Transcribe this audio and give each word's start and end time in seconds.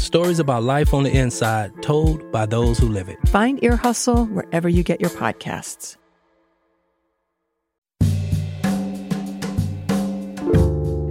stories 0.00 0.38
about 0.38 0.62
life 0.62 0.92
on 0.94 1.04
the 1.04 1.16
inside 1.16 1.70
told 1.82 2.32
by 2.32 2.46
those 2.46 2.78
who 2.78 2.88
live 2.88 3.08
it. 3.08 3.18
Find 3.28 3.62
Ear 3.62 3.76
Hustle 3.76 4.26
wherever 4.26 4.68
you 4.68 4.82
get 4.82 5.00
your 5.00 5.10
podcasts. 5.10 5.96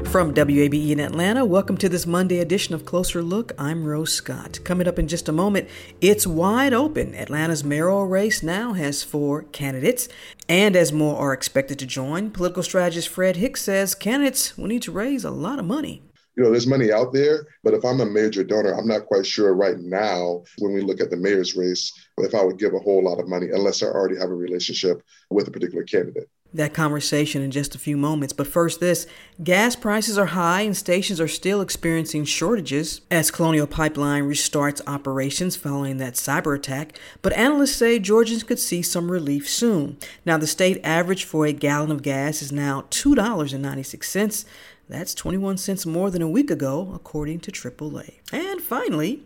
From 0.09 0.33
WABE 0.33 0.89
in 0.89 0.99
Atlanta, 0.99 1.45
welcome 1.45 1.77
to 1.77 1.87
this 1.87 2.07
Monday 2.07 2.39
edition 2.39 2.73
of 2.73 2.83
Closer 2.83 3.21
Look. 3.21 3.51
I'm 3.59 3.85
Rose 3.85 4.11
Scott. 4.11 4.59
Coming 4.63 4.87
up 4.87 4.97
in 4.97 5.07
just 5.07 5.29
a 5.29 5.31
moment, 5.31 5.69
it's 6.01 6.25
wide 6.25 6.73
open. 6.73 7.13
Atlanta's 7.13 7.63
mayoral 7.63 8.07
race 8.07 8.41
now 8.41 8.73
has 8.73 9.03
four 9.03 9.43
candidates, 9.43 10.09
and 10.47 10.75
as 10.75 10.91
more 10.91 11.15
are 11.19 11.31
expected 11.31 11.77
to 11.77 11.85
join, 11.85 12.31
political 12.31 12.63
strategist 12.63 13.07
Fred 13.07 13.35
Hicks 13.35 13.61
says 13.61 13.93
candidates 13.93 14.57
will 14.57 14.65
need 14.65 14.81
to 14.81 14.91
raise 14.91 15.23
a 15.23 15.29
lot 15.29 15.59
of 15.59 15.65
money 15.65 16.01
you 16.39 16.45
know, 16.45 16.51
there's 16.51 16.67
money 16.67 16.89
out 16.89 17.11
there, 17.11 17.47
but 17.65 17.73
if 17.73 17.83
I'm 17.83 17.99
a 17.99 18.05
major 18.05 18.45
donor, 18.45 18.71
I'm 18.71 18.87
not 18.87 19.07
quite 19.07 19.25
sure 19.25 19.53
right 19.53 19.77
now 19.77 20.45
when 20.59 20.71
we 20.71 20.79
look 20.79 21.01
at 21.01 21.09
the 21.09 21.17
mayor's 21.17 21.53
race 21.57 21.91
if 22.17 22.33
I 22.33 22.43
would 22.43 22.57
give 22.57 22.73
a 22.73 22.79
whole 22.79 23.03
lot 23.03 23.19
of 23.19 23.27
money 23.27 23.47
unless 23.51 23.83
I 23.83 23.87
already 23.87 24.17
have 24.17 24.29
a 24.29 24.35
relationship 24.35 25.03
with 25.29 25.49
a 25.49 25.51
particular 25.51 25.83
candidate. 25.83 26.29
That 26.51 26.73
conversation 26.73 27.43
in 27.43 27.51
just 27.51 27.75
a 27.75 27.79
few 27.79 27.95
moments. 27.95 28.33
But 28.33 28.47
first, 28.47 28.79
this 28.79 29.05
gas 29.43 29.75
prices 29.75 30.17
are 30.17 30.25
high 30.27 30.61
and 30.61 30.75
stations 30.75 31.21
are 31.21 31.27
still 31.27 31.61
experiencing 31.61 32.25
shortages 32.25 33.01
as 33.11 33.29
Colonial 33.29 33.67
Pipeline 33.67 34.23
restarts 34.23 34.81
operations 34.87 35.55
following 35.55 35.97
that 35.97 36.15
cyber 36.15 36.55
attack. 36.55 36.97
But 37.21 37.33
analysts 37.33 37.75
say 37.75 37.99
Georgians 37.99 38.41
could 38.41 38.57
see 38.57 38.81
some 38.81 39.11
relief 39.11 39.47
soon. 39.47 39.97
Now, 40.25 40.37
the 40.37 40.47
state 40.47 40.81
average 40.83 41.23
for 41.23 41.45
a 41.45 41.53
gallon 41.53 41.91
of 41.91 42.01
gas 42.01 42.41
is 42.41 42.51
now 42.51 42.85
$2.96. 42.89 44.45
That's 44.89 45.13
21 45.13 45.57
cents 45.57 45.85
more 45.85 46.09
than 46.09 46.23
a 46.23 46.27
week 46.27 46.49
ago, 46.49 46.91
according 46.95 47.41
to 47.41 47.51
AAA. 47.51 48.15
And 48.33 48.59
finally, 48.59 49.21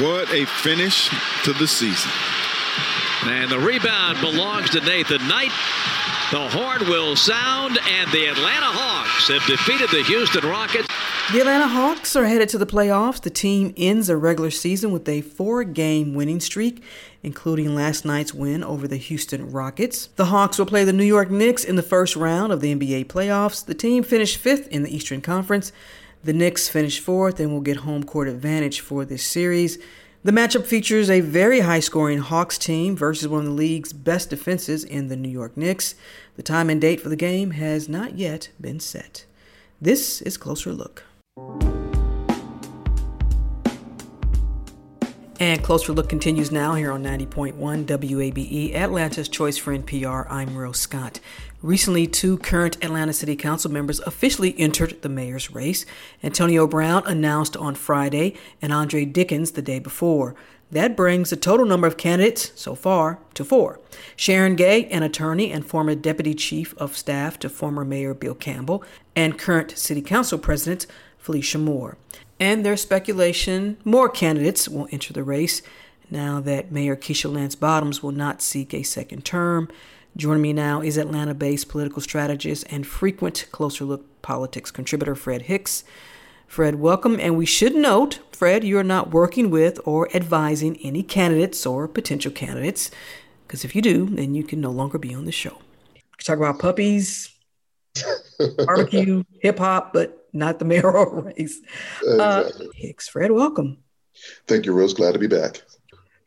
what 0.00 0.32
a 0.32 0.46
finish 0.46 1.10
to 1.44 1.52
the 1.52 1.68
season. 1.68 2.10
And 3.26 3.50
the 3.50 3.58
rebound 3.58 4.18
belongs 4.22 4.70
to 4.70 4.80
Nathan 4.80 5.28
Knight. 5.28 5.52
The 6.32 6.48
horn 6.48 6.88
will 6.88 7.14
sound, 7.14 7.78
and 7.86 8.10
the 8.10 8.26
Atlanta 8.26 8.72
Hawks 8.72 9.28
have 9.28 9.46
defeated 9.46 9.90
the 9.90 10.02
Houston 10.04 10.48
Rockets. 10.48 10.88
The 11.32 11.40
Atlanta 11.40 11.66
Hawks 11.66 12.14
are 12.14 12.26
headed 12.26 12.48
to 12.50 12.58
the 12.58 12.68
playoffs. 12.68 13.20
The 13.20 13.30
team 13.30 13.74
ends 13.76 14.08
a 14.08 14.16
regular 14.16 14.52
season 14.52 14.92
with 14.92 15.08
a 15.08 15.22
four 15.22 15.64
game 15.64 16.14
winning 16.14 16.38
streak, 16.38 16.84
including 17.20 17.74
last 17.74 18.04
night's 18.04 18.32
win 18.32 18.62
over 18.62 18.86
the 18.86 18.96
Houston 18.96 19.50
Rockets. 19.50 20.06
The 20.14 20.26
Hawks 20.26 20.56
will 20.56 20.66
play 20.66 20.84
the 20.84 20.92
New 20.92 21.04
York 21.04 21.28
Knicks 21.28 21.64
in 21.64 21.74
the 21.74 21.82
first 21.82 22.14
round 22.14 22.52
of 22.52 22.60
the 22.60 22.72
NBA 22.72 23.06
playoffs. 23.06 23.66
The 23.66 23.74
team 23.74 24.04
finished 24.04 24.36
fifth 24.36 24.68
in 24.68 24.84
the 24.84 24.94
Eastern 24.94 25.20
Conference. 25.20 25.72
The 26.22 26.32
Knicks 26.32 26.68
finished 26.68 27.00
fourth 27.00 27.40
and 27.40 27.50
will 27.50 27.60
get 27.60 27.78
home 27.78 28.04
court 28.04 28.28
advantage 28.28 28.78
for 28.78 29.04
this 29.04 29.24
series. 29.24 29.78
The 30.22 30.30
matchup 30.30 30.64
features 30.64 31.10
a 31.10 31.22
very 31.22 31.58
high 31.58 31.80
scoring 31.80 32.18
Hawks 32.18 32.56
team 32.56 32.96
versus 32.96 33.26
one 33.26 33.40
of 33.40 33.46
the 33.46 33.50
league's 33.50 33.92
best 33.92 34.30
defenses 34.30 34.84
in 34.84 35.08
the 35.08 35.16
New 35.16 35.28
York 35.28 35.56
Knicks. 35.56 35.96
The 36.36 36.44
time 36.44 36.70
and 36.70 36.80
date 36.80 37.00
for 37.00 37.08
the 37.08 37.16
game 37.16 37.50
has 37.50 37.88
not 37.88 38.16
yet 38.16 38.50
been 38.60 38.78
set. 38.78 39.24
This 39.80 40.22
is 40.22 40.36
Closer 40.36 40.72
Look. 40.72 41.02
And 45.38 45.62
Closer 45.62 45.92
Look 45.92 46.08
continues 46.08 46.50
now 46.50 46.72
here 46.74 46.90
on 46.90 47.04
90.1 47.04 47.52
WABE, 47.84 48.74
Atlanta's 48.74 49.28
Choice 49.28 49.58
for 49.58 49.76
NPR. 49.76 50.26
I'm 50.30 50.56
Rose 50.56 50.78
Scott. 50.78 51.20
Recently, 51.60 52.06
two 52.06 52.38
current 52.38 52.82
Atlanta 52.82 53.12
City 53.12 53.36
Council 53.36 53.70
members 53.70 54.00
officially 54.00 54.58
entered 54.58 55.02
the 55.02 55.10
mayor's 55.10 55.50
race. 55.50 55.84
Antonio 56.22 56.66
Brown 56.66 57.02
announced 57.04 57.54
on 57.54 57.74
Friday 57.74 58.34
and 58.62 58.72
Andre 58.72 59.04
Dickens 59.04 59.50
the 59.50 59.60
day 59.60 59.78
before. 59.78 60.34
That 60.70 60.96
brings 60.96 61.30
the 61.30 61.36
total 61.36 61.66
number 61.66 61.86
of 61.86 61.98
candidates 61.98 62.50
so 62.56 62.74
far 62.74 63.18
to 63.34 63.44
four. 63.44 63.78
Sharon 64.16 64.56
Gay, 64.56 64.86
an 64.86 65.02
attorney 65.02 65.52
and 65.52 65.66
former 65.66 65.94
deputy 65.94 66.34
chief 66.34 66.74
of 66.78 66.96
staff 66.96 67.38
to 67.40 67.50
former 67.50 67.84
Mayor 67.84 68.14
Bill 68.14 68.34
Campbell, 68.34 68.82
and 69.14 69.38
current 69.38 69.76
City 69.78 70.02
Council 70.02 70.38
President 70.38 70.86
Felicia 71.26 71.58
Moore. 71.58 71.98
And 72.38 72.64
there's 72.64 72.82
speculation 72.82 73.78
more 73.84 74.08
candidates 74.08 74.68
will 74.68 74.86
enter 74.92 75.12
the 75.12 75.24
race 75.24 75.60
now 76.08 76.40
that 76.40 76.70
Mayor 76.70 76.94
Keisha 76.94 77.32
Lance 77.32 77.56
Bottoms 77.56 78.00
will 78.00 78.12
not 78.12 78.40
seek 78.40 78.72
a 78.72 78.84
second 78.84 79.24
term. 79.24 79.68
Joining 80.16 80.42
me 80.42 80.52
now 80.52 80.80
is 80.80 80.96
Atlanta 80.96 81.34
based 81.34 81.68
political 81.68 82.00
strategist 82.00 82.64
and 82.70 82.86
frequent 82.86 83.48
Closer 83.50 83.84
Look 83.84 84.22
Politics 84.22 84.70
contributor 84.70 85.16
Fred 85.16 85.42
Hicks. 85.42 85.82
Fred, 86.46 86.76
welcome. 86.76 87.18
And 87.18 87.36
we 87.36 87.44
should 87.44 87.74
note, 87.74 88.20
Fred, 88.30 88.62
you're 88.62 88.84
not 88.84 89.10
working 89.10 89.50
with 89.50 89.80
or 89.84 90.08
advising 90.14 90.76
any 90.76 91.02
candidates 91.02 91.66
or 91.66 91.88
potential 91.88 92.30
candidates, 92.30 92.92
because 93.48 93.64
if 93.64 93.74
you 93.74 93.82
do, 93.82 94.06
then 94.06 94.36
you 94.36 94.44
can 94.44 94.60
no 94.60 94.70
longer 94.70 94.96
be 94.96 95.12
on 95.12 95.24
the 95.24 95.32
show. 95.32 95.58
We 95.92 96.22
talk 96.22 96.38
about 96.38 96.60
puppies, 96.60 97.34
barbecue, 98.64 99.24
hip 99.40 99.58
hop, 99.58 99.92
but 99.92 100.25
not 100.32 100.58
the 100.58 100.64
mayoral 100.64 101.22
race. 101.22 101.60
Uh, 102.06 102.44
exactly. 102.44 102.66
Uh, 102.66 102.70
Hicks, 102.74 103.08
Fred, 103.08 103.30
welcome. 103.32 103.78
Thank 104.46 104.66
you, 104.66 104.72
Rose. 104.72 104.94
Glad 104.94 105.12
to 105.12 105.18
be 105.18 105.26
back. 105.26 105.62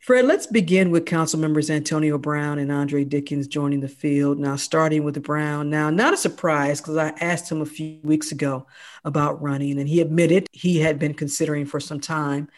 Fred, 0.00 0.24
let's 0.24 0.46
begin 0.46 0.90
with 0.90 1.04
Council 1.04 1.38
members 1.38 1.68
Antonio 1.68 2.16
Brown 2.16 2.58
and 2.58 2.72
Andre 2.72 3.04
Dickens 3.04 3.46
joining 3.46 3.80
the 3.80 3.88
field. 3.88 4.38
Now, 4.38 4.56
starting 4.56 5.04
with 5.04 5.22
Brown. 5.22 5.68
Now, 5.68 5.90
not 5.90 6.14
a 6.14 6.16
surprise 6.16 6.80
because 6.80 6.96
I 6.96 7.10
asked 7.20 7.52
him 7.52 7.60
a 7.60 7.66
few 7.66 8.00
weeks 8.02 8.32
ago 8.32 8.66
about 9.04 9.42
running, 9.42 9.78
and 9.78 9.86
he 9.86 10.00
admitted 10.00 10.46
he 10.52 10.80
had 10.80 10.98
been 10.98 11.12
considering 11.12 11.66
for 11.66 11.80
some 11.80 12.00
time. 12.00 12.48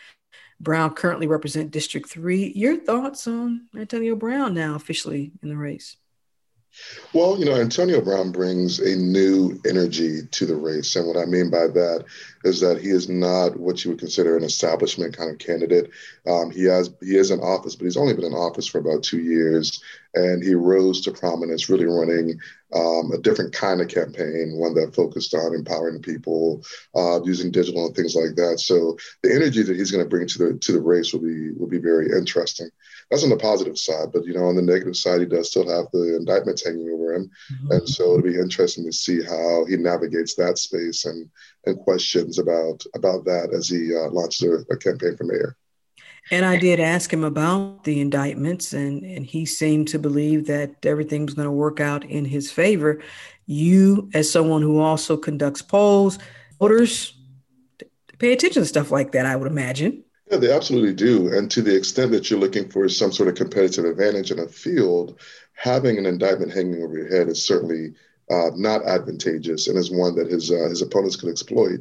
Brown 0.61 0.95
currently 0.95 1.27
represent 1.27 1.73
District 1.73 2.09
3. 2.09 2.53
Your 2.55 2.77
thoughts 2.77 3.27
on 3.27 3.67
Antonio 3.77 4.15
Brown 4.15 4.55
now 4.55 4.77
officially 4.77 5.33
in 5.43 5.49
the 5.49 5.57
race? 5.57 5.97
Well, 7.13 7.39
you 7.39 7.45
know, 7.45 7.55
Antonio 7.55 8.01
Brown 8.01 8.33
brings 8.33 8.79
a 8.81 8.97
new 8.97 9.61
energy 9.67 10.23
to 10.31 10.47
the 10.47 10.57
race. 10.57 10.97
And 10.97 11.07
what 11.07 11.19
I 11.19 11.27
mean 11.27 11.51
by 11.51 11.67
that 11.67 12.05
is 12.45 12.61
that 12.61 12.81
he 12.81 12.89
is 12.89 13.09
not 13.09 13.59
what 13.59 13.85
you 13.85 13.91
would 13.91 14.01
consider 14.01 14.37
an 14.37 14.45
establishment 14.45 15.17
kind 15.17 15.31
of 15.31 15.39
candidate. 15.39 15.91
Um, 16.27 16.51
he 16.51 16.65
has 16.65 16.91
he 17.03 17.17
is 17.17 17.31
in 17.31 17.41
office, 17.41 17.77
but 17.77 17.85
he's 17.85 17.99
only 17.99 18.15
been 18.15 18.25
in 18.25 18.33
office 18.33 18.67
for 18.67 18.79
about 18.79 19.03
two 19.03 19.21
years, 19.21 19.83
and 20.15 20.43
he 20.43 20.55
rose 20.55 21.03
to 21.03 21.13
prominence, 21.13 21.69
really 21.69 21.85
running 21.85 22.41
um, 22.75 23.13
a 23.13 23.19
different 23.19 23.53
kind 23.53 23.81
of 23.83 23.89
campaign, 23.89 24.57
one 24.57 24.75
that 24.75 24.95
focused 24.95 25.35
on 25.35 25.55
empowering 25.55 26.01
people, 26.01 26.63
uh, 26.95 27.23
using 27.25 27.51
digital 27.51 27.87
and 27.87 27.95
things 27.95 28.15
like 28.15 28.35
that. 28.37 28.59
So 28.59 28.97
the 29.23 29.35
energy 29.35 29.63
that 29.63 29.77
he's 29.77 29.91
going 29.91 30.05
to 30.05 30.09
bring 30.09 30.27
to 30.29 30.39
the 30.39 30.59
to 30.59 30.73
the 30.73 30.81
race 30.81 31.13
will 31.13 31.21
be 31.21 31.51
will 31.53 31.69
be 31.69 31.79
very 31.79 32.07
interesting. 32.07 32.71
That's 33.13 33.25
on 33.25 33.29
the 33.29 33.37
positive 33.37 33.77
side, 33.77 34.09
but 34.11 34.25
you 34.25 34.33
know, 34.33 34.47
on 34.47 34.57
the 34.57 34.63
negative 34.63 34.97
side, 34.97 35.21
he 35.21 35.27
does 35.27 35.51
still 35.51 35.69
have 35.69 35.85
the 35.93 36.17
indictments 36.17 36.65
hanging 36.65 36.89
over 36.89 37.13
him, 37.13 37.31
mm-hmm. 37.53 37.73
and 37.73 37.87
so 37.87 38.05
it'll 38.05 38.23
be 38.23 38.39
interesting 38.39 38.87
to 38.87 38.93
see 38.93 39.23
how 39.23 39.67
he 39.67 39.77
navigates 39.77 40.35
that 40.37 40.57
space 40.57 41.05
and 41.05 41.29
and 41.67 41.79
questions 41.81 42.39
about 42.39 42.83
about 42.95 43.27
that 43.27 43.51
as 43.53 43.69
he 43.69 43.95
uh, 43.95 44.09
launches 44.09 44.49
a, 44.49 44.73
a 44.73 44.79
campaign 44.79 45.15
for 45.15 45.25
mayor. 45.25 45.59
And 46.31 46.47
I 46.47 46.57
did 46.57 46.81
ask 46.81 47.13
him 47.13 47.23
about 47.23 47.85
the 47.85 48.01
indictments, 48.01 48.73
and, 48.73 49.05
and 49.05 49.27
he 49.27 49.45
seemed 49.45 49.89
to 49.89 49.99
believe 49.99 50.47
that 50.47 50.87
everything 50.87 51.27
was 51.27 51.35
going 51.35 51.49
to 51.49 51.53
work 51.53 51.81
out 51.81 52.07
in 52.07 52.25
his 52.25 52.51
favor. 52.51 53.03
You, 53.45 54.09
as 54.15 54.31
someone 54.31 54.63
who 54.63 54.79
also 54.79 55.19
conducts 55.19 55.61
polls, 55.61 56.19
voters 56.59 57.13
pay 58.19 58.33
attention 58.33 58.63
to 58.63 58.67
stuff 58.67 58.91
like 58.91 59.13
that, 59.13 59.27
I 59.27 59.37
would 59.37 59.51
imagine. 59.51 60.05
Yeah, 60.33 60.39
they 60.39 60.53
absolutely 60.53 60.95
do. 60.95 61.33
And 61.33 61.51
to 61.51 61.61
the 61.63 61.77
extent 61.77 62.11
that 62.13 62.31
you're 62.31 62.41
looking 62.41 62.71
for 62.71 62.89
some 62.89 63.13
sort 63.13 63.29
of 63.29 63.35
competitive 63.35 63.85
advantage 63.85 64.31
in 64.31 64.39
a 64.39 64.49
field, 64.49 65.21
having 65.53 65.99
an 65.99 66.07
indictment 66.07 66.53
hanging 66.53 66.83
over 66.83 66.97
your 66.97 67.09
head 67.09 67.29
is 67.29 67.45
certainly 67.45 67.93
uh, 68.31 68.51
not 68.57 68.83
advantageous 68.87 69.69
and 69.69 69.79
is 69.79 69.91
one 69.91 70.15
that 70.17 70.31
his 70.31 70.51
uh, 70.51 70.69
his 70.71 70.81
opponents 70.81 71.17
could 71.17 71.29
exploit. 71.29 71.81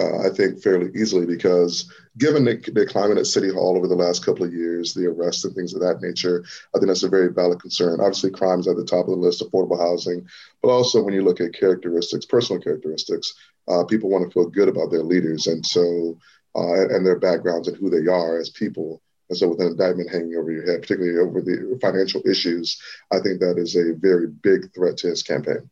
uh, 0.00 0.26
I 0.26 0.30
think, 0.30 0.62
fairly 0.62 0.90
easily 0.94 1.26
because 1.26 1.92
given 2.16 2.44
the, 2.44 2.56
the, 2.72 2.86
climate 2.86 3.18
at 3.18 3.26
City 3.26 3.50
Hall 3.52 3.76
over 3.76 3.88
the 3.88 3.96
last 3.96 4.24
couple 4.24 4.46
of 4.46 4.54
years, 4.54 4.94
the 4.94 5.06
arrests 5.06 5.44
and 5.44 5.54
things 5.54 5.74
of 5.74 5.80
that 5.80 6.00
nature, 6.00 6.44
I 6.74 6.78
think 6.78 6.88
that's 6.88 7.02
a 7.02 7.08
very 7.08 7.32
valid 7.32 7.60
concern. 7.60 8.00
Obviously, 8.00 8.30
crime 8.30 8.60
is 8.60 8.68
at 8.68 8.76
the 8.76 8.84
top 8.84 9.06
of 9.08 9.10
the 9.10 9.16
list, 9.16 9.42
affordable 9.42 9.78
housing, 9.78 10.26
but 10.62 10.70
also 10.70 11.02
when 11.02 11.14
you 11.14 11.22
look 11.22 11.40
at 11.40 11.52
characteristics, 11.54 12.24
personal 12.24 12.62
characteristics, 12.62 13.34
uh, 13.68 13.84
people 13.84 14.08
want 14.10 14.24
to 14.24 14.32
feel 14.32 14.48
good 14.48 14.68
about 14.68 14.90
their 14.90 15.02
leaders. 15.02 15.48
And 15.48 15.66
so, 15.66 16.18
uh, 16.54 16.88
and 16.88 17.04
their 17.04 17.18
backgrounds 17.18 17.68
and 17.68 17.76
who 17.76 17.90
they 17.90 18.10
are 18.10 18.38
as 18.38 18.50
people. 18.50 19.02
And 19.28 19.38
so, 19.38 19.48
with 19.48 19.60
an 19.60 19.68
indictment 19.68 20.10
hanging 20.10 20.34
over 20.36 20.50
your 20.50 20.66
head, 20.66 20.82
particularly 20.82 21.18
over 21.18 21.40
the 21.40 21.78
financial 21.80 22.20
issues, 22.26 22.80
I 23.12 23.20
think 23.20 23.40
that 23.40 23.58
is 23.58 23.76
a 23.76 23.94
very 23.94 24.26
big 24.26 24.74
threat 24.74 24.96
to 24.98 25.08
his 25.08 25.22
campaign. 25.22 25.70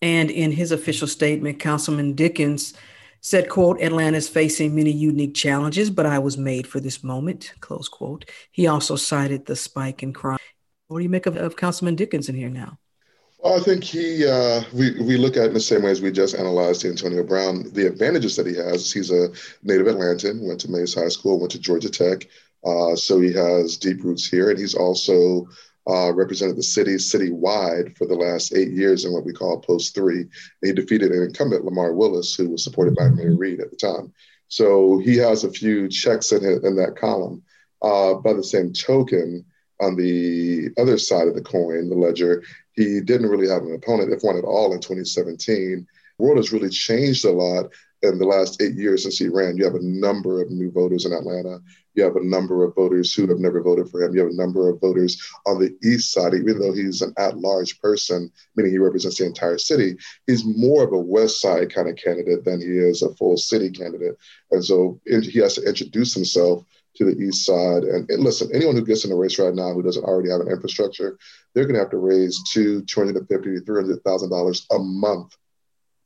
And 0.00 0.30
in 0.30 0.52
his 0.52 0.72
official 0.72 1.08
statement, 1.08 1.58
Councilman 1.58 2.14
Dickens 2.14 2.74
said, 3.20 3.48
quote, 3.48 3.80
Atlanta 3.82 4.16
is 4.16 4.28
facing 4.28 4.74
many 4.74 4.90
unique 4.90 5.34
challenges, 5.34 5.90
but 5.90 6.06
I 6.06 6.18
was 6.18 6.38
made 6.38 6.66
for 6.66 6.80
this 6.80 7.04
moment, 7.04 7.52
close 7.60 7.88
quote. 7.88 8.24
He 8.50 8.66
also 8.66 8.96
cited 8.96 9.44
the 9.44 9.56
spike 9.56 10.02
in 10.02 10.12
crime. 10.12 10.38
What 10.88 10.98
do 10.98 11.02
you 11.02 11.10
make 11.10 11.26
of, 11.26 11.36
of 11.36 11.56
Councilman 11.56 11.96
Dickens 11.96 12.28
in 12.28 12.34
here 12.34 12.48
now? 12.48 12.78
Well, 13.42 13.58
I 13.58 13.60
think 13.60 13.84
he, 13.84 14.26
uh, 14.26 14.62
we, 14.74 15.00
we 15.00 15.16
look 15.16 15.36
at 15.36 15.44
it 15.44 15.48
in 15.48 15.54
the 15.54 15.60
same 15.60 15.82
way 15.82 15.90
as 15.90 16.02
we 16.02 16.12
just 16.12 16.34
analyzed 16.34 16.84
Antonio 16.84 17.22
Brown. 17.22 17.72
The 17.72 17.86
advantages 17.86 18.36
that 18.36 18.46
he 18.46 18.54
has, 18.56 18.92
he's 18.92 19.10
a 19.10 19.28
native 19.62 19.86
Atlantan, 19.86 20.46
went 20.46 20.60
to 20.60 20.70
Mays 20.70 20.94
High 20.94 21.08
School, 21.08 21.40
went 21.40 21.52
to 21.52 21.58
Georgia 21.58 21.88
Tech. 21.88 22.28
Uh, 22.66 22.94
so 22.96 23.18
he 23.18 23.32
has 23.32 23.78
deep 23.78 24.04
roots 24.04 24.26
here. 24.26 24.50
And 24.50 24.58
he's 24.58 24.74
also 24.74 25.48
uh, 25.88 26.12
represented 26.12 26.56
the 26.56 26.62
city 26.62 26.96
citywide 26.96 27.96
for 27.96 28.06
the 28.06 28.14
last 28.14 28.54
eight 28.54 28.72
years 28.72 29.06
in 29.06 29.12
what 29.12 29.24
we 29.24 29.32
call 29.32 29.60
Post 29.60 29.94
Three. 29.94 30.26
He 30.62 30.72
defeated 30.72 31.10
an 31.12 31.22
incumbent, 31.22 31.64
Lamar 31.64 31.94
Willis, 31.94 32.34
who 32.34 32.50
was 32.50 32.62
supported 32.62 32.94
by 32.94 33.08
Mayor 33.08 33.36
Reed 33.36 33.60
at 33.60 33.70
the 33.70 33.76
time. 33.76 34.12
So 34.48 34.98
he 34.98 35.16
has 35.16 35.44
a 35.44 35.50
few 35.50 35.88
checks 35.88 36.32
in, 36.32 36.44
in 36.44 36.76
that 36.76 36.96
column. 36.96 37.42
Uh, 37.80 38.12
by 38.14 38.34
the 38.34 38.44
same 38.44 38.74
token, 38.74 39.46
on 39.80 39.96
the 39.96 40.68
other 40.76 40.98
side 40.98 41.26
of 41.26 41.34
the 41.34 41.40
coin, 41.40 41.88
the 41.88 41.94
ledger, 41.94 42.42
he 42.80 43.00
didn't 43.00 43.28
really 43.28 43.48
have 43.48 43.62
an 43.62 43.74
opponent, 43.74 44.12
if 44.12 44.22
one 44.22 44.38
at 44.38 44.44
all, 44.44 44.72
in 44.72 44.80
2017. 44.80 45.86
The 46.18 46.24
world 46.24 46.38
has 46.38 46.52
really 46.52 46.70
changed 46.70 47.24
a 47.24 47.30
lot 47.30 47.70
in 48.02 48.18
the 48.18 48.26
last 48.26 48.62
eight 48.62 48.74
years 48.74 49.02
since 49.02 49.18
he 49.18 49.28
ran. 49.28 49.56
You 49.56 49.64
have 49.64 49.74
a 49.74 49.82
number 49.82 50.40
of 50.40 50.50
new 50.50 50.70
voters 50.70 51.04
in 51.04 51.12
Atlanta. 51.12 51.60
You 51.94 52.04
have 52.04 52.16
a 52.16 52.24
number 52.24 52.64
of 52.64 52.74
voters 52.74 53.12
who 53.12 53.26
have 53.26 53.38
never 53.38 53.60
voted 53.60 53.90
for 53.90 54.02
him. 54.02 54.14
You 54.14 54.20
have 54.20 54.30
a 54.30 54.36
number 54.36 54.70
of 54.70 54.80
voters 54.80 55.22
on 55.44 55.58
the 55.58 55.76
east 55.84 56.12
side, 56.12 56.32
even 56.32 56.58
though 56.58 56.72
he's 56.72 57.02
an 57.02 57.12
at 57.18 57.38
large 57.38 57.78
person, 57.80 58.30
meaning 58.56 58.72
he 58.72 58.78
represents 58.78 59.18
the 59.18 59.26
entire 59.26 59.58
city, 59.58 59.96
he's 60.26 60.44
more 60.44 60.82
of 60.82 60.92
a 60.92 60.98
west 60.98 61.40
side 61.40 61.74
kind 61.74 61.88
of 61.88 61.96
candidate 61.96 62.44
than 62.44 62.60
he 62.60 62.78
is 62.78 63.02
a 63.02 63.14
full 63.16 63.36
city 63.36 63.70
candidate. 63.70 64.16
And 64.50 64.64
so 64.64 64.98
he 65.04 65.38
has 65.40 65.56
to 65.56 65.68
introduce 65.68 66.14
himself 66.14 66.64
to 66.96 67.04
the 67.04 67.16
east 67.18 67.46
side. 67.46 67.84
And, 67.84 68.08
and, 68.10 68.22
listen, 68.22 68.50
anyone 68.52 68.74
who 68.74 68.84
gets 68.84 69.04
in 69.04 69.10
the 69.10 69.16
race 69.16 69.38
right 69.38 69.54
now 69.54 69.72
who 69.72 69.82
doesn't 69.82 70.04
already 70.04 70.30
have 70.30 70.40
an 70.40 70.48
infrastructure, 70.48 71.18
they're 71.54 71.64
going 71.64 71.74
to 71.74 71.80
have 71.80 71.90
to 71.90 71.98
raise 71.98 72.40
two, 72.50 72.82
two 72.82 73.00
hundred 73.00 73.16
and 73.16 73.28
fifty, 73.28 73.58
three 73.60 73.82
hundred 73.82 74.02
thousand 74.02 74.30
dollars 74.30 74.66
a 74.70 74.78
month 74.78 75.36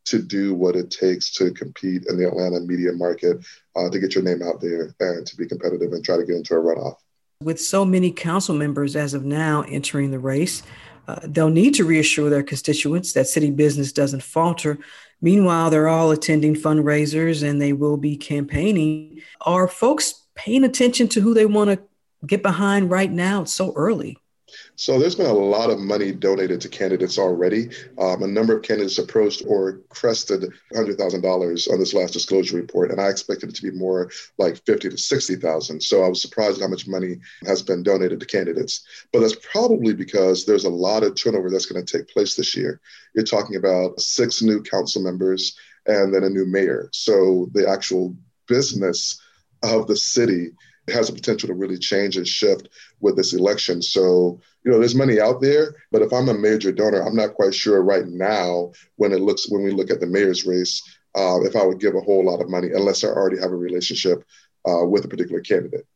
to 0.07 0.21
do 0.21 0.55
what 0.55 0.77
it 0.77 0.91
takes 0.91 1.33
to 1.33 1.51
compete 1.53 2.05
in 2.09 2.19
the 2.19 2.29
Atlanta 2.29 2.61
media 2.61 2.93
market, 2.93 3.39
uh, 3.75 3.89
to 3.89 3.99
get 3.99 4.15
your 4.15 4.23
name 4.23 4.43
out 4.43 4.61
there 4.61 4.95
and 5.01 5.27
to 5.27 5.37
be 5.37 5.47
competitive 5.47 5.93
and 5.93 6.05
try 6.05 6.17
to 6.17 6.25
get 6.25 6.37
into 6.37 6.55
a 6.55 6.59
runoff. 6.59 6.97
With 7.43 7.61
so 7.61 7.85
many 7.85 8.11
council 8.11 8.55
members 8.55 8.97
as 8.97 9.15
of 9.15 9.25
now 9.25 9.65
entering 9.69 10.11
the 10.11 10.19
race, 10.19 10.63
uh, 11.09 11.21
they'll 11.25 11.51
need 11.51 11.75
to 11.75 11.85
reassure 11.85 12.31
their 12.31 12.43
constituents 12.43 13.13
that 13.13 13.27
city 13.27 13.51
business 13.51 13.93
doesn't 13.93 14.23
falter. 14.23 14.79
Meanwhile, 15.21 15.71
they're 15.71 15.89
all 15.89 16.11
attending 16.11 16.55
fundraisers 16.55 17.47
and 17.47 17.61
they 17.61 17.73
will 17.73 17.97
be 17.97 18.17
campaigning. 18.17 19.23
Are 19.43 19.69
folks 19.69 20.24
paying 20.35 20.65
attention 20.65 21.09
to 21.09 21.21
who 21.21 21.35
they 21.35 21.47
want 21.47 21.71
to 21.71 21.81
get 22.27 22.43
behind 22.43 22.91
right 22.91 23.11
now? 23.11 23.43
It's 23.43 23.53
so 23.53 23.73
early. 23.75 24.19
So 24.77 24.99
there's 24.99 25.15
been 25.15 25.27
a 25.27 25.33
lot 25.33 25.71
of 25.71 25.79
money 25.79 26.13
donated 26.13 26.61
to 26.61 26.69
candidates 26.69 27.19
already. 27.19 27.71
Um, 27.99 28.23
a 28.23 28.27
number 28.27 28.57
of 28.57 28.63
candidates 28.63 28.99
approached 28.99 29.43
or 29.47 29.81
crested 29.89 30.45
$100,000 30.75 31.73
on 31.73 31.79
this 31.79 31.95
last 31.95 32.13
disclosure 32.13 32.57
report, 32.57 32.91
and 32.91 33.01
I 33.01 33.09
expected 33.09 33.51
it 33.51 33.57
to 33.57 33.63
be 33.63 33.71
more 33.71 34.11
like 34.39 34.65
50 34.65 34.91
to 34.91 34.99
60,000. 34.99 35.81
So 35.81 36.05
I 36.05 36.09
was 36.09 36.23
surprised 36.23 36.61
how 36.61 36.69
much 36.69 36.87
money 36.87 37.19
has 37.47 37.63
been 37.63 37.83
donated 37.83 38.21
to 38.21 38.27
candidates. 38.27 38.85
But 39.13 39.21
that's 39.21 39.37
probably 39.37 39.95
because 39.95 40.45
there's 40.45 40.65
a 40.65 40.71
lot 40.71 41.03
of 41.03 41.15
turnover 41.15 41.51
that's 41.51 41.67
going 41.67 41.85
to 41.85 41.99
take 41.99 42.09
place 42.09 42.35
this 42.35 42.57
year. 42.57 42.81
You're 43.15 43.25
talking 43.25 43.57
about 43.57 44.01
six 44.01 44.43
new 44.43 44.63
council 44.63 45.03
members 45.03 45.57
and 45.87 46.15
then 46.15 46.25
a 46.25 46.31
new 46.31 46.47
mayor. 46.47 46.89
So 46.93 47.49
the 47.53 47.69
actual 47.69 48.17
business 48.47 49.21
of 49.65 49.87
the 49.87 49.97
city 49.97 50.51
has 50.89 51.09
the 51.09 51.15
potential 51.15 51.49
to 51.49 51.55
really 51.55 51.79
change 51.79 52.17
and 52.17 52.29
shift 52.29 52.69
with 53.01 53.17
this 53.17 53.33
election. 53.33 53.81
So, 53.81 54.41
you 54.65 54.71
know, 54.71 54.79
there's 54.79 54.95
money 54.95 55.21
out 55.21 55.41
there, 55.41 55.75
but 55.91 56.03
if 56.03 56.13
I'm 56.13 56.29
a 56.29 56.35
major 56.35 56.73
donor, 56.73 57.01
I'm 57.01 57.17
not 57.17 57.35
quite 57.35 57.55
sure 57.55 57.83
right 57.83 58.07
now 58.07 58.73
when 58.97 59.13
it 59.13 59.21
looks 59.21 59.51
when 59.51 59.63
we 59.63 59.71
look 59.71 59.91
at 59.91 60.01
the 60.01 60.07
mayor's 60.07 60.45
race, 60.45 60.83
uh, 61.15 61.43
if 61.43 61.57
I 61.57 61.65
would 61.65 61.81
give 61.81 61.95
a 61.95 62.01
whole 62.01 62.25
lot 62.25 62.43
of 62.43 62.51
money 62.51 62.69
unless 62.75 63.05
I 63.05 63.09
already 63.09 63.41
have 63.41 63.53
a 63.53 63.57
relationship 63.57 64.25
uh, 64.69 64.85
with 64.85 65.05
a 65.05 65.09
particular 65.09 65.41
candidate. 65.41 65.87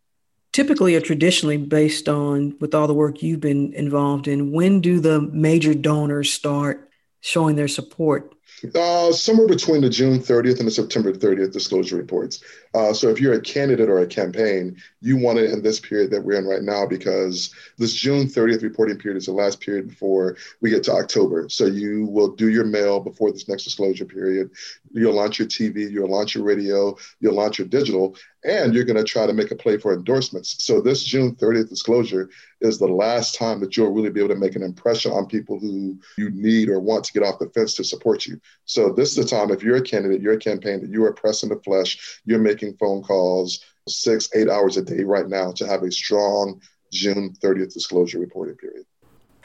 Typically, 0.53 0.97
or 0.97 1.01
traditionally, 1.01 1.59
based 1.59 2.09
on 2.09 2.57
with 2.61 2.75
all 2.75 2.87
the 2.87 2.95
work 2.95 3.23
you've 3.23 3.41
been 3.41 3.73
involved 3.75 4.27
in, 4.27 4.53
when 4.53 4.81
do 4.81 4.99
the 4.99 5.21
major 5.21 5.75
donors 5.75 6.33
start 6.33 6.89
showing 7.21 7.57
their 7.57 7.69
support 7.69 8.35
uh, 8.75 9.13
somewhere 9.13 9.47
between 9.47 9.81
the 9.81 9.89
June 9.89 10.19
30th 10.19 10.59
and 10.59 10.67
the 10.67 10.73
September 10.73 11.13
30th 11.13 11.53
disclosure 11.53 11.97
reports. 11.97 12.43
Uh, 12.75 12.93
so 12.93 13.09
if 13.09 13.21
you're 13.21 13.35
a 13.35 13.41
candidate 13.41 13.89
or 13.89 14.01
a 14.01 14.07
campaign, 14.07 14.77
you 15.01 15.17
want 15.17 15.39
it 15.39 15.51
in 15.51 15.63
this 15.63 15.81
period 15.81 16.11
that 16.11 16.23
we're 16.23 16.39
in 16.39 16.47
right 16.47 16.63
now 16.63 16.87
because 16.87 17.55
this 17.79 17.95
June 17.95 18.27
30th 18.27 18.63
reporting 18.63 18.99
period 18.99 19.17
is 19.17 19.27
the 19.27 19.33
last 19.33 19.61
period 19.61 19.89
before 19.89 20.37
we 20.61 20.71
get 20.71 20.83
to 20.85 20.93
October. 20.93 21.49
So 21.49 21.67
you 21.67 22.07
will 22.07 22.35
do 22.35 22.49
your 22.49 22.65
mail 22.65 23.01
before 23.01 23.31
this 23.31 23.49
next 23.49 23.65
disclosure 23.65 24.05
period. 24.05 24.51
You'll 24.93 25.15
launch 25.15 25.39
your 25.39 25.49
TV, 25.49 25.91
you'll 25.91 26.11
launch 26.11 26.35
your 26.35 26.45
radio, 26.45 26.97
you'll 27.21 27.35
launch 27.35 27.59
your 27.59 27.69
digital, 27.69 28.17
and 28.45 28.75
you're 28.75 28.85
going 28.85 28.97
to 28.97 29.05
try 29.05 29.27
to 29.27 29.33
make 29.33 29.51
a 29.51 29.57
play 29.57 29.77
for 29.77 29.93
endorsements. 29.93 30.65
So 30.65 30.81
this 30.81 31.03
June 31.03 31.35
30th 31.35 31.69
disclosure 31.69 32.31
is 32.61 32.79
the 32.79 32.87
last 32.87 33.35
time 33.35 33.61
that 33.61 33.77
you'll 33.77 33.93
really 33.93 34.11
be 34.11 34.21
able 34.21 34.35
to 34.35 34.41
make 34.41 34.57
an 34.57 34.63
impression 34.63 35.13
on 35.13 35.27
people 35.27 35.59
who 35.59 35.99
you 36.17 36.31
need 36.31 36.69
or 36.69 36.81
want 36.81 37.05
to 37.05 37.13
get 37.13 37.23
off 37.23 37.39
the 37.39 37.51
fence 37.51 37.75
to 37.75 37.85
support 37.85 38.27
you. 38.27 38.41
So 38.65 38.93
this 38.93 39.11
is 39.11 39.17
the 39.17 39.25
time 39.25 39.51
if 39.51 39.63
you're 39.63 39.77
a 39.77 39.83
candidate, 39.83 40.23
you're 40.23 40.35
a 40.35 40.39
campaign 40.39 40.81
that 40.81 40.91
you 40.91 41.05
are 41.05 41.13
pressing 41.13 41.49
the 41.49 41.61
flesh, 41.61 42.21
you're 42.25 42.39
making 42.39 42.77
phone 42.77 43.03
calls 43.03 43.61
six, 43.89 44.29
eight 44.35 44.49
hours 44.49 44.77
a 44.77 44.83
day 44.83 45.03
right 45.03 45.29
now 45.29 45.53
to 45.53 45.67
have 45.67 45.83
a 45.83 45.91
strong 45.91 46.61
June 46.93 47.35
30th 47.43 47.75
disclosure 47.75 48.19
reporting 48.19 48.57
period. 48.57 48.85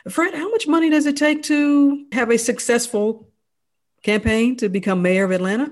Fred, 0.09 0.33
how 0.33 0.49
much 0.49 0.67
money 0.67 0.89
does 0.89 1.05
it 1.05 1.15
take 1.15 1.43
to 1.43 2.05
have 2.11 2.29
a 2.29 2.37
successful 2.37 3.29
campaign 4.03 4.55
to 4.57 4.69
become 4.69 5.01
mayor 5.01 5.25
of 5.25 5.31
Atlanta? 5.31 5.71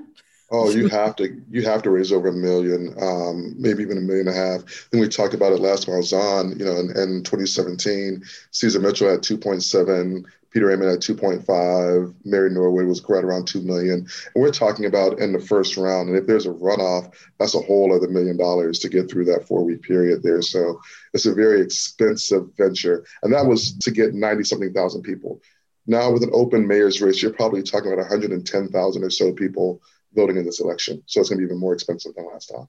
Oh, 0.53 0.69
you 0.69 0.89
have 0.89 1.15
to 1.15 1.41
you 1.49 1.63
have 1.63 1.81
to 1.83 1.91
raise 1.91 2.11
over 2.11 2.27
a 2.27 2.33
million, 2.33 2.93
um, 3.01 3.55
maybe 3.57 3.83
even 3.83 3.97
a 3.97 4.01
million 4.01 4.27
and 4.27 4.35
a 4.35 4.39
half. 4.39 4.61
I 4.63 4.89
think 4.91 5.01
we 5.01 5.07
talked 5.07 5.33
about 5.33 5.53
it 5.53 5.61
last 5.61 5.85
time 5.85 5.95
I 5.95 5.99
was 5.99 6.11
on. 6.11 6.59
You 6.59 6.65
know, 6.65 6.77
in, 6.77 6.89
in 6.89 7.23
2017, 7.23 8.21
Ceasar 8.51 8.81
Mitchell 8.81 9.09
had 9.09 9.21
2.7, 9.21 10.25
Peter 10.51 10.71
Aman 10.73 10.89
had 10.89 10.99
2.5, 10.99 12.13
Mary 12.25 12.49
Norwood 12.49 12.85
was 12.85 13.01
right 13.07 13.23
around 13.23 13.47
2 13.47 13.61
million. 13.61 14.05
And 14.35 14.41
we're 14.41 14.51
talking 14.51 14.85
about 14.85 15.19
in 15.19 15.31
the 15.31 15.39
first 15.39 15.77
round. 15.77 16.09
And 16.09 16.17
if 16.17 16.27
there's 16.27 16.45
a 16.45 16.51
runoff, 16.51 17.13
that's 17.39 17.55
a 17.55 17.61
whole 17.61 17.95
other 17.95 18.09
million 18.09 18.35
dollars 18.37 18.79
to 18.79 18.89
get 18.89 19.09
through 19.09 19.25
that 19.25 19.47
four 19.47 19.63
week 19.63 19.81
period 19.81 20.21
there. 20.21 20.41
So 20.41 20.81
it's 21.13 21.25
a 21.25 21.33
very 21.33 21.61
expensive 21.61 22.49
venture. 22.57 23.05
And 23.23 23.33
that 23.33 23.45
was 23.45 23.77
to 23.79 23.91
get 23.91 24.13
90 24.13 24.43
something 24.43 24.73
thousand 24.73 25.03
people. 25.03 25.41
Now 25.87 26.11
with 26.11 26.23
an 26.23 26.29
open 26.33 26.67
mayor's 26.67 27.01
race, 27.01 27.21
you're 27.21 27.33
probably 27.33 27.63
talking 27.63 27.91
about 27.91 28.01
110,000 28.01 29.03
or 29.03 29.09
so 29.09 29.33
people 29.33 29.81
voting 30.13 30.37
in 30.37 30.45
this 30.45 30.59
election. 30.59 31.01
So 31.05 31.21
it's 31.21 31.29
going 31.29 31.39
to 31.39 31.41
be 31.41 31.45
even 31.45 31.59
more 31.59 31.73
expensive 31.73 32.13
than 32.15 32.27
last 32.27 32.47
time. 32.47 32.67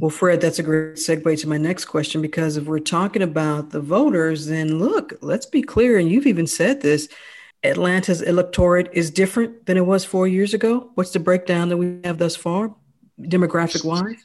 Well, 0.00 0.10
Fred, 0.10 0.40
that's 0.40 0.58
a 0.58 0.62
great 0.62 0.96
segue 0.96 1.40
to 1.40 1.48
my 1.48 1.58
next 1.58 1.84
question 1.84 2.20
because 2.20 2.56
if 2.56 2.64
we're 2.64 2.80
talking 2.80 3.22
about 3.22 3.70
the 3.70 3.80
voters, 3.80 4.46
then 4.46 4.78
look, 4.78 5.14
let's 5.20 5.46
be 5.46 5.62
clear, 5.62 5.96
and 5.98 6.10
you've 6.10 6.26
even 6.26 6.46
said 6.46 6.80
this 6.80 7.08
Atlanta's 7.62 8.20
electorate 8.20 8.88
is 8.92 9.10
different 9.10 9.66
than 9.66 9.76
it 9.76 9.86
was 9.86 10.04
four 10.04 10.26
years 10.26 10.54
ago. 10.54 10.90
What's 10.94 11.12
the 11.12 11.20
breakdown 11.20 11.68
that 11.68 11.76
we 11.76 12.00
have 12.04 12.18
thus 12.18 12.34
far, 12.34 12.74
demographic 13.20 13.84
wise? 13.84 14.24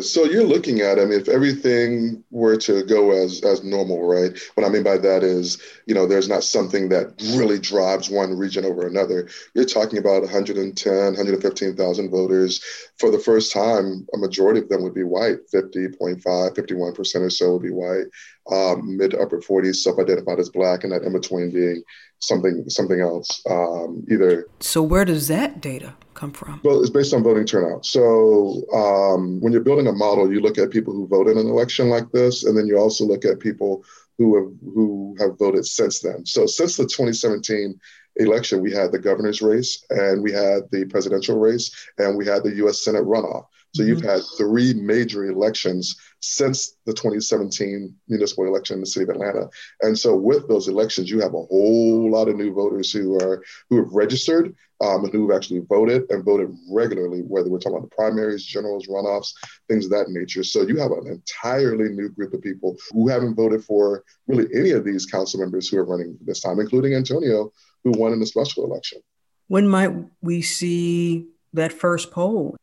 So 0.00 0.24
you're 0.24 0.42
looking 0.42 0.80
at, 0.80 0.98
I 0.98 1.04
mean, 1.04 1.20
if 1.20 1.28
everything 1.28 2.24
were 2.30 2.56
to 2.56 2.82
go 2.84 3.12
as 3.12 3.40
as 3.42 3.62
normal, 3.62 4.02
right? 4.06 4.36
What 4.54 4.66
I 4.66 4.68
mean 4.68 4.82
by 4.82 4.98
that 4.98 5.22
is, 5.22 5.62
you 5.86 5.94
know, 5.94 6.06
there's 6.06 6.28
not 6.28 6.42
something 6.42 6.88
that 6.88 7.12
really 7.36 7.60
drives 7.60 8.10
one 8.10 8.36
region 8.36 8.64
over 8.64 8.86
another. 8.86 9.28
You're 9.54 9.64
talking 9.64 9.98
about 9.98 10.22
110, 10.22 10.92
115,000 10.92 12.10
voters. 12.10 12.60
For 12.98 13.10
the 13.10 13.18
first 13.18 13.52
time, 13.52 14.06
a 14.12 14.18
majority 14.18 14.60
of 14.60 14.68
them 14.68 14.82
would 14.82 14.94
be 14.94 15.04
white, 15.04 15.38
50.5, 15.54 16.22
51% 16.22 17.20
or 17.20 17.30
so 17.30 17.52
would 17.52 17.62
be 17.62 17.70
white. 17.70 18.06
Um, 18.50 18.96
mid 18.96 19.12
to 19.12 19.20
upper 19.20 19.40
40s 19.40 19.76
self-identified 19.76 20.40
as 20.40 20.50
black, 20.50 20.84
and 20.84 20.92
that 20.92 21.02
in 21.02 21.12
between 21.12 21.52
being 21.52 21.82
something 22.18 22.68
something 22.68 23.00
else. 23.00 23.42
Um, 23.48 24.04
either. 24.10 24.46
So 24.60 24.82
where 24.82 25.04
does 25.04 25.28
that 25.28 25.60
data 25.60 25.94
come 26.16 26.32
from? 26.32 26.60
Well, 26.64 26.80
it's 26.80 26.90
based 26.90 27.14
on 27.14 27.22
voting 27.22 27.46
turnout. 27.46 27.86
So 27.86 28.62
um, 28.74 29.40
when 29.40 29.52
you're 29.52 29.62
building 29.62 29.86
a 29.86 29.92
model, 29.92 30.32
you 30.32 30.40
look 30.40 30.58
at 30.58 30.70
people 30.70 30.92
who 30.92 31.06
vote 31.06 31.28
in 31.28 31.38
an 31.38 31.46
election 31.46 31.88
like 31.88 32.10
this, 32.10 32.44
and 32.44 32.56
then 32.56 32.66
you 32.66 32.76
also 32.76 33.04
look 33.04 33.24
at 33.24 33.38
people 33.38 33.84
who 34.18 34.36
have 34.36 34.52
who 34.74 35.16
have 35.20 35.38
voted 35.38 35.66
since 35.66 36.00
then. 36.00 36.24
So 36.26 36.46
since 36.46 36.76
the 36.76 36.84
2017 36.84 37.78
election, 38.16 38.62
we 38.62 38.72
had 38.72 38.90
the 38.90 38.98
governor's 38.98 39.42
race, 39.42 39.84
and 39.90 40.22
we 40.22 40.32
had 40.32 40.62
the 40.72 40.86
presidential 40.86 41.38
race, 41.38 41.70
and 41.98 42.16
we 42.16 42.26
had 42.26 42.42
the 42.42 42.56
U.S. 42.56 42.82
Senate 42.82 43.04
runoff. 43.04 43.46
So 43.74 43.82
you've 43.82 43.98
mm-hmm. 43.98 44.08
had 44.08 44.22
three 44.38 44.72
major 44.72 45.26
elections 45.26 45.96
since 46.20 46.76
the 46.86 46.94
2017 46.94 47.94
municipal 48.08 48.46
election 48.46 48.74
in 48.76 48.80
the 48.80 48.86
city 48.86 49.04
of 49.04 49.10
Atlanta. 49.10 49.50
And 49.82 49.98
so 49.98 50.16
with 50.16 50.48
those 50.48 50.66
elections, 50.66 51.10
you 51.10 51.20
have 51.20 51.34
a 51.34 51.42
whole 51.44 52.10
lot 52.10 52.28
of 52.28 52.36
new 52.36 52.54
voters 52.54 52.90
who 52.90 53.16
are 53.16 53.44
who 53.68 53.76
have 53.76 53.92
registered 53.92 54.54
um, 54.80 55.04
and 55.04 55.12
who 55.12 55.28
have 55.28 55.36
actually 55.36 55.60
voted 55.60 56.04
and 56.10 56.24
voted 56.24 56.54
regularly, 56.70 57.20
whether 57.20 57.48
we're 57.48 57.58
talking 57.58 57.78
about 57.78 57.88
the 57.88 57.96
primaries, 57.96 58.44
generals, 58.44 58.86
runoffs, 58.86 59.32
things 59.68 59.86
of 59.86 59.90
that 59.92 60.10
nature. 60.10 60.44
So 60.44 60.62
you 60.62 60.76
have 60.78 60.90
an 60.90 61.06
entirely 61.06 61.88
new 61.90 62.08
group 62.10 62.34
of 62.34 62.42
people 62.42 62.76
who 62.92 63.08
haven't 63.08 63.34
voted 63.34 63.64
for 63.64 64.04
really 64.26 64.48
any 64.54 64.70
of 64.70 64.84
these 64.84 65.06
council 65.06 65.40
members 65.40 65.68
who 65.68 65.78
are 65.78 65.84
running 65.84 66.18
this 66.24 66.40
time, 66.40 66.60
including 66.60 66.94
Antonio, 66.94 67.52
who 67.84 67.92
won 67.92 68.12
in 68.12 68.20
the 68.20 68.26
special 68.26 68.64
election. 68.64 69.00
When 69.48 69.68
might 69.68 69.92
we 70.22 70.42
see 70.42 71.28
that 71.52 71.72
first 71.72 72.10
poll? 72.10 72.56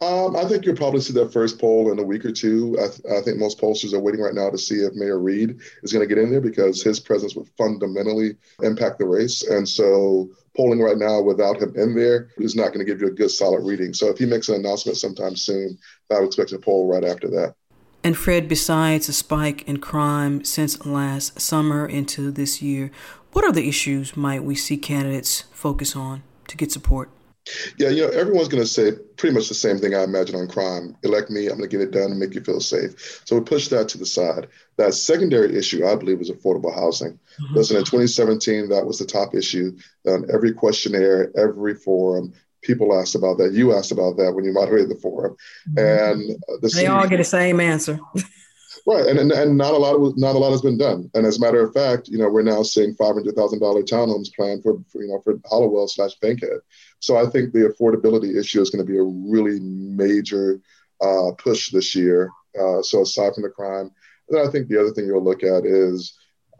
Um, 0.00 0.36
I 0.36 0.44
think 0.44 0.64
you'll 0.64 0.76
probably 0.76 1.00
see 1.00 1.12
that 1.14 1.32
first 1.32 1.58
poll 1.58 1.92
in 1.92 1.98
a 1.98 2.02
week 2.02 2.24
or 2.24 2.32
two. 2.32 2.76
I, 2.78 2.88
th- 2.88 3.18
I, 3.18 3.20
think 3.22 3.38
most 3.38 3.60
pollsters 3.60 3.92
are 3.92 4.00
waiting 4.00 4.20
right 4.20 4.34
now 4.34 4.50
to 4.50 4.58
see 4.58 4.76
if 4.76 4.94
Mayor 4.94 5.18
Reed 5.18 5.58
is 5.82 5.92
going 5.92 6.06
to 6.06 6.14
get 6.14 6.22
in 6.22 6.30
there 6.30 6.40
because 6.40 6.82
his 6.82 7.00
presence 7.00 7.34
would 7.34 7.48
fundamentally 7.58 8.36
impact 8.62 8.98
the 8.98 9.06
race. 9.06 9.46
And 9.48 9.68
so 9.68 10.30
polling 10.58 10.80
right 10.80 10.98
now 10.98 11.20
without 11.20 11.62
him 11.62 11.72
in 11.76 11.94
there 11.94 12.30
is 12.38 12.56
not 12.56 12.72
going 12.72 12.80
to 12.80 12.84
give 12.84 13.00
you 13.00 13.06
a 13.06 13.12
good 13.12 13.30
solid 13.30 13.64
reading. 13.64 13.94
So 13.94 14.08
if 14.08 14.18
he 14.18 14.26
makes 14.26 14.48
an 14.48 14.56
announcement 14.56 14.98
sometime 14.98 15.36
soon, 15.36 15.78
I 16.10 16.18
would 16.18 16.26
expect 16.26 16.50
a 16.52 16.58
poll 16.58 16.88
right 16.88 17.04
after 17.04 17.28
that. 17.28 17.54
And 18.02 18.16
Fred, 18.16 18.48
besides 18.48 19.08
a 19.08 19.12
spike 19.12 19.62
in 19.68 19.76
crime 19.76 20.42
since 20.42 20.84
last 20.84 21.40
summer 21.40 21.86
into 21.86 22.32
this 22.32 22.60
year, 22.60 22.90
what 23.32 23.44
other 23.44 23.60
issues 23.60 24.16
might 24.16 24.42
we 24.42 24.56
see 24.56 24.76
candidates 24.76 25.44
focus 25.52 25.94
on 25.94 26.24
to 26.48 26.56
get 26.56 26.72
support? 26.72 27.08
Yeah, 27.78 27.88
you 27.88 28.02
know, 28.02 28.08
everyone's 28.08 28.48
going 28.48 28.62
to 28.62 28.68
say 28.68 28.92
pretty 29.16 29.34
much 29.34 29.48
the 29.48 29.54
same 29.54 29.78
thing 29.78 29.94
I 29.94 30.02
imagine 30.02 30.36
on 30.36 30.48
crime. 30.48 30.96
Elect 31.02 31.30
me, 31.30 31.46
I'm 31.46 31.58
going 31.58 31.68
to 31.68 31.76
get 31.76 31.86
it 31.86 31.90
done 31.90 32.10
and 32.10 32.18
make 32.18 32.34
you 32.34 32.42
feel 32.42 32.60
safe. 32.60 33.22
So 33.24 33.36
we 33.36 33.44
push 33.44 33.68
that 33.68 33.88
to 33.90 33.98
the 33.98 34.06
side. 34.06 34.48
That 34.76 34.94
secondary 34.94 35.56
issue, 35.56 35.86
I 35.86 35.96
believe, 35.96 36.20
is 36.20 36.30
affordable 36.30 36.74
housing. 36.74 37.12
Mm-hmm. 37.12 37.54
Listen, 37.54 37.76
in 37.76 37.84
2017, 37.84 38.68
that 38.68 38.86
was 38.86 38.98
the 38.98 39.06
top 39.06 39.34
issue. 39.34 39.76
On 40.06 40.26
every 40.32 40.52
questionnaire, 40.52 41.32
every 41.36 41.74
forum, 41.74 42.32
people 42.62 42.98
asked 42.98 43.14
about 43.14 43.38
that. 43.38 43.52
You 43.52 43.74
asked 43.74 43.92
about 43.92 44.16
that 44.16 44.32
when 44.32 44.44
you 44.44 44.52
moderated 44.52 44.90
the 44.90 44.96
forum, 44.96 45.36
mm-hmm. 45.68 45.78
and 45.78 46.40
the 46.48 46.58
they 46.62 46.68
city, 46.68 46.86
all 46.86 47.06
get 47.06 47.18
the 47.18 47.24
same 47.24 47.60
answer. 47.60 47.98
right, 48.86 49.06
and, 49.06 49.18
and 49.18 49.32
and 49.32 49.56
not 49.56 49.74
a 49.74 49.78
lot 49.78 49.94
of 49.94 50.16
not 50.16 50.34
a 50.34 50.38
lot 50.38 50.50
has 50.50 50.62
been 50.62 50.78
done. 50.78 51.10
And 51.14 51.26
as 51.26 51.38
a 51.38 51.40
matter 51.40 51.62
of 51.62 51.72
fact, 51.72 52.08
you 52.08 52.18
know, 52.18 52.28
we're 52.28 52.42
now 52.42 52.62
seeing 52.62 52.94
five 52.94 53.14
hundred 53.14 53.34
thousand 53.34 53.60
dollar 53.60 53.82
townhomes 53.82 54.34
planned 54.34 54.62
for, 54.62 54.78
for 54.90 55.02
you 55.02 55.08
know 55.08 55.20
for 55.22 55.40
Hollowell 55.46 55.88
slash 55.88 56.14
Bankhead. 56.20 56.60
So 57.00 57.16
I 57.16 57.26
think 57.26 57.52
the 57.52 57.72
affordability 57.72 58.38
issue 58.38 58.60
is 58.60 58.70
going 58.70 58.84
to 58.84 58.90
be 58.90 58.98
a 58.98 59.02
really 59.02 59.60
major 59.60 60.60
uh, 61.00 61.32
push 61.38 61.70
this 61.70 61.94
year. 61.94 62.30
Uh, 62.58 62.82
so 62.82 63.02
aside 63.02 63.34
from 63.34 63.44
the 63.44 63.50
crime, 63.50 63.90
then 64.28 64.46
I 64.46 64.50
think 64.50 64.68
the 64.68 64.80
other 64.80 64.90
thing 64.90 65.06
you'll 65.06 65.22
look 65.22 65.42
at 65.42 65.64
is 65.64 66.14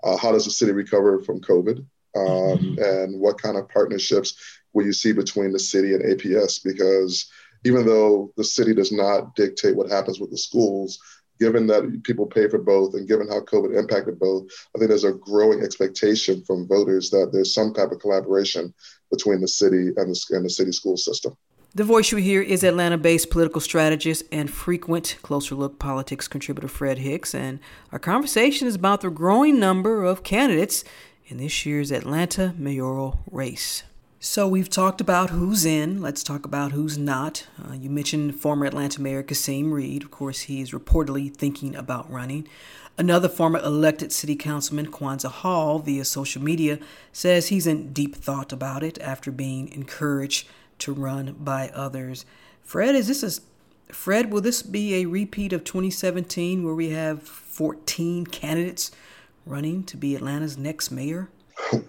uh, 0.04 0.16
how 0.16 0.32
does 0.32 0.44
the 0.44 0.50
city 0.50 0.72
recover 0.72 1.20
from 1.20 1.40
COVID, 1.40 1.78
um, 2.16 2.24
mm-hmm. 2.24 2.82
and 2.82 3.20
what 3.20 3.40
kind 3.40 3.56
of 3.56 3.68
partnerships 3.68 4.34
will 4.72 4.84
you 4.84 4.92
see 4.92 5.12
between 5.12 5.52
the 5.52 5.58
city 5.58 5.94
and 5.94 6.04
APS? 6.04 6.62
Because 6.62 7.30
even 7.64 7.84
though 7.84 8.32
the 8.36 8.44
city 8.44 8.74
does 8.74 8.92
not 8.92 9.34
dictate 9.34 9.76
what 9.76 9.90
happens 9.90 10.20
with 10.20 10.30
the 10.30 10.38
schools, 10.38 10.98
given 11.38 11.66
that 11.68 12.02
people 12.04 12.26
pay 12.26 12.48
for 12.48 12.58
both 12.58 12.94
and 12.94 13.08
given 13.08 13.28
how 13.28 13.40
COVID 13.40 13.76
impacted 13.78 14.18
both, 14.18 14.44
I 14.74 14.78
think 14.78 14.88
there's 14.88 15.04
a 15.04 15.12
growing 15.12 15.62
expectation 15.62 16.42
from 16.44 16.68
voters 16.68 17.10
that 17.10 17.30
there's 17.32 17.54
some 17.54 17.72
type 17.72 17.92
of 17.92 18.00
collaboration 18.00 18.74
between 19.10 19.40
the 19.40 19.48
city 19.48 19.92
and 19.96 20.14
the, 20.14 20.26
and 20.30 20.44
the 20.44 20.50
city 20.50 20.72
school 20.72 20.96
system. 20.96 21.36
The 21.74 21.84
voice 21.84 22.10
you 22.10 22.18
hear 22.18 22.40
is 22.40 22.64
Atlanta 22.64 22.96
based 22.96 23.30
political 23.30 23.60
strategist 23.60 24.24
and 24.32 24.50
frequent 24.50 25.18
Closer 25.22 25.54
Look 25.54 25.78
politics 25.78 26.26
contributor 26.26 26.66
Fred 26.66 26.98
Hicks. 26.98 27.34
And 27.34 27.60
our 27.92 27.98
conversation 27.98 28.66
is 28.66 28.74
about 28.74 29.02
the 29.02 29.10
growing 29.10 29.60
number 29.60 30.02
of 30.02 30.22
candidates 30.22 30.82
in 31.26 31.36
this 31.36 31.66
year's 31.66 31.92
Atlanta 31.92 32.54
mayoral 32.56 33.20
race. 33.30 33.82
So 34.20 34.48
we've 34.48 34.68
talked 34.68 35.00
about 35.00 35.30
who's 35.30 35.64
in. 35.64 36.02
Let's 36.02 36.24
talk 36.24 36.44
about 36.44 36.72
who's 36.72 36.98
not. 36.98 37.46
Uh, 37.56 37.74
you 37.74 37.88
mentioned 37.88 38.34
former 38.34 38.66
Atlanta 38.66 39.00
Mayor 39.00 39.22
Kasim 39.22 39.72
Reed. 39.72 40.02
Of 40.02 40.10
course, 40.10 40.40
he 40.40 40.60
is 40.60 40.72
reportedly 40.72 41.32
thinking 41.32 41.76
about 41.76 42.10
running. 42.10 42.48
Another 42.96 43.28
former 43.28 43.60
elected 43.60 44.10
city 44.10 44.34
councilman, 44.34 44.90
Kwanza 44.90 45.30
Hall, 45.30 45.78
via 45.78 46.04
social 46.04 46.42
media, 46.42 46.80
says 47.12 47.46
he's 47.46 47.68
in 47.68 47.92
deep 47.92 48.16
thought 48.16 48.52
about 48.52 48.82
it 48.82 49.00
after 49.00 49.30
being 49.30 49.68
encouraged 49.68 50.48
to 50.78 50.92
run 50.92 51.36
by 51.38 51.68
others. 51.72 52.26
Fred, 52.64 52.96
is 52.96 53.06
this 53.06 53.22
a 53.22 53.92
Fred? 53.92 54.32
Will 54.32 54.40
this 54.40 54.62
be 54.62 54.96
a 54.96 55.06
repeat 55.06 55.52
of 55.52 55.62
2017, 55.62 56.64
where 56.64 56.74
we 56.74 56.90
have 56.90 57.22
14 57.22 58.26
candidates 58.26 58.90
running 59.46 59.84
to 59.84 59.96
be 59.96 60.16
Atlanta's 60.16 60.58
next 60.58 60.90
mayor? 60.90 61.28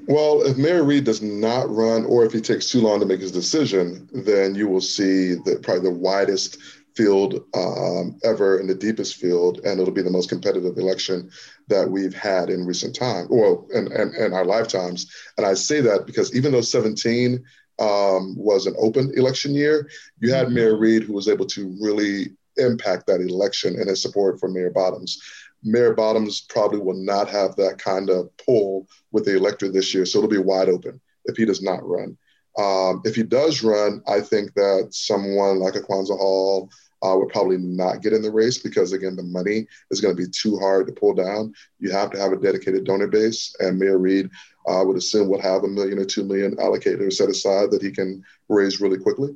Well, 0.08 0.42
if 0.42 0.58
Mayor 0.58 0.84
Reed 0.84 1.04
does 1.04 1.22
not 1.22 1.70
run, 1.70 2.06
or 2.06 2.26
if 2.26 2.34
he 2.34 2.42
takes 2.42 2.70
too 2.70 2.82
long 2.82 3.00
to 3.00 3.06
make 3.06 3.22
his 3.22 3.32
decision, 3.32 4.10
then 4.12 4.56
you 4.56 4.68
will 4.68 4.82
see 4.82 5.36
the 5.36 5.60
probably 5.62 5.84
the 5.84 5.96
widest 5.96 6.58
field 6.96 7.46
um, 7.54 8.20
ever 8.24 8.60
and 8.60 8.70
the 8.70 8.76
deepest 8.76 9.16
field, 9.16 9.62
and 9.64 9.80
it'll 9.80 9.94
be 9.94 10.02
the 10.02 10.10
most 10.10 10.28
competitive 10.28 10.78
election 10.78 11.30
that 11.68 11.90
we've 11.90 12.16
had 12.16 12.50
in 12.50 12.66
recent 12.66 12.96
time, 12.96 13.28
well, 13.30 13.68
and 13.74 13.92
and, 13.92 14.14
and 14.16 14.34
our 14.34 14.46
lifetimes. 14.46 15.10
And 15.38 15.46
I 15.46 15.54
say 15.54 15.82
that 15.82 16.06
because 16.06 16.36
even 16.36 16.52
though 16.52 16.62
17 16.62 17.44
um, 17.80 18.36
was 18.38 18.66
an 18.66 18.76
open 18.78 19.14
election 19.16 19.54
year, 19.54 19.90
you 20.20 20.34
had 20.34 20.48
mm-hmm. 20.48 20.56
Mayor 20.56 20.78
Reed 20.78 21.04
who 21.04 21.14
was 21.14 21.30
able 21.30 21.46
to 21.48 21.76
really 21.80 22.36
impact 22.58 23.08
that 23.08 23.22
election 23.22 23.76
and 23.76 23.88
his 23.90 24.02
support 24.02 24.40
for 24.40 24.50
Mayor 24.50 24.72
Bottoms. 24.72 25.22
Mayor 25.64 25.94
Bottoms 25.94 26.42
probably 26.42 26.80
will 26.80 26.94
not 26.94 27.30
have 27.30 27.56
that 27.56 27.78
kind 27.78 28.10
of 28.10 28.30
pull 28.38 28.88
with 29.12 29.26
the 29.26 29.36
electorate 29.36 29.74
this 29.74 29.94
year, 29.94 30.06
so 30.06 30.20
it'll 30.20 30.30
be 30.30 30.38
wide 30.38 30.70
open 30.70 31.00
if 31.26 31.38
he 31.38 31.46
does 31.46 31.62
not 31.62 31.88
run. 31.88 32.18
Um, 32.58 33.02
if 33.06 33.16
he 33.16 33.24
does 33.24 33.64
run, 33.64 34.02
I 34.08 34.22
think 34.22 34.54
that 34.56 34.90
someone 34.92 35.60
like 35.60 35.76
a 35.76 35.82
Kwanza 35.82 36.18
Hall 36.18 36.70
uh, 37.02 37.16
would 37.16 37.30
probably 37.30 37.58
not 37.58 38.02
get 38.02 38.14
in 38.14 38.22
the 38.22 38.32
race 38.32 38.58
because, 38.58 38.92
again, 38.92 39.16
the 39.16 39.24
money 39.24 39.68
is 39.92 40.02
going 40.02 40.16
to 40.16 40.22
be 40.22 40.30
too 40.30 40.58
hard 40.58 40.88
to 40.88 40.94
pull 40.94 41.14
down. 41.14 41.54
You 41.80 41.92
have 41.92 42.12
to 42.12 42.20
have 42.20 42.34
a 42.34 42.38
dedicated 42.38 42.84
donor 42.84 43.08
base, 43.08 43.56
and 43.60 43.80
Mayor 43.80 43.98
Reed 43.98 44.30
uh, 44.68 44.84
would 44.86 44.98
assume 44.98 45.30
would 45.30 45.42
have 45.42 45.64
a 45.64 45.68
million 45.68 46.00
or 46.00 46.06
two 46.06 46.24
million 46.24 46.60
allocated 46.60 47.02
or 47.02 47.12
set 47.12 47.30
aside 47.30 47.72
that 47.72 47.82
he 47.82 47.92
can 47.92 48.24
raise 48.50 48.82
really 48.82 48.98
quickly. 48.98 49.36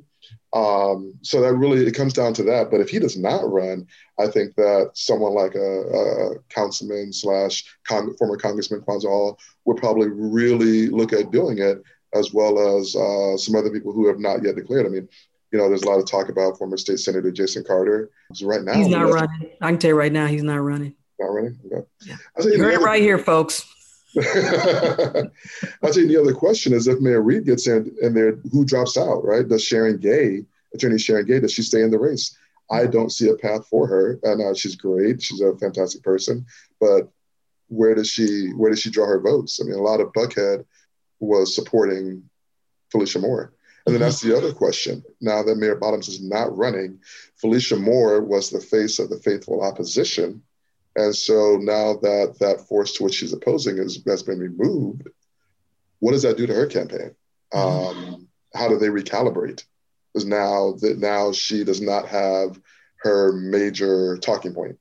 Um, 0.52 1.14
so 1.22 1.40
that 1.40 1.54
really 1.54 1.84
it 1.84 1.94
comes 1.94 2.12
down 2.12 2.32
to 2.34 2.42
that. 2.44 2.70
But 2.70 2.80
if 2.80 2.88
he 2.88 2.98
does 2.98 3.16
not 3.16 3.50
run, 3.50 3.86
I 4.18 4.28
think 4.28 4.54
that 4.54 4.92
someone 4.94 5.34
like 5.34 5.54
a, 5.54 5.80
a 5.80 6.38
councilman 6.48 7.12
slash 7.12 7.64
con- 7.86 8.14
former 8.16 8.36
Congressman 8.36 8.82
Kwanza 8.82 9.08
Hall 9.08 9.38
would 9.64 9.78
probably 9.78 10.08
really 10.08 10.88
look 10.88 11.12
at 11.12 11.32
doing 11.32 11.58
it, 11.58 11.82
as 12.14 12.32
well 12.32 12.78
as 12.78 12.94
uh, 12.94 13.36
some 13.36 13.56
other 13.56 13.70
people 13.70 13.92
who 13.92 14.06
have 14.06 14.20
not 14.20 14.44
yet 14.44 14.54
declared. 14.54 14.86
I 14.86 14.90
mean, 14.90 15.08
you 15.50 15.58
know, 15.58 15.68
there's 15.68 15.82
a 15.82 15.88
lot 15.88 15.98
of 15.98 16.06
talk 16.06 16.28
about 16.28 16.58
former 16.58 16.76
State 16.76 16.98
Senator 16.98 17.30
Jason 17.30 17.64
Carter. 17.64 18.10
So 18.32 18.46
right 18.46 18.62
now, 18.62 18.74
he's 18.74 18.88
not 18.88 19.12
running. 19.12 19.50
I 19.60 19.70
can 19.70 19.78
tell 19.78 19.90
you 19.90 19.96
right 19.96 20.12
now, 20.12 20.26
he's 20.26 20.42
not 20.42 20.56
running. 20.56 20.94
Not 21.18 21.26
running. 21.26 21.58
Okay. 21.66 21.86
Yeah. 22.06 22.16
You 22.44 22.62
heard 22.62 22.74
it 22.74 22.80
right 22.80 23.02
here, 23.02 23.18
folks. 23.18 23.64
I 24.18 25.90
think 25.90 26.08
the 26.08 26.18
other 26.20 26.34
question 26.34 26.72
is 26.72 26.86
if 26.86 27.00
Mayor 27.00 27.22
Reed 27.22 27.46
gets 27.46 27.66
in, 27.66 27.94
in 28.00 28.14
there, 28.14 28.36
who 28.52 28.64
drops 28.64 28.96
out, 28.96 29.24
right? 29.24 29.46
Does 29.46 29.64
Sharon 29.64 29.98
Gay, 29.98 30.44
Attorney 30.72 30.98
Sharon 30.98 31.26
Gay, 31.26 31.40
does 31.40 31.52
she 31.52 31.62
stay 31.62 31.82
in 31.82 31.90
the 31.90 31.98
race? 31.98 32.36
I 32.70 32.86
don't 32.86 33.10
see 33.10 33.28
a 33.28 33.34
path 33.34 33.66
for 33.66 33.86
her. 33.86 34.18
And 34.22 34.40
uh, 34.40 34.54
she's 34.54 34.76
great. 34.76 35.22
She's 35.22 35.40
a 35.40 35.56
fantastic 35.58 36.02
person. 36.02 36.46
But 36.80 37.10
where 37.68 37.94
does 37.94 38.08
she 38.08 38.50
where 38.56 38.70
does 38.70 38.80
she 38.80 38.90
draw 38.90 39.06
her 39.06 39.20
votes? 39.20 39.60
I 39.60 39.64
mean, 39.64 39.78
a 39.78 39.82
lot 39.82 40.00
of 40.00 40.12
Buckhead 40.12 40.64
was 41.20 41.54
supporting 41.54 42.22
Felicia 42.90 43.18
Moore. 43.18 43.52
And 43.86 43.94
then 43.94 44.00
that's 44.00 44.20
the 44.20 44.36
other 44.36 44.52
question. 44.52 45.02
Now 45.20 45.42
that 45.42 45.58
Mayor 45.58 45.74
Bottoms 45.74 46.08
is 46.08 46.22
not 46.22 46.56
running, 46.56 47.00
Felicia 47.36 47.76
Moore 47.76 48.22
was 48.22 48.48
the 48.48 48.60
face 48.60 48.98
of 48.98 49.10
the 49.10 49.18
faithful 49.18 49.62
opposition 49.62 50.42
and 50.96 51.14
so 51.14 51.58
now 51.60 51.94
that 52.02 52.36
that 52.40 52.66
force 52.68 52.92
to 52.94 53.04
which 53.04 53.14
she's 53.14 53.32
opposing 53.32 53.78
is, 53.78 54.02
has 54.06 54.22
been 54.22 54.38
removed, 54.38 55.08
what 56.00 56.12
does 56.12 56.22
that 56.22 56.36
do 56.36 56.46
to 56.46 56.54
her 56.54 56.66
campaign? 56.66 57.14
Mm-hmm. 57.52 58.14
Um, 58.14 58.28
how 58.54 58.68
do 58.68 58.78
they 58.78 58.88
recalibrate? 58.88 59.64
Because 60.12 60.26
now 60.26 60.74
that 60.80 60.98
now 60.98 61.32
she 61.32 61.64
does 61.64 61.80
not 61.80 62.06
have 62.08 62.60
her 62.98 63.32
major 63.32 64.16
talking 64.18 64.54
point. 64.54 64.78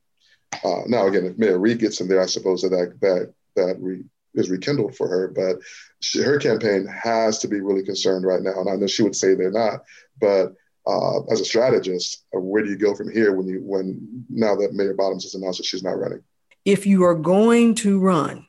Uh, 0.63 0.83
now 0.87 1.07
again, 1.07 1.25
if 1.25 1.37
Mayor 1.37 1.57
Reed 1.57 1.79
gets 1.79 1.99
in 1.99 2.07
there, 2.07 2.21
I 2.21 2.27
suppose 2.27 2.61
that 2.61 2.69
that 2.69 2.99
that, 3.01 3.33
that 3.55 3.77
re, 3.79 4.03
is 4.35 4.49
rekindled 4.49 4.95
for 4.95 5.07
her. 5.07 5.27
But 5.29 5.57
she, 5.99 6.21
her 6.21 6.37
campaign 6.37 6.85
has 6.85 7.39
to 7.39 7.47
be 7.47 7.61
really 7.61 7.83
concerned 7.83 8.25
right 8.25 8.41
now, 8.41 8.59
and 8.59 8.69
I 8.69 8.75
know 8.75 8.87
she 8.87 9.03
would 9.03 9.15
say 9.15 9.33
they're 9.33 9.51
not. 9.51 9.83
But 10.21 10.53
uh, 10.85 11.23
as 11.31 11.39
a 11.39 11.45
strategist, 11.45 12.23
uh, 12.35 12.39
where 12.39 12.63
do 12.63 12.69
you 12.69 12.77
go 12.77 12.93
from 12.93 13.11
here 13.11 13.33
when 13.33 13.47
you 13.47 13.61
when 13.63 14.25
now 14.29 14.55
that 14.55 14.73
Mayor 14.73 14.93
Bottoms 14.93 15.23
has 15.23 15.35
announced 15.35 15.59
that 15.59 15.65
she's 15.65 15.83
not 15.83 15.97
running? 15.97 16.23
If 16.65 16.85
you 16.85 17.03
are 17.03 17.15
going 17.15 17.75
to 17.75 17.99
run, 17.99 18.47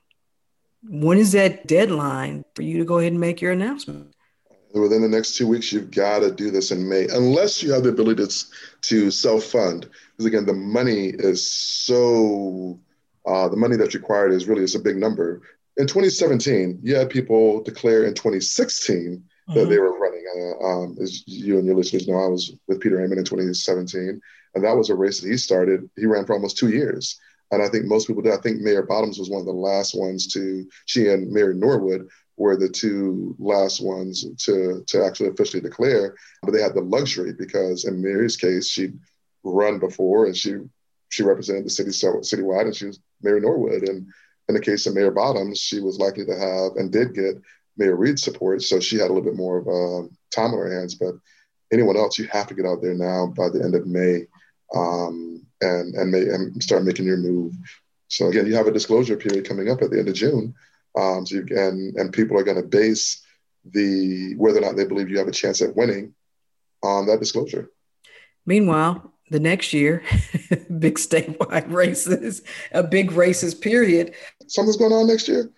when 0.89 1.19
is 1.19 1.33
that 1.33 1.67
deadline 1.67 2.45
for 2.55 2.63
you 2.63 2.79
to 2.79 2.85
go 2.85 2.99
ahead 2.99 3.13
and 3.13 3.21
make 3.21 3.41
your 3.41 3.53
announcement? 3.53 4.15
Within 4.73 5.03
the 5.03 5.09
next 5.09 5.37
two 5.37 5.47
weeks, 5.47 5.73
you've 5.73 5.93
got 5.93 6.21
to 6.21 6.33
do 6.33 6.51
this 6.51 6.73
in 6.73 6.89
May, 6.89 7.07
unless 7.13 7.63
you 7.63 7.73
have 7.73 7.85
the 7.85 7.91
ability 7.91 8.27
to, 8.27 8.45
to 8.83 9.11
self 9.11 9.45
fund. 9.45 9.89
Because 10.17 10.27
again, 10.27 10.47
the 10.47 10.53
money 10.53 11.13
is 11.17 11.49
so, 11.49 12.81
uh, 13.25 13.49
the 13.49 13.57
money 13.57 13.77
that's 13.77 13.95
required 13.95 14.33
is 14.33 14.49
really 14.49 14.65
it's 14.65 14.75
a 14.75 14.81
big 14.81 14.97
number. 14.97 15.43
In 15.77 15.87
2017, 15.87 16.81
you 16.83 16.97
had 16.97 17.11
people 17.11 17.63
declare 17.63 18.05
in 18.05 18.15
2016 18.15 19.23
that 19.49 19.55
mm-hmm. 19.55 19.71
they 19.71 19.79
were 19.79 19.99
running. 19.99 20.25
Uh, 20.37 20.65
um, 20.65 20.97
as 21.01 21.23
you 21.27 21.59
and 21.59 21.67
your 21.67 21.77
listeners 21.77 22.09
know, 22.09 22.17
I 22.17 22.29
was 22.29 22.55
with 22.67 22.81
Peter 22.81 23.03
Aman 23.03 23.19
in 23.19 23.25
2017, 23.25 24.21
and 24.55 24.65
that 24.65 24.77
was 24.77 24.91
a 24.91 24.95
race 24.95 25.21
that 25.21 25.29
he 25.29 25.37
started. 25.37 25.89
He 25.97 26.07
ran 26.07 26.25
for 26.25 26.35
almost 26.35 26.57
two 26.57 26.71
years. 26.71 27.19
And 27.51 27.63
I 27.63 27.69
think 27.69 27.85
most 27.85 28.07
people 28.07 28.23
did. 28.23 28.33
I 28.33 28.39
think 28.39 28.61
Mayor 28.61 28.83
Bottoms 28.83 29.19
was 29.19 29.31
one 29.31 29.41
of 29.41 29.47
the 29.47 29.53
last 29.53 29.95
ones 29.95 30.27
to, 30.29 30.67
she 30.87 31.09
and 31.09 31.31
Mary 31.31 31.55
Norwood 31.55 32.09
were 32.37 32.57
the 32.57 32.69
two 32.69 33.37
last 33.39 33.81
ones 33.81 34.25
to, 34.45 34.83
to 34.87 35.05
actually 35.05 35.29
officially 35.29 35.61
declare. 35.61 36.17
But 36.43 36.53
they 36.53 36.63
had 36.63 36.75
the 36.75 36.81
luxury 36.81 37.33
because 37.33 37.85
in 37.85 38.03
Mary's 38.03 38.37
case, 38.37 38.69
she'd 38.69 38.99
run 39.45 39.79
before 39.79 40.27
and 40.27 40.37
she 40.37 40.57
she 41.11 41.23
represented 41.23 41.65
the 41.65 41.71
city 41.71 41.93
so 41.93 42.15
citywide 42.15 42.63
and 42.63 42.75
she 42.75 42.87
was 42.87 42.99
Mary 43.23 43.41
Norwood. 43.41 43.89
And 43.89 44.07
in 44.49 44.55
the 44.55 44.61
case 44.61 44.87
of 44.87 44.95
Mayor 44.95 45.13
Bottoms, 45.13 45.61
she 45.61 45.79
was 45.79 45.99
likely 45.99 46.25
to 46.27 46.37
have 46.37 46.73
and 46.77 46.91
did 46.91 47.15
get 47.15 47.41
Mayor 47.77 47.97
Reed's 47.97 48.23
support. 48.23 48.63
So 48.63 48.81
she 48.81 48.97
had 48.97 49.07
a 49.11 49.13
little 49.13 49.23
bit 49.23 49.37
more 49.37 49.59
of 49.59 49.67
uh, 49.69 50.09
time 50.31 50.53
on 50.53 50.59
her 50.59 50.81
hands. 50.81 50.95
But 50.95 51.15
anyone 51.73 51.97
else, 51.97 52.19
you 52.19 52.27
have 52.29 52.47
to 52.49 52.55
get 52.55 52.67
out 52.67 52.83
there 52.83 52.95
now 52.95 53.27
by 53.27 53.49
the 53.49 53.63
end 53.63 53.75
of 53.75 53.87
May 53.87 54.27
um, 54.75 55.45
and 55.61 55.95
and, 55.95 56.11
may, 56.11 56.21
and 56.21 56.63
start 56.63 56.85
making 56.85 57.07
your 57.07 57.17
move. 57.17 57.55
So 58.09 58.29
again, 58.29 58.47
you 58.47 58.55
have 58.55 58.67
a 58.67 58.73
disclosure 58.73 59.17
period 59.17 59.49
coming 59.49 59.71
up 59.71 59.83
at 59.83 59.91
the 59.91 59.99
end 59.99 60.09
of 60.09 60.15
June. 60.15 60.55
Um, 60.97 61.27
so 61.27 61.37
you, 61.37 61.47
and 61.51 61.97
and 61.97 62.13
people 62.13 62.39
are 62.39 62.45
going 62.45 62.61
to 62.61 62.69
base 62.69 63.23
the 63.65 64.35
whether 64.37 64.59
or 64.59 64.63
not 64.63 64.77
they 64.77 64.85
believe 64.85 65.11
you 65.11 65.19
have 65.19 65.29
a 65.29 65.33
chance 65.33 65.63
at 65.63 65.75
winning 65.75 66.15
on 66.83 67.07
that 67.07 67.21
disclosure. 67.21 67.71
Meanwhile, 68.47 69.13
the 69.31 69.41
next 69.41 69.73
year, 69.73 70.03
big 70.79 70.97
statewide 70.97 71.73
races, 71.73 72.43
a 72.73 72.83
big 72.83 73.13
races 73.13 73.55
period. 73.55 74.15
Something's 74.47 74.77
going 74.77 74.93
on 74.93 75.07
next 75.07 75.29
year. 75.29 75.51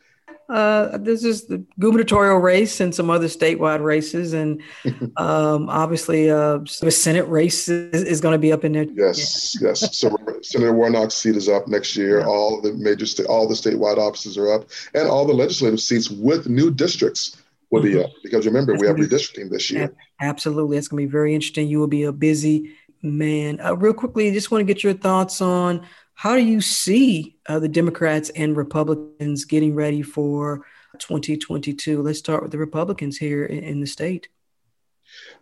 Uh, 0.49 0.97
this 0.99 1.25
is 1.25 1.47
the 1.47 1.65
gubernatorial 1.81 2.39
race 2.39 2.81
and 2.81 2.95
some 2.95 3.11
other 3.11 3.27
statewide 3.27 3.83
races, 3.83 4.33
and 4.33 4.63
um, 5.17 5.69
obviously, 5.69 6.31
uh, 6.31 6.59
the 6.81 6.91
Senate 6.91 7.27
race 7.29 7.69
is, 7.69 8.03
is 8.05 8.21
going 8.21 8.33
to 8.33 8.39
be 8.39 8.53
up 8.53 8.65
in 8.65 8.73
there. 8.73 8.87
Yes, 8.95 9.57
yeah. 9.61 9.69
yes. 9.69 9.97
So 9.97 10.17
Senator 10.43 10.73
Warnock's 10.73 11.15
seat 11.15 11.35
is 11.35 11.49
up 11.49 11.67
next 11.67 11.97
year. 11.97 12.21
Yeah. 12.21 12.27
All 12.27 12.61
the 12.61 12.73
major 12.75 13.07
state, 13.07 13.27
all 13.27 13.49
the 13.49 13.55
statewide 13.55 13.99
offices 13.99 14.39
are 14.39 14.53
up, 14.53 14.69
and 14.95 15.09
all 15.09 15.27
the 15.27 15.35
legislative 15.35 15.81
seats 15.81 16.11
with 16.11 16.49
new 16.49 16.71
districts 16.71 17.43
will 17.71 17.83
mm-hmm. 17.83 17.99
be 17.99 18.05
up. 18.05 18.11
Because 18.23 18.47
remember, 18.47 18.73
That's 18.73 18.83
we 18.83 18.87
have 18.89 18.97
redistricting 18.97 19.51
this 19.51 19.71
year. 19.71 19.93
Absolutely, 20.21 20.77
it's 20.77 20.87
going 20.87 21.03
to 21.03 21.09
be 21.09 21.11
very 21.11 21.35
interesting. 21.35 21.67
You 21.67 21.81
will 21.81 21.89
be 21.89 22.05
a 22.05 22.13
busy 22.13 22.77
man. 23.03 23.61
Uh, 23.61 23.77
real 23.77 23.95
quickly, 23.95 24.31
just 24.31 24.51
want 24.51 24.61
to 24.61 24.73
get 24.73 24.85
your 24.85 24.95
thoughts 24.95 25.41
on 25.41 25.87
how 26.17 26.35
do 26.35 26.43
you 26.43 26.63
see 26.63 27.37
uh, 27.47 27.59
the 27.59 27.69
Democrats 27.69 28.31
and 28.31 28.57
Republicans 28.57 29.45
getting 29.45 29.75
ready 29.75 30.01
for 30.01 30.65
2022? 30.99 32.01
Let's 32.01 32.19
start 32.19 32.43
with 32.43 32.53
the 32.53 32.59
Republicans 32.59 33.19
here 33.19 33.45
in, 33.45 33.63
in 33.63 33.81
the 33.81 33.87
state. 33.87 34.29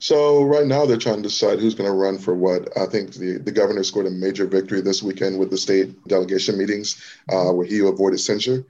So 0.00 0.42
right 0.42 0.66
now 0.66 0.84
they're 0.84 0.96
trying 0.96 1.22
to 1.22 1.22
decide 1.22 1.60
who's 1.60 1.76
going 1.76 1.88
to 1.88 1.96
run 1.96 2.18
for 2.18 2.34
what. 2.34 2.76
I 2.76 2.86
think 2.86 3.14
the, 3.14 3.38
the 3.38 3.52
governor 3.52 3.84
scored 3.84 4.06
a 4.06 4.10
major 4.10 4.46
victory 4.46 4.80
this 4.80 5.00
weekend 5.00 5.38
with 5.38 5.50
the 5.50 5.56
state 5.56 5.94
delegation 6.08 6.58
meetings, 6.58 7.00
uh, 7.32 7.52
where 7.52 7.66
he 7.66 7.78
avoided 7.78 8.18
censure. 8.18 8.64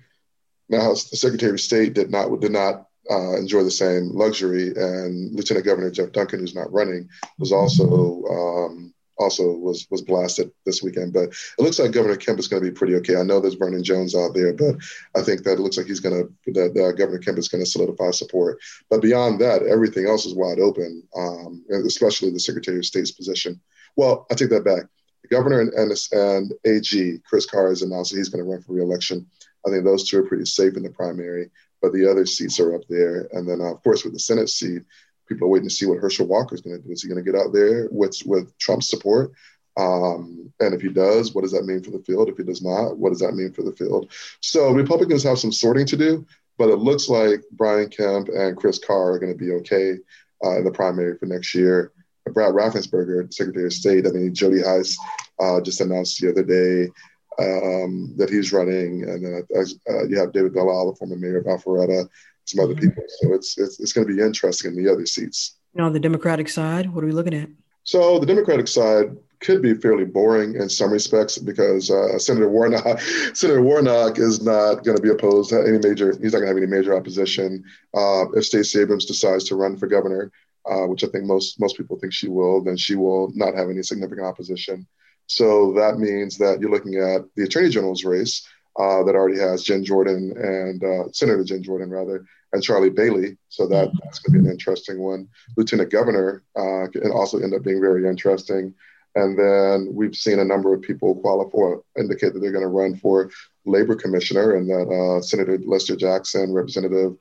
Now 0.69 0.91
the 0.91 0.97
Secretary 0.97 1.53
of 1.53 1.61
State 1.61 1.95
did 1.95 2.11
not 2.11 2.39
did 2.39 2.53
not 2.53 2.87
uh, 3.11 3.37
enjoy 3.37 3.65
the 3.65 3.71
same 3.71 4.11
luxury, 4.11 4.75
and 4.77 5.35
Lieutenant 5.35 5.65
Governor 5.65 5.91
Jeff 5.91 6.13
Duncan, 6.13 6.41
who's 6.41 6.55
not 6.55 6.73
running, 6.73 7.09
was 7.39 7.51
also 7.51 8.25
um, 8.25 8.94
also 9.19 9.53
was 9.53 9.87
was 9.91 10.03
blasted 10.03 10.51
this 10.67 10.83
weekend. 10.83 11.13
But 11.13 11.25
it 11.25 11.59
looks 11.59 11.79
like 11.79 11.93
Governor 11.93 12.17
Kemp 12.17 12.39
is 12.39 12.49
going 12.49 12.63
to 12.63 12.71
be 12.71 12.75
pretty 12.75 12.95
okay. 12.97 13.17
I 13.17 13.23
know 13.23 13.41
there's 13.41 13.55
Vernon 13.55 13.85
Jones 13.85 14.15
out 14.15 14.35
there, 14.35 14.53
but 14.53 14.77
I 15.17 15.23
think 15.23 15.43
that 15.43 15.55
it 15.55 15.61
looks 15.61 15.77
like 15.77 15.87
he's 15.87 16.01
going 16.01 16.29
to 16.47 16.53
that 16.53 16.71
uh, 16.71 16.93
Governor 16.93 17.19
Kemp 17.19 17.39
is 17.39 17.49
going 17.49 17.65
to 17.65 17.71
solidify 17.71 18.11
support. 18.11 18.59
But 18.91 19.03
beyond 19.03 19.41
that, 19.41 19.63
everything 19.63 20.07
else 20.07 20.27
is 20.27 20.35
wide 20.35 20.61
open, 20.61 21.03
um, 21.17 21.65
especially 21.87 22.31
the 22.31 22.41
Secretary 22.41 22.79
of 22.79 22.85
State's 22.85 23.13
position. 23.13 23.61
Well, 23.97 24.27
I 24.31 24.35
take 24.35 24.51
that 24.51 24.65
back. 24.65 24.85
The 25.23 25.29
governor 25.29 25.61
and, 25.61 25.73
and, 25.73 25.93
and 26.13 26.53
AG 26.67 27.21
Chris 27.25 27.47
Carr 27.47 27.69
has 27.69 27.83
announced 27.83 28.13
that 28.13 28.19
he's 28.19 28.29
going 28.29 28.45
to 28.45 28.51
run 28.51 28.63
for 28.63 28.75
reelection. 28.75 29.27
I 29.67 29.71
think 29.71 29.85
those 29.85 30.09
two 30.09 30.19
are 30.19 30.29
pretty 30.29 30.45
safe 30.45 30.77
in 30.77 30.83
the 30.83 30.91
primary, 30.91 31.51
but 31.81 31.93
the 31.93 32.11
other 32.11 32.27
seats 32.27 32.61
are 32.61 32.75
up 32.75 32.83
there. 32.89 33.29
And 33.33 33.49
then, 33.49 33.61
uh, 33.61 33.73
of 33.73 33.83
course, 33.83 34.05
with 34.05 34.13
the 34.13 34.19
Senate 34.19 34.51
seat, 34.51 34.83
people 35.29 35.47
are 35.47 35.51
waiting 35.51 35.69
to 35.69 35.75
see 35.75 35.87
what 35.87 35.99
Herschel 35.99 36.27
Walker 36.27 36.55
is 36.55 36.61
going 36.61 36.77
to 36.77 36.83
do. 36.83 36.93
Is 36.93 37.03
he 37.03 37.09
going 37.09 37.23
to 37.23 37.31
get 37.31 37.39
out 37.39 37.53
there 37.53 37.89
with 37.91 38.17
with 38.27 38.57
Trump's 38.59 38.91
support? 38.91 39.33
Um, 39.77 40.53
and 40.61 40.75
if 40.75 40.81
he 40.81 40.89
does, 40.89 41.35
what 41.35 41.43
does 41.43 41.53
that 41.53 41.65
mean 41.65 41.83
for 41.83 41.91
the 41.91 42.03
field? 42.05 42.29
If 42.29 42.37
he 42.37 42.45
does 42.45 42.63
not, 42.63 42.97
what 42.97 43.11
does 43.11 43.19
that 43.19 43.35
mean 43.35 43.53
for 43.53 43.63
the 43.63 43.73
field? 43.73 44.13
So 44.41 44.71
Republicans 44.71 45.25
have 45.25 45.39
some 45.39 45.53
sorting 45.53 45.87
to 45.87 45.97
do, 45.97 46.25
but 46.59 46.69
it 46.69 46.77
looks 46.77 47.09
like 47.09 47.43
Brian 47.53 47.89
Kemp 47.89 48.29
and 48.29 48.57
Chris 48.57 48.79
Carr 48.79 49.13
are 49.13 49.19
going 49.19 49.33
to 49.33 49.39
be 49.39 49.53
okay 49.53 49.99
uh, 50.45 50.59
in 50.59 50.65
the 50.65 50.71
primary 50.71 51.19
for 51.19 51.27
next 51.27 51.55
year. 51.55 51.93
Brad 52.33 52.55
Raffensperger, 52.55 53.33
Secretary 53.33 53.67
of 53.67 53.73
State, 53.73 54.07
I 54.07 54.11
mean, 54.11 54.35
Jody 54.35 54.63
Hice 54.63 54.97
uh, 55.41 55.61
just 55.61 55.81
announced 55.81 56.21
the 56.21 56.31
other 56.31 56.43
day 56.43 56.91
um, 57.39 58.15
that 58.17 58.31
he's 58.31 58.53
running, 58.53 59.03
and 59.03 59.25
then 59.25 59.47
uh, 59.57 60.05
you 60.05 60.19
have 60.19 60.33
David 60.33 60.55
Belle 60.55 60.91
the 60.91 60.97
former 60.97 61.17
mayor 61.17 61.39
of 61.39 61.47
Alpharetta, 61.47 62.09
some 62.45 62.65
other 62.65 62.75
people. 62.75 63.03
So 63.21 63.35
it's 63.35 63.59
it's, 63.59 63.81
it's 63.81 63.93
going 63.93 64.07
to 64.07 64.15
be 64.15 64.21
interesting 64.21 64.73
in 64.73 64.85
the 64.85 64.91
other 64.91 65.07
seats. 65.07 65.57
on 65.79 65.93
the 65.93 66.01
Democratic 66.01 66.49
side, 66.49 66.93
what 66.93 67.05
are 67.05 67.07
we 67.07 67.13
looking 67.13 67.35
at? 67.35 67.49
So 67.85 68.19
the 68.19 68.27
Democratic 68.27 68.69
side 68.69 69.17
could 69.41 69.61
be 69.61 69.75
fairly 69.75 70.05
boring 70.07 70.55
in 70.55 70.69
some 70.71 70.91
respects 70.91 71.37
because 71.37 71.91
uh, 71.91 72.19
Senator 72.19 72.49
Warnock, 72.49 72.99
Senator 73.35 73.61
Warnock 73.61 74.19
is 74.19 74.43
not 74.43 74.85
going 74.85 74.97
to 74.97 75.03
be 75.03 75.11
opposed 75.11 75.51
to 75.51 75.61
any 75.61 75.79
major. 75.79 76.13
He's 76.13 76.33
not 76.33 76.39
going 76.39 76.43
to 76.43 76.49
have 76.49 76.57
any 76.57 76.67
major 76.67 76.97
opposition 76.97 77.63
uh, 77.95 78.25
if 78.33 78.47
Stacey 78.47 78.81
Abrams 78.81 79.05
decides 79.05 79.45
to 79.45 79.57
run 79.57 79.77
for 79.77 79.87
governor, 79.87 80.33
uh, 80.65 80.87
which 80.87 81.05
I 81.05 81.09
think 81.09 81.25
most 81.25 81.61
most 81.61 81.77
people 81.77 81.99
think 81.99 82.13
she 82.13 82.29
will. 82.29 82.65
Then 82.65 82.77
she 82.77 82.97
will 82.97 83.31
not 83.35 83.55
have 83.55 83.69
any 83.69 83.83
significant 83.83 84.27
opposition. 84.27 84.87
So 85.27 85.73
that 85.75 85.99
means 85.99 86.37
that 86.39 86.61
you're 86.61 86.71
looking 86.71 86.97
at 86.97 87.23
the 87.35 87.45
Attorney 87.45 87.71
General's 87.71 88.05
race, 88.05 88.47
uh, 88.79 89.03
that 89.05 89.15
already 89.15 89.39
has 89.39 89.63
Jen 89.63 89.85
Jordan 89.85 90.35
and 90.37 90.83
uh, 90.83 91.13
Senator 91.13 91.45
Jen 91.45 91.63
Jordan, 91.63 91.91
rather, 91.91 92.25
and 92.53 92.63
Charlie 92.63 92.91
Bailey. 92.91 93.37
So 93.49 93.67
that, 93.69 93.89
mm-hmm. 93.89 93.99
that's 94.03 94.19
going 94.19 94.35
to 94.35 94.43
be 94.43 94.47
an 94.47 94.53
interesting 94.53 94.99
one. 95.01 95.29
Lieutenant 95.57 95.91
Governor 95.91 96.43
uh, 96.57 96.89
can 96.93 97.11
also 97.13 97.39
end 97.39 97.55
up 97.55 97.63
being 97.63 97.81
very 97.81 98.09
interesting. 98.09 98.75
And 99.17 99.39
then 99.39 99.95
we've 99.95 100.17
seen 100.17 100.41
a 100.41 100.45
number 100.45 100.75
of 100.75 100.83
people 100.83 101.15
qualify 101.15 101.81
indicate 101.97 102.33
that 102.33 102.41
they're 102.41 102.51
going 102.51 102.63
to 102.63 102.69
run 102.69 102.97
for 102.97 103.31
labor 103.65 103.95
commissioner, 103.95 104.57
and 104.57 104.69
that 104.69 104.89
uh, 104.89 105.23
Senator 105.23 105.59
Lester 105.65 105.95
Jackson, 105.95 106.53
Representative 106.53 107.13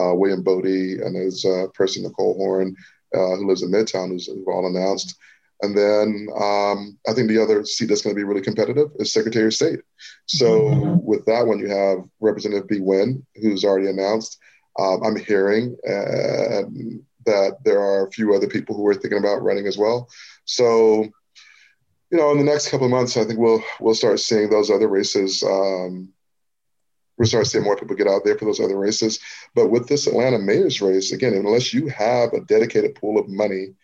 uh, 0.00 0.14
William 0.14 0.42
Boddie, 0.42 1.02
and 1.02 1.14
his 1.14 1.44
uh, 1.44 1.66
person 1.74 2.04
Nicole 2.04 2.36
Horn, 2.36 2.74
who 3.12 3.46
lives 3.46 3.62
in 3.62 3.70
Midtown, 3.70 4.08
who's, 4.08 4.26
who's 4.26 4.46
all 4.46 4.66
announced. 4.66 5.18
And 5.62 5.76
then 5.78 6.28
um, 6.34 6.98
I 7.08 7.14
think 7.14 7.28
the 7.28 7.40
other 7.40 7.64
seat 7.64 7.86
that's 7.86 8.02
going 8.02 8.14
to 8.14 8.18
be 8.18 8.24
really 8.24 8.40
competitive 8.40 8.90
is 8.96 9.12
Secretary 9.12 9.46
of 9.46 9.54
State. 9.54 9.80
So 10.26 10.62
mm-hmm. 10.62 11.06
with 11.06 11.24
that 11.26 11.46
one, 11.46 11.60
you 11.60 11.68
have 11.68 11.98
Representative 12.20 12.68
Bee 12.68 12.80
Nguyen, 12.80 13.24
who's 13.36 13.64
already 13.64 13.88
announced. 13.88 14.38
Um, 14.78 15.02
I'm 15.04 15.16
hearing 15.16 15.76
uh, 15.86 16.66
that 17.26 17.58
there 17.64 17.80
are 17.80 18.06
a 18.06 18.10
few 18.10 18.34
other 18.34 18.48
people 18.48 18.76
who 18.76 18.86
are 18.88 18.94
thinking 18.94 19.18
about 19.18 19.42
running 19.42 19.68
as 19.68 19.78
well. 19.78 20.08
So, 20.44 21.04
you 22.10 22.18
know, 22.18 22.32
in 22.32 22.38
the 22.38 22.44
next 22.44 22.68
couple 22.68 22.86
of 22.86 22.90
months, 22.90 23.16
I 23.16 23.24
think 23.24 23.38
we'll 23.38 23.62
we'll 23.80 23.94
start 23.94 24.18
seeing 24.18 24.50
those 24.50 24.70
other 24.70 24.88
races. 24.88 25.42
Um, 25.42 26.12
we'll 27.16 27.28
start 27.28 27.46
seeing 27.46 27.62
more 27.62 27.76
people 27.76 27.94
get 27.94 28.08
out 28.08 28.24
there 28.24 28.36
for 28.36 28.46
those 28.46 28.60
other 28.60 28.78
races. 28.78 29.20
But 29.54 29.70
with 29.70 29.86
this 29.86 30.08
Atlanta 30.08 30.38
mayor's 30.38 30.82
race, 30.82 31.12
again, 31.12 31.34
unless 31.34 31.72
you 31.72 31.86
have 31.88 32.32
a 32.32 32.40
dedicated 32.40 32.96
pool 32.96 33.18
of 33.18 33.28
money 33.28 33.74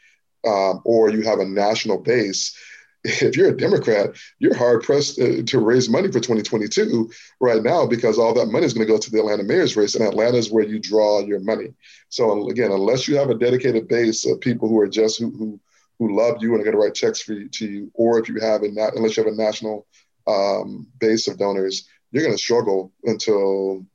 um, 0.47 0.81
or 0.85 1.11
you 1.11 1.23
have 1.23 1.39
a 1.41 1.45
national 1.45 1.99
base, 1.99 2.57
if 3.05 3.37
you're 3.37 3.51
a 3.51 3.57
Democrat, 3.57 4.17
you're 4.39 4.57
hard 4.57 4.83
pressed 4.83 5.17
to, 5.17 5.59
raise 5.59 5.89
money 5.89 6.09
for 6.09 6.21
2022 6.21 7.11
right 7.41 7.63
now 7.63 7.87
because 7.87 8.19
all 8.19 8.35
that 8.35 8.47
money 8.47 8.67
is 8.67 8.75
going 8.75 8.87
to 8.87 8.93
go 8.93 8.99
to 8.99 9.11
the 9.11 9.19
Atlanta 9.19 9.45
mayor's 9.45 9.77
race, 9.77 9.95
and 9.95 10.05
Atlanta 10.05 10.37
is 10.37 10.51
where 10.51 10.65
you 10.65 10.79
draw 10.79 11.21
your 11.21 11.41
money. 11.41 11.75
So 12.09 12.49
again, 12.51 12.73
unless 12.73 13.07
you 13.07 13.17
have 13.17 13.31
a 13.31 13.39
dedicated 13.39 13.89
base 13.89 14.27
of 14.27 14.41
people 14.41 14.69
who 14.69 14.79
are 14.81 14.89
just 14.89 15.19
who 15.19 15.31
who, 15.31 15.61
who 15.99 16.17
love 16.17 16.39
you 16.41 16.53
and 16.53 16.61
are 16.61 16.65
going 16.65 16.77
to 16.77 16.81
write 16.81 16.95
checks 16.95 17.23
for 17.23 17.33
you, 17.35 17.49
to 17.49 17.67
you, 17.67 17.91
or 17.95 18.19
if 18.19 18.29
you 18.29 18.41
have 18.41 18.63
a 18.63 18.67
unless 18.67 19.17
you 19.17 19.25
have 19.25 19.33
a 19.33 19.37
national 19.37 19.87
um, 20.27 20.87
base 20.99 21.29
of 21.29 21.39
donors, 21.39 21.89
you're 22.11 22.23
going 22.23 22.37
to 22.37 22.43
struggle 22.43 22.93
until 23.05 23.87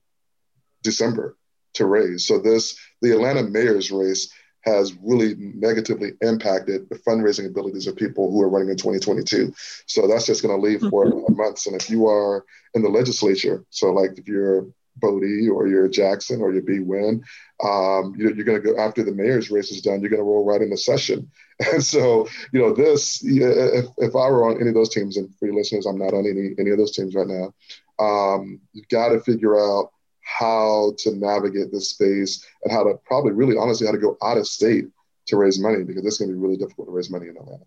December 0.81 1.37
to 1.73 1.85
raise. 1.85 2.25
So 2.25 2.39
this 2.39 2.77
the 3.01 3.11
Atlanta 3.11 3.43
mayor's 3.43 3.91
race 3.91 4.31
has 4.63 4.93
really 5.01 5.35
negatively 5.37 6.13
impacted 6.21 6.89
the 6.89 6.95
fundraising 6.99 7.45
abilities 7.45 7.87
of 7.87 7.95
people 7.95 8.31
who 8.31 8.41
are 8.41 8.49
running 8.49 8.69
in 8.69 8.77
2022. 8.77 9.53
So 9.87 10.07
that's 10.07 10.25
just 10.25 10.41
going 10.41 10.55
to 10.55 10.67
leave 10.67 10.81
for 10.89 11.05
mm-hmm. 11.05 11.35
months. 11.35 11.67
And 11.67 11.75
if 11.79 11.89
you 11.89 12.07
are 12.07 12.45
in 12.73 12.81
the 12.81 12.89
legislature, 12.89 13.65
so 13.69 13.91
like 13.91 14.17
if 14.17 14.27
you're 14.27 14.67
Boddie 14.97 15.49
or 15.49 15.67
you're 15.67 15.87
Jackson 15.87 16.41
or 16.41 16.51
you're 16.51 16.61
Bee 16.61 16.79
Nguyen, 16.79 17.23
um, 17.63 18.15
you're, 18.17 18.33
you're 18.33 18.45
going 18.45 18.61
to 18.61 18.73
go 18.73 18.77
after 18.79 19.03
the 19.03 19.11
mayor's 19.11 19.51
race 19.51 19.71
is 19.71 19.81
done. 19.81 20.01
You're 20.01 20.09
going 20.09 20.19
to 20.19 20.23
roll 20.23 20.45
right 20.45 20.61
into 20.61 20.77
session. 20.77 21.29
And 21.71 21.83
so, 21.83 22.27
you 22.51 22.59
know, 22.59 22.73
this 22.73 23.23
if, 23.23 23.85
if 23.99 24.15
I 24.15 24.27
were 24.27 24.49
on 24.49 24.59
any 24.59 24.69
of 24.69 24.73
those 24.73 24.89
teams, 24.89 25.17
and 25.17 25.29
for 25.37 25.45
your 25.45 25.55
listeners, 25.55 25.85
I'm 25.85 25.99
not 25.99 26.13
on 26.13 26.25
any 26.25 26.55
any 26.59 26.71
of 26.71 26.79
those 26.79 26.91
teams 26.91 27.13
right 27.13 27.27
now. 27.27 27.53
Um, 27.99 28.59
you've 28.73 28.87
got 28.87 29.09
to 29.09 29.19
figure 29.19 29.57
out 29.57 29.91
how 30.37 30.93
to 30.97 31.15
navigate 31.15 31.71
this 31.71 31.89
space 31.89 32.45
and 32.63 32.71
how 32.71 32.83
to 32.83 32.95
probably 33.05 33.31
really 33.31 33.57
honestly 33.57 33.85
how 33.85 33.93
to 33.93 33.99
go 33.99 34.17
out 34.21 34.37
of 34.37 34.47
state 34.47 34.85
to 35.27 35.37
raise 35.37 35.59
money 35.59 35.83
because 35.83 36.05
it's 36.05 36.17
going 36.17 36.29
to 36.29 36.35
be 36.35 36.41
really 36.41 36.57
difficult 36.57 36.87
to 36.87 36.91
raise 36.91 37.09
money 37.09 37.27
in 37.27 37.37
Atlanta. 37.37 37.65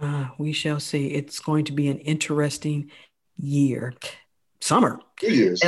Uh, 0.00 0.28
we 0.38 0.52
shall 0.52 0.80
see. 0.80 1.08
It's 1.08 1.40
going 1.40 1.66
to 1.66 1.72
be 1.72 1.88
an 1.88 1.98
interesting 1.98 2.90
year. 3.36 3.94
Summer. 4.60 5.00
Two 5.18 5.34
years. 5.34 5.62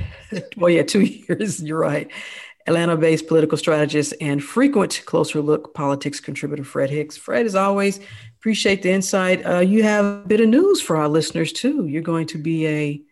well, 0.56 0.70
yeah, 0.70 0.82
two 0.82 1.00
years. 1.28 1.62
You're 1.62 1.80
right. 1.80 2.10
Atlanta 2.66 2.98
based 2.98 3.26
political 3.28 3.56
strategist 3.56 4.12
and 4.20 4.44
frequent 4.44 5.02
Closer 5.06 5.40
Look 5.40 5.72
politics 5.72 6.20
contributor, 6.20 6.64
Fred 6.64 6.90
Hicks. 6.90 7.16
Fred, 7.16 7.46
as 7.46 7.54
always, 7.54 7.98
appreciate 8.38 8.82
the 8.82 8.90
insight. 8.90 9.44
Uh, 9.46 9.60
you 9.60 9.82
have 9.82 10.04
a 10.04 10.24
bit 10.26 10.40
of 10.40 10.48
news 10.48 10.82
for 10.82 10.96
our 10.96 11.08
listeners, 11.08 11.50
too. 11.50 11.86
You're 11.86 12.02
going 12.02 12.26
to 12.26 12.38
be 12.38 12.66
a. 12.66 13.02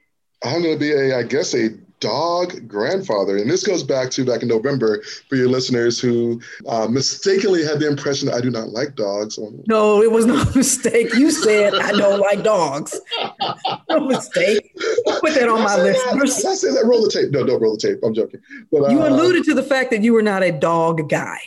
I'm 0.44 0.62
going 0.62 0.74
to 0.74 0.78
be 0.78 0.92
a, 0.92 1.18
I 1.18 1.22
guess, 1.22 1.54
a 1.54 1.70
dog 2.00 2.68
grandfather. 2.68 3.36
And 3.36 3.50
this 3.50 3.66
goes 3.66 3.82
back 3.82 4.10
to 4.12 4.24
back 4.24 4.42
in 4.42 4.48
November 4.48 5.02
for 5.28 5.36
your 5.36 5.48
listeners 5.48 5.98
who 5.98 6.40
uh, 6.66 6.86
mistakenly 6.88 7.64
had 7.64 7.80
the 7.80 7.88
impression 7.88 8.28
that 8.28 8.34
I 8.34 8.40
do 8.40 8.50
not 8.50 8.70
like 8.70 8.94
dogs. 8.96 9.38
No, 9.66 10.02
it 10.02 10.10
was 10.10 10.26
no 10.26 10.44
mistake. 10.54 11.14
You 11.14 11.30
said 11.30 11.74
I 11.74 11.92
don't 11.92 12.20
like 12.20 12.42
dogs. 12.42 12.98
No 13.88 14.00
mistake. 14.00 14.72
Put 15.20 15.34
that 15.34 15.48
on 15.48 15.62
my 15.62 15.76
list. 15.76 16.44
I 16.44 16.54
said 16.54 16.74
that. 16.74 16.84
Roll 16.84 17.02
the 17.02 17.10
tape. 17.10 17.30
No, 17.30 17.46
don't 17.46 17.62
roll 17.62 17.76
the 17.76 17.80
tape. 17.80 17.98
I'm 18.02 18.14
joking. 18.14 18.40
But 18.70 18.82
uh, 18.82 18.88
you 18.88 19.06
alluded 19.06 19.44
to 19.44 19.54
the 19.54 19.62
fact 19.62 19.90
that 19.92 20.02
you 20.02 20.12
were 20.12 20.22
not 20.22 20.42
a 20.42 20.50
dog 20.50 21.08
guy. 21.08 21.38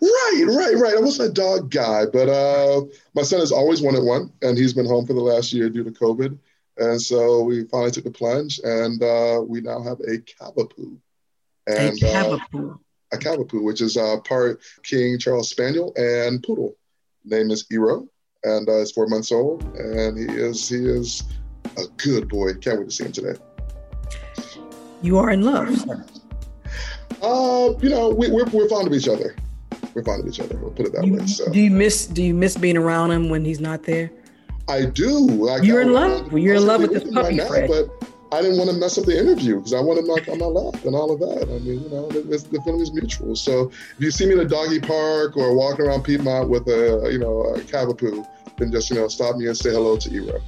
Right, 0.00 0.44
right, 0.46 0.76
right. 0.76 0.94
I 0.96 1.00
wasn't 1.00 1.30
a 1.30 1.32
dog 1.32 1.70
guy, 1.70 2.04
but 2.12 2.28
uh, 2.28 2.82
my 3.14 3.22
son 3.22 3.40
has 3.40 3.52
always 3.52 3.82
wanted 3.82 4.04
one, 4.04 4.32
and 4.42 4.56
he's 4.56 4.72
been 4.72 4.86
home 4.86 5.06
for 5.06 5.14
the 5.14 5.20
last 5.20 5.52
year 5.52 5.68
due 5.68 5.84
to 5.84 5.90
COVID. 5.90 6.38
And 6.76 7.00
so 7.00 7.42
we 7.42 7.64
finally 7.64 7.90
took 7.90 8.04
the 8.04 8.10
plunge, 8.10 8.60
and 8.64 9.02
uh, 9.02 9.42
we 9.46 9.60
now 9.60 9.82
have 9.82 10.00
a 10.00 10.18
Cavapoo. 10.18 10.98
And, 11.66 12.02
a 12.02 12.06
uh, 12.06 12.38
Cavapoo. 12.38 12.74
Uh, 12.74 12.76
a 13.12 13.16
Cavapoo, 13.16 13.62
which 13.62 13.80
is 13.80 13.96
uh, 13.96 14.16
part 14.24 14.60
King 14.82 15.18
Charles 15.18 15.50
Spaniel 15.50 15.92
and 15.96 16.42
Poodle. 16.42 16.76
Name 17.24 17.50
is 17.50 17.64
Ero, 17.70 18.06
and 18.42 18.68
uh, 18.68 18.78
he's 18.78 18.92
four 18.92 19.06
months 19.06 19.32
old, 19.32 19.62
and 19.76 20.18
he 20.18 20.24
is 20.24 20.68
he 20.68 20.84
is 20.84 21.22
a 21.78 21.84
good 21.96 22.28
boy. 22.28 22.54
Can't 22.54 22.80
wait 22.80 22.90
to 22.90 22.94
see 22.94 23.04
him 23.04 23.12
today. 23.12 23.38
You 25.02 25.18
are 25.18 25.30
in 25.30 25.42
love. 25.42 25.84
Uh, 27.22 27.72
you 27.78 27.88
know, 27.88 28.10
we, 28.10 28.30
we're 28.30 28.44
we're 28.46 28.68
fond 28.68 28.86
of 28.86 28.92
each 28.92 29.08
other. 29.08 29.34
We're 29.94 30.04
fond 30.04 30.20
of 30.20 30.28
each 30.28 30.40
other. 30.40 30.58
We'll 30.58 30.72
put 30.72 30.86
it 30.86 30.92
that 30.92 31.06
you, 31.06 31.14
way. 31.14 31.26
So. 31.26 31.50
Do 31.50 31.58
you 31.58 31.70
miss 31.70 32.06
Do 32.06 32.22
you 32.22 32.34
miss 32.34 32.54
being 32.54 32.76
around 32.76 33.12
him 33.12 33.30
when 33.30 33.46
he's 33.46 33.60
not 33.60 33.82
there? 33.84 34.10
I 34.68 34.86
do. 34.86 35.26
Like, 35.26 35.62
You're 35.62 35.82
in 35.82 35.92
love. 35.92 36.32
Well, 36.32 36.42
you're 36.42 36.54
in 36.54 36.66
love 36.66 36.82
with 36.82 36.92
this 36.92 37.04
puppy, 37.04 37.38
right 37.38 37.48
Fred. 37.48 37.68
But 37.68 38.10
I 38.32 38.42
didn't 38.42 38.58
want 38.58 38.70
to 38.70 38.76
mess 38.76 38.98
up 38.98 39.04
the 39.04 39.18
interview 39.18 39.56
because 39.56 39.72
I 39.72 39.80
want 39.80 39.98
him 39.98 40.06
like 40.06 40.26
on 40.28 40.38
my 40.38 40.46
lap 40.46 40.84
and 40.84 40.94
all 40.94 41.12
of 41.12 41.20
that. 41.20 41.42
I 41.42 41.58
mean, 41.60 41.82
you 41.82 41.88
know, 41.88 42.08
the, 42.08 42.20
the 42.20 42.60
feeling 42.62 42.80
is 42.80 42.92
mutual. 42.92 43.36
So 43.36 43.70
if 43.70 43.96
you 43.98 44.10
see 44.10 44.26
me 44.26 44.32
in 44.32 44.40
a 44.40 44.44
doggy 44.44 44.80
park 44.80 45.36
or 45.36 45.54
walking 45.54 45.86
around 45.86 46.02
Piedmont 46.02 46.48
with 46.48 46.66
a, 46.66 47.08
you 47.12 47.18
know, 47.18 47.42
a 47.42 47.60
cavapoo, 47.60 48.26
then 48.56 48.72
just, 48.72 48.90
you 48.90 48.96
know, 48.96 49.06
stop 49.08 49.36
me 49.36 49.46
and 49.46 49.56
say 49.56 49.70
hello 49.70 49.96
to 49.98 50.12
Ero. 50.12 50.40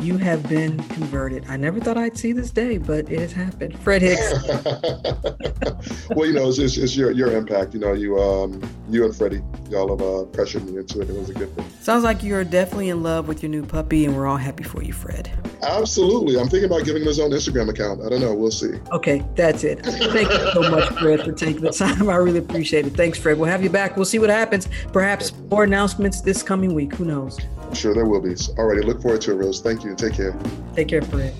You 0.00 0.18
have 0.18 0.48
been 0.48 0.82
converted. 0.84 1.44
I 1.48 1.56
never 1.56 1.80
thought 1.80 1.96
I'd 1.96 2.18
see 2.18 2.32
this 2.32 2.50
day, 2.50 2.78
but 2.78 3.10
it 3.10 3.20
has 3.20 3.32
happened. 3.32 3.78
Fred 3.78 4.02
Hicks. 4.02 4.32
well, 6.10 6.26
you 6.26 6.34
know, 6.34 6.48
it's, 6.48 6.58
it's, 6.58 6.76
it's, 6.76 6.96
your 6.96 7.12
your 7.12 7.32
impact. 7.32 7.74
You 7.74 7.80
know, 7.80 7.92
you 7.92 8.18
um 8.18 8.60
you 8.90 9.04
and 9.04 9.14
Freddie, 9.14 9.42
y'all 9.70 9.88
have 9.88 10.02
uh, 10.06 10.24
pressured 10.26 10.64
me 10.64 10.78
into 10.78 11.00
it. 11.00 11.08
It 11.08 11.16
was 11.16 11.30
a 11.30 11.34
good 11.34 11.54
thing. 11.54 11.64
Sounds 11.80 12.04
like 12.04 12.22
you're 12.22 12.44
definitely 12.44 12.88
in 12.88 13.02
love 13.02 13.28
with 13.28 13.42
your 13.42 13.50
new 13.50 13.64
puppy, 13.64 14.04
and 14.04 14.16
we're 14.16 14.26
all 14.26 14.36
happy 14.36 14.64
for 14.64 14.82
you, 14.82 14.92
Fred. 14.92 15.30
Absolutely. 15.62 16.38
I'm 16.38 16.48
thinking 16.48 16.68
about 16.68 16.84
giving 16.84 17.02
him 17.02 17.08
his 17.08 17.20
own 17.20 17.30
Instagram 17.30 17.70
account. 17.70 18.02
I 18.02 18.08
don't 18.08 18.20
know. 18.20 18.34
We'll 18.34 18.50
see. 18.50 18.74
Okay, 18.92 19.24
that's 19.34 19.64
it. 19.64 19.84
Thank 19.84 20.28
you 20.28 20.50
so 20.52 20.70
much, 20.70 20.88
Fred, 20.98 21.22
for 21.22 21.32
taking 21.32 21.62
the 21.62 21.70
time. 21.70 22.08
I 22.08 22.16
really 22.16 22.38
appreciate 22.38 22.86
it. 22.86 22.94
Thanks, 22.94 23.18
Fred. 23.18 23.38
We'll 23.38 23.48
have 23.48 23.62
you 23.62 23.70
back. 23.70 23.96
We'll 23.96 24.04
see 24.04 24.18
what 24.18 24.30
happens. 24.30 24.68
Perhaps 24.92 25.32
more 25.50 25.64
announcements 25.64 26.20
this 26.20 26.42
coming 26.42 26.74
week. 26.74 26.94
Who 26.94 27.04
knows? 27.04 27.38
I'm 27.66 27.74
sure 27.74 27.94
there 27.94 28.06
will 28.06 28.20
be. 28.20 28.34
All 28.58 28.66
righty, 28.66 28.82
look 28.82 29.02
forward 29.02 29.20
to 29.22 29.32
it, 29.32 29.34
Rose. 29.34 29.60
Thank 29.60 29.84
you. 29.84 29.94
Take 29.94 30.14
care. 30.14 30.36
Take 30.74 30.88
care, 30.88 31.02
Fred. 31.02 31.34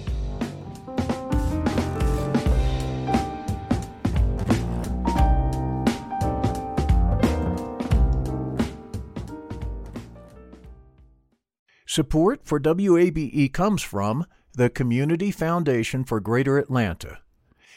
Support 11.86 12.40
for 12.44 12.58
WABE 12.58 13.52
comes 13.52 13.80
from 13.80 14.26
the 14.54 14.68
Community 14.68 15.30
Foundation 15.30 16.02
for 16.02 16.18
Greater 16.18 16.58
Atlanta. 16.58 17.18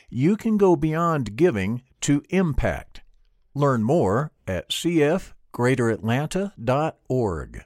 You 0.09 0.37
can 0.37 0.57
go 0.57 0.75
beyond 0.75 1.35
giving 1.35 1.83
to 2.01 2.23
impact. 2.31 3.01
Learn 3.53 3.83
more 3.83 4.31
at 4.47 4.69
cfgreateratlanta.org. 4.69 7.65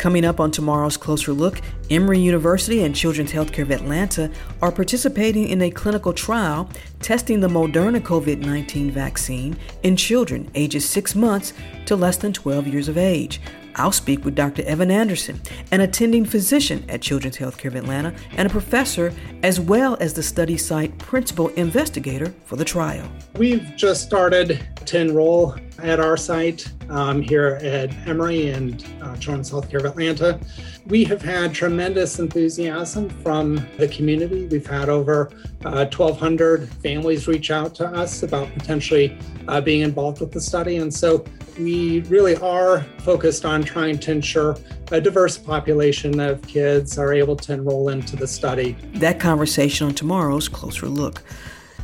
Coming 0.00 0.24
up 0.24 0.40
on 0.40 0.50
tomorrow's 0.50 0.96
Closer 0.96 1.34
Look, 1.34 1.60
Emory 1.90 2.18
University 2.20 2.84
and 2.84 2.96
Children's 2.96 3.32
Healthcare 3.32 3.64
of 3.64 3.70
Atlanta 3.70 4.30
are 4.62 4.72
participating 4.72 5.46
in 5.46 5.60
a 5.60 5.70
clinical 5.70 6.14
trial 6.14 6.70
testing 7.00 7.40
the 7.40 7.48
Moderna 7.48 8.00
COVID 8.00 8.38
19 8.38 8.90
vaccine 8.92 9.58
in 9.82 9.96
children 9.96 10.50
ages 10.54 10.88
6 10.88 11.14
months 11.14 11.52
to 11.84 11.96
less 11.96 12.16
than 12.16 12.32
12 12.32 12.68
years 12.68 12.88
of 12.88 12.96
age. 12.96 13.42
I'll 13.76 13.92
speak 13.92 14.24
with 14.24 14.34
Dr. 14.34 14.62
Evan 14.64 14.90
Anderson, 14.90 15.40
an 15.70 15.80
attending 15.80 16.24
physician 16.24 16.84
at 16.88 17.02
Children's 17.02 17.36
Healthcare 17.36 17.66
of 17.66 17.76
Atlanta 17.76 18.14
and 18.32 18.46
a 18.46 18.50
professor, 18.50 19.12
as 19.42 19.60
well 19.60 19.96
as 20.00 20.14
the 20.14 20.22
study 20.22 20.56
site 20.56 20.98
principal 20.98 21.48
investigator 21.48 22.34
for 22.44 22.56
the 22.56 22.64
trial. 22.64 23.10
We've 23.36 23.74
just 23.76 24.02
started 24.02 24.66
to 24.86 25.00
enroll 25.00 25.54
at 25.82 26.00
our 26.00 26.16
site 26.16 26.70
um, 26.90 27.22
here 27.22 27.58
at 27.62 27.94
Emory 28.06 28.50
and 28.50 28.84
uh, 29.02 29.16
Children's 29.16 29.50
Healthcare 29.50 29.80
of 29.80 29.84
Atlanta. 29.86 30.40
We 30.86 31.04
have 31.04 31.22
had 31.22 31.54
tremendous 31.54 32.18
enthusiasm 32.18 33.08
from 33.08 33.66
the 33.78 33.88
community. 33.88 34.46
We've 34.46 34.66
had 34.66 34.88
over 34.88 35.30
uh, 35.64 35.86
1,200 35.86 36.68
families 36.68 37.28
reach 37.28 37.50
out 37.50 37.74
to 37.76 37.86
us 37.86 38.22
about 38.22 38.52
potentially 38.54 39.16
uh, 39.48 39.60
being 39.60 39.82
involved 39.82 40.20
with 40.20 40.32
the 40.32 40.40
study. 40.40 40.76
And 40.76 40.92
so 40.92 41.24
we 41.58 42.00
really 42.02 42.36
are 42.36 42.82
focused 43.00 43.44
on 43.44 43.62
trying 43.62 43.98
to 44.00 44.12
ensure 44.12 44.56
a 44.92 45.00
diverse 45.00 45.38
population 45.38 46.20
of 46.20 46.42
kids 46.42 46.98
are 46.98 47.12
able 47.12 47.36
to 47.36 47.52
enroll 47.52 47.88
into 47.88 48.16
the 48.16 48.26
study. 48.26 48.76
That 48.94 49.20
conversation 49.20 49.86
on 49.86 49.94
tomorrow's 49.94 50.48
Closer 50.48 50.86
Look. 50.86 51.22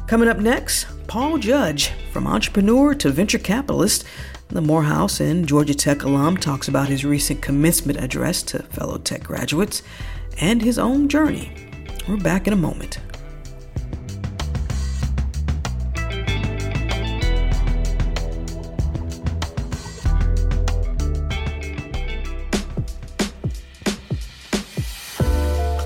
Coming 0.06 0.28
up 0.28 0.38
next, 0.38 0.86
Paul 1.08 1.38
Judge, 1.38 1.90
from 2.12 2.26
entrepreneur 2.26 2.94
to 2.94 3.10
venture 3.10 3.38
capitalist. 3.38 4.04
The 4.48 4.60
Morehouse 4.60 5.18
and 5.18 5.48
Georgia 5.48 5.74
Tech 5.74 6.04
alum 6.04 6.36
talks 6.36 6.68
about 6.68 6.88
his 6.88 7.04
recent 7.04 7.42
commencement 7.42 7.98
address 7.98 8.42
to 8.44 8.62
fellow 8.62 8.98
tech 8.98 9.24
graduates 9.24 9.82
and 10.40 10.62
his 10.62 10.78
own 10.78 11.08
journey. 11.08 11.50
We're 12.08 12.18
back 12.18 12.46
in 12.46 12.52
a 12.52 12.56
moment. 12.56 13.00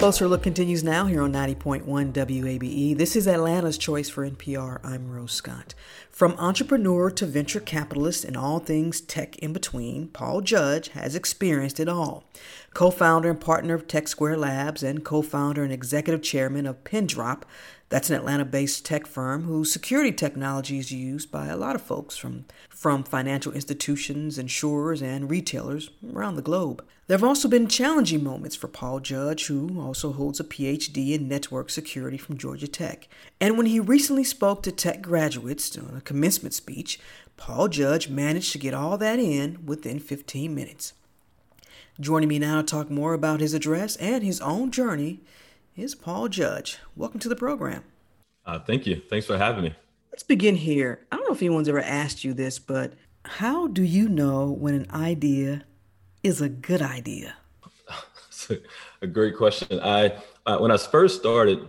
Closer 0.00 0.26
Look 0.26 0.42
continues 0.42 0.82
now 0.82 1.04
here 1.04 1.20
on 1.20 1.30
90.1 1.30 1.84
WABE. 1.84 2.96
This 2.96 3.14
is 3.14 3.28
Atlanta's 3.28 3.76
Choice 3.76 4.08
for 4.08 4.26
NPR. 4.26 4.80
I'm 4.82 5.10
Rose 5.10 5.32
Scott. 5.32 5.74
From 6.10 6.32
entrepreneur 6.38 7.10
to 7.10 7.26
venture 7.26 7.60
capitalist 7.60 8.24
and 8.24 8.34
all 8.34 8.60
things 8.60 9.02
tech 9.02 9.36
in 9.40 9.52
between, 9.52 10.08
Paul 10.08 10.40
Judge 10.40 10.88
has 10.88 11.14
experienced 11.14 11.78
it 11.78 11.86
all. 11.86 12.24
Co 12.72 12.90
founder 12.90 13.28
and 13.28 13.38
partner 13.38 13.74
of 13.74 13.86
Tech 13.86 14.08
Square 14.08 14.38
Labs 14.38 14.82
and 14.82 15.04
co 15.04 15.20
founder 15.20 15.62
and 15.62 15.70
executive 15.72 16.22
chairman 16.22 16.64
of 16.64 16.82
Pindrop, 16.82 17.44
that's 17.90 18.08
an 18.08 18.16
Atlanta 18.16 18.46
based 18.46 18.86
tech 18.86 19.04
firm 19.04 19.42
whose 19.42 19.70
security 19.70 20.12
technology 20.12 20.78
is 20.78 20.92
used 20.92 21.30
by 21.30 21.48
a 21.48 21.56
lot 21.56 21.74
of 21.74 21.82
folks 21.82 22.16
from, 22.16 22.46
from 22.70 23.02
financial 23.02 23.52
institutions, 23.52 24.38
insurers, 24.38 25.02
and 25.02 25.28
retailers 25.28 25.90
around 26.14 26.36
the 26.36 26.42
globe. 26.42 26.82
There 27.10 27.18
have 27.18 27.26
also 27.26 27.48
been 27.48 27.66
challenging 27.66 28.22
moments 28.22 28.54
for 28.54 28.68
Paul 28.68 29.00
Judge, 29.00 29.46
who 29.46 29.80
also 29.80 30.12
holds 30.12 30.38
a 30.38 30.44
PhD 30.44 31.12
in 31.12 31.26
network 31.26 31.68
security 31.68 32.16
from 32.16 32.38
Georgia 32.38 32.68
Tech. 32.68 33.08
And 33.40 33.56
when 33.56 33.66
he 33.66 33.80
recently 33.80 34.22
spoke 34.22 34.62
to 34.62 34.70
tech 34.70 35.02
graduates 35.02 35.76
on 35.76 35.96
a 35.96 36.02
commencement 36.02 36.54
speech, 36.54 37.00
Paul 37.36 37.66
Judge 37.66 38.08
managed 38.08 38.52
to 38.52 38.58
get 38.58 38.74
all 38.74 38.96
that 38.98 39.18
in 39.18 39.66
within 39.66 39.98
15 39.98 40.54
minutes. 40.54 40.92
Joining 41.98 42.28
me 42.28 42.38
now 42.38 42.58
to 42.58 42.62
talk 42.62 42.92
more 42.92 43.12
about 43.12 43.40
his 43.40 43.54
address 43.54 43.96
and 43.96 44.22
his 44.22 44.40
own 44.40 44.70
journey 44.70 45.18
is 45.76 45.96
Paul 45.96 46.28
Judge. 46.28 46.78
Welcome 46.94 47.18
to 47.18 47.28
the 47.28 47.34
program. 47.34 47.82
Uh, 48.46 48.60
thank 48.60 48.86
you. 48.86 49.02
Thanks 49.10 49.26
for 49.26 49.36
having 49.36 49.64
me. 49.64 49.74
Let's 50.12 50.22
begin 50.22 50.54
here. 50.54 51.00
I 51.10 51.16
don't 51.16 51.26
know 51.26 51.34
if 51.34 51.42
anyone's 51.42 51.68
ever 51.68 51.80
asked 51.80 52.22
you 52.22 52.34
this, 52.34 52.60
but 52.60 52.92
how 53.24 53.66
do 53.66 53.82
you 53.82 54.08
know 54.08 54.48
when 54.48 54.74
an 54.74 54.88
idea 54.92 55.64
is 56.22 56.40
a 56.40 56.48
good 56.48 56.82
idea? 56.82 57.34
A, 59.02 59.06
great 59.06 59.36
question. 59.36 59.80
I 59.80 60.14
uh, 60.44 60.58
when 60.58 60.70
I 60.70 60.76
first 60.76 61.20
started, 61.20 61.68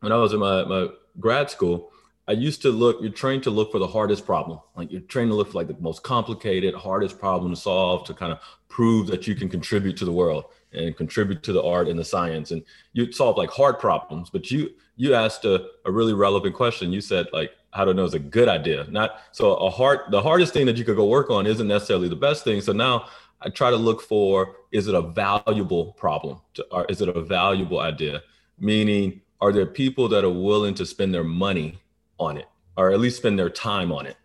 when 0.00 0.10
I 0.10 0.16
was 0.16 0.32
in 0.32 0.40
my, 0.40 0.64
my 0.64 0.88
grad 1.20 1.50
school, 1.50 1.90
I 2.26 2.32
used 2.32 2.62
to 2.62 2.70
look. 2.70 2.98
You're 3.00 3.12
trained 3.12 3.42
to 3.42 3.50
look 3.50 3.72
for 3.72 3.78
the 3.78 3.86
hardest 3.86 4.24
problem. 4.24 4.58
Like 4.74 4.90
you're 4.90 5.02
trained 5.02 5.30
to 5.30 5.34
look 5.34 5.52
for 5.52 5.58
like 5.58 5.68
the 5.68 5.76
most 5.80 6.02
complicated, 6.02 6.74
hardest 6.74 7.18
problem 7.18 7.54
to 7.54 7.60
solve 7.60 8.06
to 8.06 8.14
kind 8.14 8.32
of 8.32 8.40
prove 8.74 9.06
that 9.06 9.26
you 9.28 9.36
can 9.36 9.48
contribute 9.48 9.96
to 9.96 10.04
the 10.04 10.10
world 10.10 10.46
and 10.72 10.96
contribute 10.96 11.44
to 11.44 11.52
the 11.52 11.62
art 11.62 11.86
and 11.86 11.96
the 11.96 12.04
science 12.04 12.50
and 12.50 12.60
you'd 12.92 13.14
solve 13.14 13.36
like 13.36 13.48
hard 13.48 13.78
problems 13.78 14.30
but 14.30 14.50
you 14.50 14.68
you 14.96 15.14
asked 15.14 15.44
a, 15.44 15.64
a 15.84 15.92
really 15.92 16.12
relevant 16.12 16.52
question 16.56 16.92
you 16.92 17.00
said 17.00 17.28
like 17.32 17.52
how 17.70 17.84
to 17.84 17.94
know 17.94 18.02
is 18.02 18.14
a 18.14 18.18
good 18.18 18.48
idea 18.48 18.84
not 18.90 19.20
so 19.30 19.54
a 19.54 19.70
hard 19.70 20.00
the 20.10 20.20
hardest 20.20 20.52
thing 20.52 20.66
that 20.66 20.76
you 20.76 20.84
could 20.84 20.96
go 20.96 21.06
work 21.06 21.30
on 21.30 21.46
isn't 21.46 21.68
necessarily 21.68 22.08
the 22.08 22.16
best 22.16 22.42
thing 22.42 22.60
so 22.60 22.72
now 22.72 23.06
i 23.44 23.48
try 23.48 23.70
to 23.70 23.76
look 23.76 24.00
for 24.00 24.56
is 24.72 24.88
it 24.88 24.94
a 24.94 25.02
valuable 25.02 25.92
problem 25.92 26.40
to, 26.54 26.64
or 26.70 26.84
is 26.86 27.00
it 27.00 27.08
a 27.08 27.20
valuable 27.20 27.80
idea 27.80 28.22
meaning 28.58 29.20
are 29.40 29.52
there 29.52 29.66
people 29.66 30.08
that 30.08 30.24
are 30.24 30.30
willing 30.30 30.74
to 30.74 30.86
spend 30.86 31.12
their 31.12 31.24
money 31.24 31.78
on 32.18 32.36
it 32.36 32.48
or 32.76 32.90
at 32.90 33.00
least 33.00 33.16
spend 33.16 33.38
their 33.38 33.50
time 33.50 33.92
on 33.92 34.06
it 34.06 34.16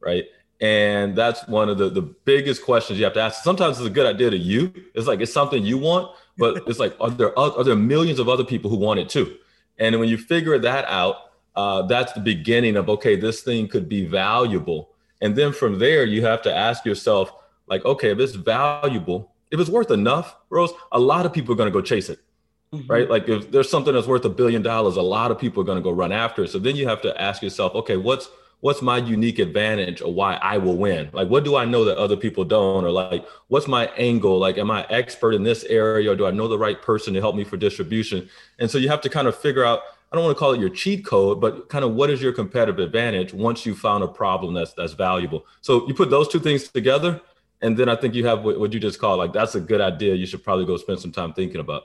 right 0.00 0.24
and 0.60 1.16
that's 1.16 1.46
one 1.48 1.68
of 1.68 1.78
the, 1.78 1.90
the 1.90 2.00
biggest 2.00 2.64
questions 2.64 2.98
you 2.98 3.04
have 3.04 3.14
to 3.14 3.20
ask. 3.20 3.42
Sometimes 3.42 3.78
it's 3.78 3.86
a 3.86 3.90
good 3.90 4.06
idea 4.06 4.30
to 4.30 4.36
you. 4.38 4.72
It's 4.94 5.06
like 5.06 5.20
it's 5.20 5.32
something 5.32 5.62
you 5.62 5.78
want, 5.78 6.12
but 6.38 6.62
it's 6.66 6.78
like 6.78 6.96
are 7.00 7.10
there 7.10 7.38
are 7.38 7.62
there 7.64 7.76
millions 7.76 8.18
of 8.18 8.28
other 8.28 8.44
people 8.44 8.70
who 8.70 8.76
want 8.76 9.00
it 9.00 9.08
too? 9.08 9.36
And 9.78 9.98
when 9.98 10.08
you 10.08 10.16
figure 10.16 10.58
that 10.58 10.84
out, 10.86 11.16
uh, 11.56 11.82
that's 11.82 12.12
the 12.12 12.20
beginning 12.20 12.76
of 12.76 12.88
okay, 12.88 13.16
this 13.16 13.42
thing 13.42 13.68
could 13.68 13.88
be 13.88 14.06
valuable. 14.06 14.90
And 15.20 15.36
then 15.36 15.52
from 15.52 15.78
there, 15.78 16.04
you 16.04 16.24
have 16.24 16.42
to 16.42 16.54
ask 16.54 16.84
yourself, 16.84 17.32
like, 17.66 17.84
okay, 17.84 18.10
if 18.10 18.18
it's 18.18 18.34
valuable, 18.34 19.32
if 19.50 19.60
it's 19.60 19.70
worth 19.70 19.90
enough, 19.90 20.36
Rose, 20.50 20.72
a 20.92 20.98
lot 20.98 21.26
of 21.26 21.32
people 21.32 21.52
are 21.52 21.56
going 21.56 21.72
to 21.72 21.72
go 21.72 21.82
chase 21.82 22.08
it. 22.08 22.20
Mm-hmm. 22.72 22.90
Right. 22.90 23.08
Like 23.08 23.28
if 23.28 23.50
there's 23.52 23.70
something 23.70 23.94
that's 23.94 24.06
worth 24.06 24.24
a 24.24 24.30
billion 24.30 24.62
dollars, 24.62 24.96
a 24.96 25.02
lot 25.02 25.30
of 25.30 25.38
people 25.38 25.62
are 25.62 25.66
going 25.66 25.78
to 25.78 25.82
go 25.82 25.92
run 25.92 26.10
after 26.10 26.42
it. 26.44 26.48
So 26.48 26.58
then 26.58 26.74
you 26.74 26.88
have 26.88 27.00
to 27.02 27.20
ask 27.20 27.42
yourself, 27.42 27.74
okay, 27.74 27.96
what's 27.96 28.28
what's 28.64 28.80
my 28.80 28.96
unique 28.96 29.38
advantage 29.38 30.00
or 30.00 30.12
why 30.12 30.36
I 30.36 30.56
will 30.56 30.78
win? 30.78 31.10
Like, 31.12 31.28
what 31.28 31.44
do 31.44 31.54
I 31.54 31.66
know 31.66 31.84
that 31.84 31.98
other 31.98 32.16
people 32.16 32.44
don't? 32.44 32.84
Or 32.84 32.90
like, 32.90 33.26
what's 33.48 33.68
my 33.68 33.88
angle? 33.98 34.38
Like, 34.38 34.56
am 34.56 34.70
I 34.70 34.86
expert 34.88 35.34
in 35.34 35.42
this 35.42 35.64
area 35.64 36.10
or 36.10 36.16
do 36.16 36.26
I 36.26 36.30
know 36.30 36.48
the 36.48 36.58
right 36.58 36.80
person 36.80 37.12
to 37.12 37.20
help 37.20 37.36
me 37.36 37.44
for 37.44 37.58
distribution? 37.58 38.26
And 38.58 38.70
so 38.70 38.78
you 38.78 38.88
have 38.88 39.02
to 39.02 39.10
kind 39.10 39.28
of 39.28 39.36
figure 39.36 39.66
out, 39.66 39.80
I 40.10 40.16
don't 40.16 40.24
want 40.24 40.34
to 40.34 40.38
call 40.38 40.52
it 40.52 40.60
your 40.60 40.70
cheat 40.70 41.04
code, 41.04 41.42
but 41.42 41.68
kind 41.68 41.84
of 41.84 41.92
what 41.92 42.08
is 42.08 42.22
your 42.22 42.32
competitive 42.32 42.78
advantage 42.78 43.34
once 43.34 43.66
you 43.66 43.74
found 43.74 44.02
a 44.02 44.08
problem 44.08 44.54
that's 44.54 44.72
that's 44.72 44.94
valuable. 44.94 45.44
So 45.60 45.86
you 45.86 45.92
put 45.92 46.08
those 46.08 46.28
two 46.28 46.40
things 46.40 46.66
together, 46.68 47.20
and 47.62 47.76
then 47.76 47.88
I 47.88 47.96
think 47.96 48.14
you 48.14 48.26
have 48.26 48.44
what, 48.44 48.58
what 48.58 48.72
you 48.72 48.80
just 48.80 49.00
called 49.00 49.18
like 49.18 49.32
that's 49.32 49.54
a 49.54 49.60
good 49.60 49.80
idea. 49.80 50.14
You 50.14 50.26
should 50.26 50.44
probably 50.44 50.66
go 50.66 50.76
spend 50.76 51.00
some 51.00 51.12
time 51.12 51.32
thinking 51.32 51.60
about. 51.60 51.84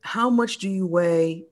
How 0.00 0.30
much 0.30 0.58
do 0.58 0.68
you 0.68 0.86
weigh 0.86 1.44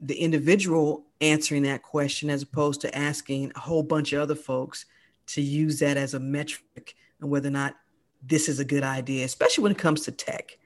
the 0.00 0.14
individual 0.14 1.06
answering 1.20 1.62
that 1.62 1.82
question 1.82 2.28
as 2.28 2.42
opposed 2.42 2.80
to 2.82 2.96
asking 2.96 3.52
a 3.54 3.60
whole 3.60 3.82
bunch 3.82 4.12
of 4.12 4.20
other 4.20 4.34
folks 4.34 4.86
to 5.26 5.40
use 5.40 5.78
that 5.78 5.96
as 5.96 6.14
a 6.14 6.20
metric 6.20 6.94
and 7.20 7.30
whether 7.30 7.48
or 7.48 7.52
not 7.52 7.74
this 8.22 8.48
is 8.48 8.58
a 8.58 8.64
good 8.64 8.82
idea, 8.82 9.24
especially 9.24 9.62
when 9.62 9.72
it 9.72 9.78
comes 9.78 10.02
to 10.02 10.12
tech. 10.12 10.58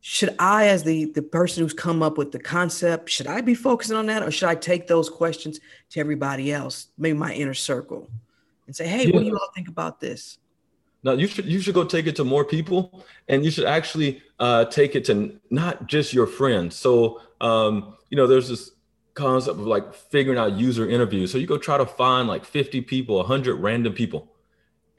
Should 0.00 0.34
I, 0.38 0.66
as 0.66 0.82
the, 0.82 1.06
the 1.06 1.22
person 1.22 1.62
who's 1.62 1.72
come 1.72 2.02
up 2.02 2.18
with 2.18 2.30
the 2.30 2.38
concept, 2.38 3.08
should 3.08 3.26
I 3.26 3.40
be 3.40 3.54
focusing 3.54 3.96
on 3.96 4.06
that 4.06 4.22
or 4.22 4.30
should 4.30 4.48
I 4.48 4.54
take 4.54 4.86
those 4.86 5.08
questions 5.08 5.60
to 5.90 6.00
everybody 6.00 6.52
else, 6.52 6.88
maybe 6.98 7.16
my 7.16 7.32
inner 7.32 7.54
circle, 7.54 8.10
and 8.66 8.76
say, 8.76 8.86
hey, 8.86 9.06
yeah. 9.06 9.14
what 9.14 9.20
do 9.20 9.26
you 9.26 9.34
all 9.34 9.50
think 9.54 9.68
about 9.68 10.00
this? 10.00 10.38
No, 11.04 11.12
you 11.12 11.26
should 11.26 11.44
you 11.44 11.60
should 11.60 11.74
go 11.74 11.84
take 11.84 12.06
it 12.06 12.16
to 12.16 12.24
more 12.24 12.44
people, 12.44 13.04
and 13.28 13.44
you 13.44 13.50
should 13.50 13.66
actually 13.66 14.22
uh, 14.40 14.64
take 14.64 14.96
it 14.96 15.04
to 15.04 15.38
not 15.50 15.86
just 15.86 16.14
your 16.14 16.26
friends. 16.26 16.76
So 16.76 17.20
um, 17.40 17.96
you 18.08 18.16
know, 18.16 18.26
there's 18.26 18.48
this 18.48 18.72
concept 19.12 19.58
of 19.60 19.66
like 19.66 19.94
figuring 19.94 20.38
out 20.38 20.52
user 20.54 20.88
interviews. 20.88 21.30
So 21.30 21.38
you 21.38 21.46
go 21.46 21.58
try 21.58 21.78
to 21.78 21.86
find 21.86 22.26
like 22.26 22.44
50 22.44 22.80
people, 22.82 23.16
100 23.18 23.56
random 23.56 23.92
people, 23.92 24.32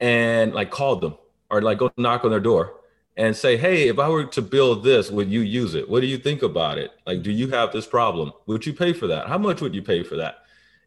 and 0.00 0.54
like 0.54 0.70
call 0.70 0.96
them 0.96 1.16
or 1.50 1.60
like 1.60 1.78
go 1.78 1.90
knock 1.96 2.24
on 2.24 2.30
their 2.30 2.40
door 2.40 2.80
and 3.16 3.34
say, 3.34 3.56
hey, 3.56 3.88
if 3.88 3.98
I 3.98 4.08
were 4.08 4.24
to 4.26 4.42
build 4.42 4.84
this, 4.84 5.10
would 5.10 5.30
you 5.30 5.40
use 5.40 5.74
it? 5.74 5.88
What 5.88 6.00
do 6.00 6.06
you 6.06 6.18
think 6.18 6.42
about 6.42 6.78
it? 6.78 6.92
Like, 7.06 7.22
do 7.22 7.30
you 7.32 7.48
have 7.48 7.72
this 7.72 7.86
problem? 7.86 8.32
Would 8.46 8.66
you 8.66 8.74
pay 8.74 8.92
for 8.92 9.06
that? 9.06 9.26
How 9.26 9.38
much 9.38 9.60
would 9.60 9.74
you 9.74 9.82
pay 9.82 10.02
for 10.02 10.16
that? 10.16 10.38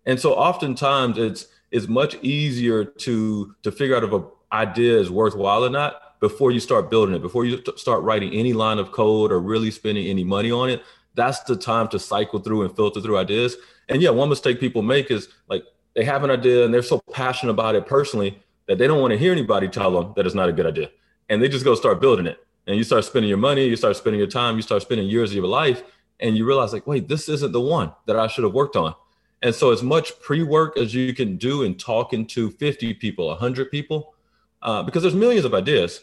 And 0.06 0.20
so 0.20 0.34
oftentimes 0.34 1.18
it's 1.18 1.48
it's 1.72 1.88
much 1.88 2.16
easier 2.24 2.86
to 2.86 3.56
to 3.64 3.72
figure 3.72 3.96
out 3.96 4.04
if 4.04 4.12
an 4.12 4.26
idea 4.52 4.98
is 4.98 5.10
worthwhile 5.10 5.66
or 5.66 5.70
not 5.70 6.20
before 6.20 6.52
you 6.52 6.60
start 6.60 6.90
building 6.90 7.16
it, 7.16 7.22
before 7.22 7.46
you 7.46 7.62
start 7.78 8.04
writing 8.04 8.34
any 8.34 8.54
line 8.54 8.78
of 8.78 8.92
code 8.92 9.32
or 9.32 9.40
really 9.40 9.72
spending 9.72 10.08
any 10.08 10.24
money 10.24 10.52
on 10.52 10.70
it 10.70 10.84
that's 11.20 11.42
the 11.42 11.56
time 11.56 11.88
to 11.90 12.00
cycle 12.00 12.40
through 12.40 12.64
and 12.64 12.76
filter 12.76 13.02
through 13.02 13.18
ideas. 13.18 13.58
And 13.90 14.02
yeah, 14.02 14.10
one 14.12 14.30
mistake 14.30 14.60
people 14.60 14.82
make 14.82 15.12
is 15.12 15.30
like 15.48 15.64
they 15.96 16.04
have 16.06 16.24
an 16.24 16.32
idea 16.32 16.64
and 16.64 16.74
they're 16.74 16.82
so 16.82 17.02
passionate 17.12 17.52
about 17.52 17.76
it 17.76 17.86
personally 17.86 18.40
that 18.68 18.78
they 18.78 18.88
don't 18.88 19.02
want 19.02 19.12
to 19.12 19.18
hear 19.18 19.32
anybody 19.32 19.68
tell 19.68 19.92
them 19.92 20.14
that 20.16 20.26
it's 20.26 20.36
not 20.36 20.50
a 20.50 20.54
good 20.54 20.66
idea. 20.66 20.90
And 21.28 21.42
they 21.42 21.50
just 21.50 21.66
go 21.66 21.76
start 21.76 22.00
building 22.00 22.26
it. 22.26 22.44
And 22.68 22.78
you 22.78 22.84
start 22.84 23.04
spending 23.04 23.30
your 23.30 23.38
money, 23.38 23.66
you 23.66 23.76
start 23.76 23.96
spending 23.98 24.20
your 24.20 24.30
time, 24.30 24.56
you 24.56 24.62
start 24.62 24.82
spending 24.84 25.08
years 25.08 25.32
of 25.32 25.36
your 25.36 25.48
life, 25.48 25.82
and 26.20 26.38
you 26.38 26.46
realize, 26.46 26.72
like, 26.72 26.86
wait, 26.86 27.08
this 27.08 27.28
isn't 27.28 27.52
the 27.52 27.62
one 27.62 27.92
that 28.06 28.16
I 28.16 28.28
should 28.28 28.44
have 28.44 28.54
worked 28.54 28.76
on. 28.76 28.94
And 29.42 29.56
so, 29.56 29.72
as 29.72 29.82
much 29.82 30.20
pre 30.20 30.44
work 30.44 30.78
as 30.78 30.94
you 30.94 31.14
can 31.16 31.38
do 31.38 31.64
in 31.64 31.76
talking 31.76 32.28
to 32.28 32.52
50 32.52 32.94
people, 32.96 33.28
100 33.28 33.72
people, 33.72 34.14
uh, 34.62 34.84
because 34.84 35.02
there's 35.04 35.16
millions 35.16 35.46
of 35.46 35.54
ideas. 35.54 36.02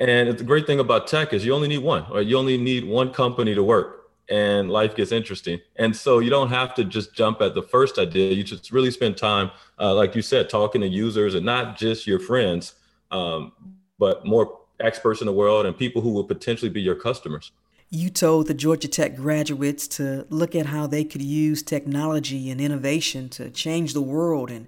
And 0.00 0.36
the 0.36 0.44
great 0.44 0.66
thing 0.66 0.80
about 0.80 1.06
tech 1.06 1.32
is 1.32 1.44
you 1.44 1.54
only 1.54 1.68
need 1.68 1.78
one, 1.78 2.04
you 2.26 2.36
only 2.36 2.58
need 2.58 2.84
one 2.84 3.12
company 3.12 3.54
to 3.54 3.62
work 3.62 4.02
and 4.28 4.70
life 4.70 4.96
gets 4.96 5.12
interesting. 5.12 5.60
And 5.76 5.94
so 5.94 6.18
you 6.20 6.30
don't 6.30 6.48
have 6.48 6.74
to 6.76 6.84
just 6.84 7.14
jump 7.14 7.40
at 7.42 7.54
the 7.54 7.62
first 7.62 7.98
idea. 7.98 8.32
You 8.32 8.42
just 8.42 8.72
really 8.72 8.90
spend 8.90 9.16
time, 9.16 9.50
uh, 9.78 9.94
like 9.94 10.14
you 10.14 10.22
said, 10.22 10.48
talking 10.48 10.80
to 10.80 10.88
users 10.88 11.34
and 11.34 11.44
not 11.44 11.76
just 11.76 12.06
your 12.06 12.18
friends, 12.18 12.74
um, 13.10 13.52
but 13.98 14.24
more 14.24 14.60
experts 14.80 15.20
in 15.20 15.26
the 15.26 15.32
world 15.32 15.66
and 15.66 15.76
people 15.76 16.02
who 16.02 16.10
will 16.10 16.24
potentially 16.24 16.70
be 16.70 16.80
your 16.80 16.94
customers. 16.94 17.52
You 17.90 18.08
told 18.08 18.46
the 18.46 18.54
Georgia 18.54 18.88
Tech 18.88 19.16
graduates 19.16 19.86
to 19.88 20.26
look 20.30 20.54
at 20.54 20.66
how 20.66 20.86
they 20.86 21.04
could 21.04 21.20
use 21.20 21.62
technology 21.62 22.50
and 22.50 22.58
innovation 22.58 23.28
to 23.30 23.50
change 23.50 23.92
the 23.92 24.00
world 24.00 24.50
and 24.50 24.66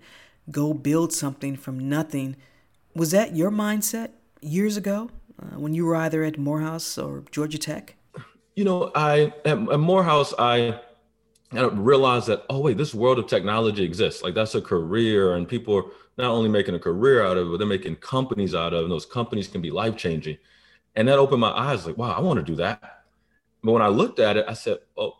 go 0.51 0.75
build 0.75 1.11
something 1.13 1.57
from 1.57 1.89
nothing. 1.89 2.37
Was 2.95 3.11
that 3.11 3.35
your 3.35 3.51
mindset 3.51 4.11
years 4.41 4.77
ago 4.77 5.11
uh, 5.43 5.59
when 5.59 5.75
you 5.75 5.85
were 5.85 5.97
either 5.97 6.23
at 6.23 6.39
Morehouse 6.39 6.97
or 6.97 7.25
Georgia 7.31 7.59
Tech? 7.59 7.97
you 8.55 8.65
know, 8.65 8.93
I 8.95 9.33
at, 9.45 9.59
at 9.69 9.81
Morehouse, 9.81 10.33
I, 10.39 10.81
I 11.53 11.65
realized 11.65 12.29
that 12.29 12.45
oh 12.49 12.61
wait, 12.61 12.77
this 12.77 12.95
world 12.95 13.19
of 13.19 13.27
technology 13.27 13.83
exists. 13.83 14.23
Like 14.23 14.35
that's 14.35 14.55
a 14.55 14.61
career, 14.61 15.35
and 15.35 15.49
people 15.49 15.77
are 15.77 15.85
not 16.17 16.31
only 16.31 16.49
making 16.49 16.75
a 16.75 16.79
career 16.79 17.25
out 17.25 17.37
of 17.37 17.49
it, 17.49 17.51
but 17.51 17.57
they're 17.59 17.67
making 17.67 17.97
companies 17.97 18.55
out 18.55 18.73
of 18.73 18.81
it. 18.81 18.83
And 18.85 18.93
those 18.93 19.07
companies 19.07 19.49
can 19.49 19.61
be 19.61 19.71
life 19.71 19.97
changing. 19.97 20.39
And 20.95 21.09
that 21.09 21.19
opened 21.19 21.41
my 21.41 21.51
eyes. 21.51 21.87
Like, 21.87 21.99
wow, 21.99 22.13
I 22.13 22.21
want 22.21 22.39
to 22.39 22.45
do 22.45 22.55
that. 22.57 23.03
But 23.65 23.73
when 23.73 23.83
I 23.83 23.89
looked 23.89 24.21
at 24.21 24.37
it, 24.37 24.45
I 24.49 24.53
said, 24.53 24.79
oh, 24.97 25.17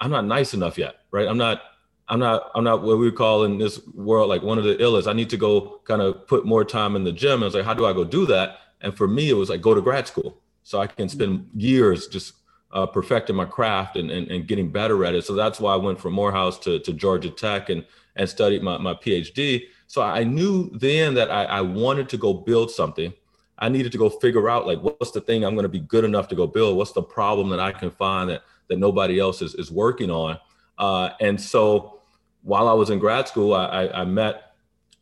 I'm 0.00 0.10
not 0.10 0.24
nice 0.24 0.54
enough 0.54 0.78
yet, 0.78 0.96
right? 1.10 1.26
I'm 1.26 1.38
not. 1.38 1.62
I'm 2.10 2.18
not. 2.18 2.50
I'm 2.54 2.64
not 2.64 2.82
what 2.82 2.98
we 2.98 3.10
call 3.12 3.44
in 3.44 3.56
this 3.56 3.80
world 3.94 4.28
like 4.28 4.42
one 4.42 4.58
of 4.58 4.64
the 4.64 4.74
illest. 4.76 5.06
I 5.06 5.12
need 5.12 5.30
to 5.30 5.36
go 5.36 5.80
kind 5.84 6.02
of 6.02 6.26
put 6.26 6.44
more 6.44 6.64
time 6.64 6.96
in 6.96 7.04
the 7.04 7.12
gym. 7.12 7.42
I 7.42 7.46
was 7.46 7.54
like, 7.54 7.64
how 7.64 7.74
do 7.74 7.86
I 7.86 7.92
go 7.92 8.04
do 8.04 8.26
that? 8.26 8.58
And 8.80 8.96
for 8.96 9.06
me, 9.06 9.30
it 9.30 9.34
was 9.34 9.48
like 9.48 9.60
go 9.60 9.74
to 9.74 9.80
grad 9.80 10.06
school 10.08 10.40
so 10.64 10.80
I 10.80 10.86
can 10.86 11.08
spend 11.08 11.48
years 11.54 12.08
just 12.08 12.34
uh, 12.72 12.86
perfecting 12.86 13.36
my 13.36 13.44
craft 13.44 13.96
and, 13.96 14.10
and, 14.10 14.28
and 14.28 14.46
getting 14.46 14.70
better 14.70 15.04
at 15.04 15.14
it. 15.14 15.24
So 15.24 15.34
that's 15.34 15.60
why 15.60 15.72
I 15.72 15.76
went 15.76 16.00
from 16.00 16.12
Morehouse 16.12 16.58
to, 16.60 16.78
to 16.80 16.92
Georgia 16.92 17.30
Tech 17.30 17.68
and, 17.68 17.84
and 18.16 18.28
studied 18.28 18.62
my, 18.62 18.78
my 18.78 18.94
PhD. 18.94 19.64
So 19.86 20.02
I 20.02 20.24
knew 20.24 20.70
then 20.78 21.14
that 21.14 21.30
I, 21.30 21.44
I 21.44 21.60
wanted 21.60 22.08
to 22.10 22.16
go 22.16 22.32
build 22.32 22.70
something. 22.70 23.12
I 23.58 23.68
needed 23.68 23.92
to 23.92 23.98
go 23.98 24.08
figure 24.08 24.48
out 24.48 24.66
like 24.66 24.80
what's 24.80 25.10
the 25.10 25.20
thing 25.20 25.44
I'm 25.44 25.54
going 25.54 25.64
to 25.64 25.68
be 25.68 25.80
good 25.80 26.04
enough 26.04 26.28
to 26.28 26.34
go 26.34 26.46
build. 26.46 26.76
What's 26.76 26.92
the 26.92 27.02
problem 27.02 27.50
that 27.50 27.60
I 27.60 27.72
can 27.72 27.90
find 27.90 28.30
that 28.30 28.42
that 28.68 28.78
nobody 28.78 29.18
else 29.18 29.42
is, 29.42 29.54
is 29.56 29.70
working 29.70 30.10
on. 30.10 30.38
Uh, 30.78 31.10
and 31.20 31.38
so 31.38 31.99
while 32.42 32.68
I 32.68 32.72
was 32.72 32.90
in 32.90 32.98
grad 32.98 33.28
school, 33.28 33.54
I, 33.54 33.66
I, 33.66 34.02
I 34.02 34.04
met 34.04 34.54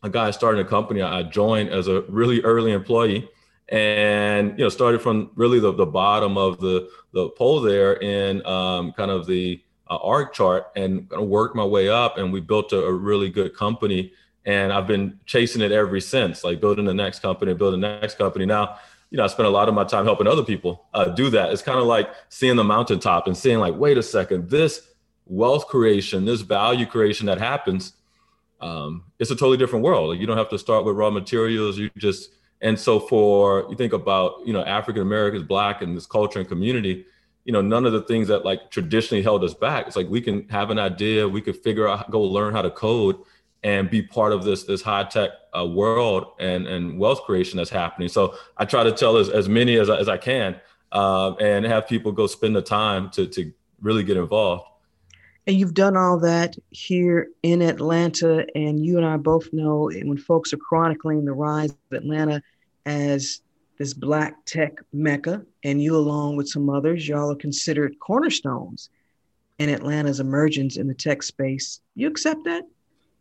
a 0.02 0.10
guy 0.10 0.30
starting 0.30 0.64
a 0.64 0.68
company. 0.68 1.02
I 1.02 1.22
joined 1.22 1.70
as 1.70 1.88
a 1.88 2.02
really 2.02 2.40
early 2.42 2.72
employee 2.72 3.28
and 3.68 4.58
you 4.58 4.64
know 4.64 4.68
started 4.68 5.02
from 5.02 5.30
really 5.34 5.60
the, 5.60 5.72
the 5.72 5.86
bottom 5.86 6.38
of 6.38 6.58
the 6.60 6.88
the 7.12 7.28
pole 7.30 7.60
there 7.60 7.94
in 7.94 8.44
um, 8.46 8.92
kind 8.92 9.10
of 9.10 9.26
the 9.26 9.62
uh, 9.90 9.96
org 9.96 10.32
chart 10.32 10.68
and 10.76 11.08
worked 11.10 11.54
my 11.54 11.64
way 11.64 11.88
up 11.88 12.18
and 12.18 12.32
we 12.32 12.40
built 12.40 12.72
a, 12.72 12.84
a, 12.84 12.92
really 12.92 13.30
good 13.30 13.54
company. 13.54 14.12
And 14.44 14.72
i've 14.72 14.86
been 14.86 15.18
chasing 15.26 15.60
it 15.60 15.72
ever 15.72 16.00
since 16.00 16.44
like 16.44 16.60
building 16.60 16.86
the 16.86 16.94
next 16.94 17.20
company 17.20 17.52
building 17.54 17.80
the 17.80 18.00
next 18.00 18.16
company. 18.16 18.46
Now 18.46 18.78
you 19.10 19.18
know 19.18 19.24
i 19.24 19.26
spend 19.26 19.46
a 19.46 19.50
lot 19.50 19.68
of 19.68 19.74
my 19.74 19.84
time 19.84 20.04
helping 20.04 20.26
other 20.26 20.44
people 20.44 20.86
uh, 20.94 21.06
do 21.06 21.28
that. 21.30 21.52
It's 21.52 21.62
kind 21.62 21.78
of 21.78 21.84
like 21.84 22.08
seeing 22.30 22.56
the 22.56 22.64
mountaintop 22.64 23.26
and 23.26 23.36
seeing 23.36 23.58
like 23.58 23.74
wait 23.74 23.98
a 23.98 24.02
second 24.02 24.48
this 24.48 24.87
wealth 25.28 25.66
creation 25.68 26.24
this 26.24 26.40
value 26.40 26.86
creation 26.86 27.26
that 27.26 27.38
happens 27.38 27.92
um, 28.60 29.04
it's 29.18 29.30
a 29.30 29.36
totally 29.36 29.56
different 29.56 29.84
world 29.84 30.18
you 30.18 30.26
don't 30.26 30.38
have 30.38 30.48
to 30.48 30.58
start 30.58 30.84
with 30.84 30.96
raw 30.96 31.10
materials 31.10 31.78
you 31.78 31.90
just 31.96 32.30
and 32.60 32.78
so 32.78 32.98
for 32.98 33.66
you 33.70 33.76
think 33.76 33.92
about, 33.92 34.40
you 34.44 34.52
know, 34.52 34.64
African 34.64 35.02
Americans, 35.02 35.44
black 35.44 35.82
and 35.82 35.96
this 35.96 36.06
culture 36.06 36.40
and 36.40 36.48
community, 36.48 37.06
you 37.44 37.52
know, 37.52 37.60
none 37.60 37.86
of 37.86 37.92
the 37.92 38.02
things 38.02 38.28
that 38.28 38.44
like 38.44 38.70
traditionally 38.70 39.22
held 39.22 39.44
us 39.44 39.54
back. 39.54 39.86
It's 39.86 39.96
like 39.96 40.08
we 40.08 40.20
can 40.20 40.48
have 40.48 40.70
an 40.70 40.78
idea, 40.78 41.28
we 41.28 41.40
could 41.40 41.56
figure 41.56 41.88
out, 41.88 42.10
go 42.10 42.20
learn 42.20 42.52
how 42.52 42.62
to 42.62 42.70
code 42.70 43.16
and 43.64 43.90
be 43.90 44.02
part 44.02 44.32
of 44.32 44.44
this 44.44 44.64
this 44.64 44.82
high 44.82 45.04
tech 45.04 45.30
uh, 45.56 45.66
world 45.66 46.32
and 46.40 46.66
and 46.66 46.98
wealth 46.98 47.22
creation 47.22 47.58
that's 47.58 47.70
happening. 47.70 48.08
So 48.08 48.34
I 48.56 48.64
try 48.64 48.82
to 48.82 48.92
tell 48.92 49.16
as, 49.16 49.28
as 49.28 49.48
many 49.48 49.76
as, 49.76 49.88
as 49.88 50.08
I 50.08 50.16
can 50.16 50.56
uh, 50.90 51.34
and 51.34 51.64
have 51.64 51.86
people 51.86 52.12
go 52.12 52.26
spend 52.26 52.56
the 52.56 52.62
time 52.62 53.10
to 53.10 53.26
to 53.28 53.52
really 53.80 54.02
get 54.02 54.16
involved. 54.16 54.64
And 55.48 55.58
you've 55.58 55.72
done 55.72 55.96
all 55.96 56.18
that 56.18 56.56
here 56.68 57.30
in 57.42 57.62
Atlanta. 57.62 58.46
And 58.54 58.84
you 58.84 58.98
and 58.98 59.06
I 59.06 59.16
both 59.16 59.50
know 59.50 59.90
when 59.90 60.18
folks 60.18 60.52
are 60.52 60.58
chronicling 60.58 61.24
the 61.24 61.32
rise 61.32 61.70
of 61.70 61.96
Atlanta 61.96 62.42
as 62.84 63.40
this 63.78 63.94
black 63.94 64.44
tech 64.44 64.74
mecca, 64.92 65.42
and 65.64 65.80
you, 65.80 65.96
along 65.96 66.36
with 66.36 66.48
some 66.48 66.68
others, 66.68 67.08
y'all 67.08 67.30
are 67.32 67.36
considered 67.36 67.98
cornerstones 67.98 68.90
in 69.58 69.70
Atlanta's 69.70 70.20
emergence 70.20 70.76
in 70.76 70.86
the 70.86 70.94
tech 70.94 71.22
space. 71.22 71.80
You 71.94 72.08
accept 72.08 72.44
that? 72.44 72.64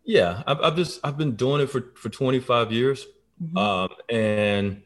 Yeah, 0.04 0.44
I've, 0.46 0.60
I've 0.62 0.76
just 0.76 1.00
I've 1.06 1.18
been 1.18 1.36
doing 1.36 1.62
it 1.62 1.70
for 1.70 1.94
for 1.96 2.10
25 2.10 2.72
years, 2.74 3.06
mm-hmm. 3.42 3.58
um, 3.58 3.90
and 4.10 4.82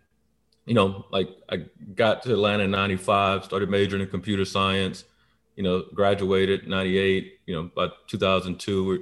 you 0.66 0.74
know, 0.74 1.06
like 1.12 1.30
I 1.50 1.66
got 1.96 2.24
to 2.24 2.34
Atlanta 2.34 2.64
in 2.64 2.72
'95, 2.72 3.46
started 3.46 3.70
majoring 3.70 4.02
in 4.02 4.10
computer 4.10 4.46
science, 4.46 5.06
you 5.56 5.64
know, 5.64 5.86
graduated 5.94 6.68
98, 6.68 7.40
you 7.46 7.56
know, 7.56 7.70
by 7.76 7.90
2002, 8.08 8.86
we're, 8.86 9.00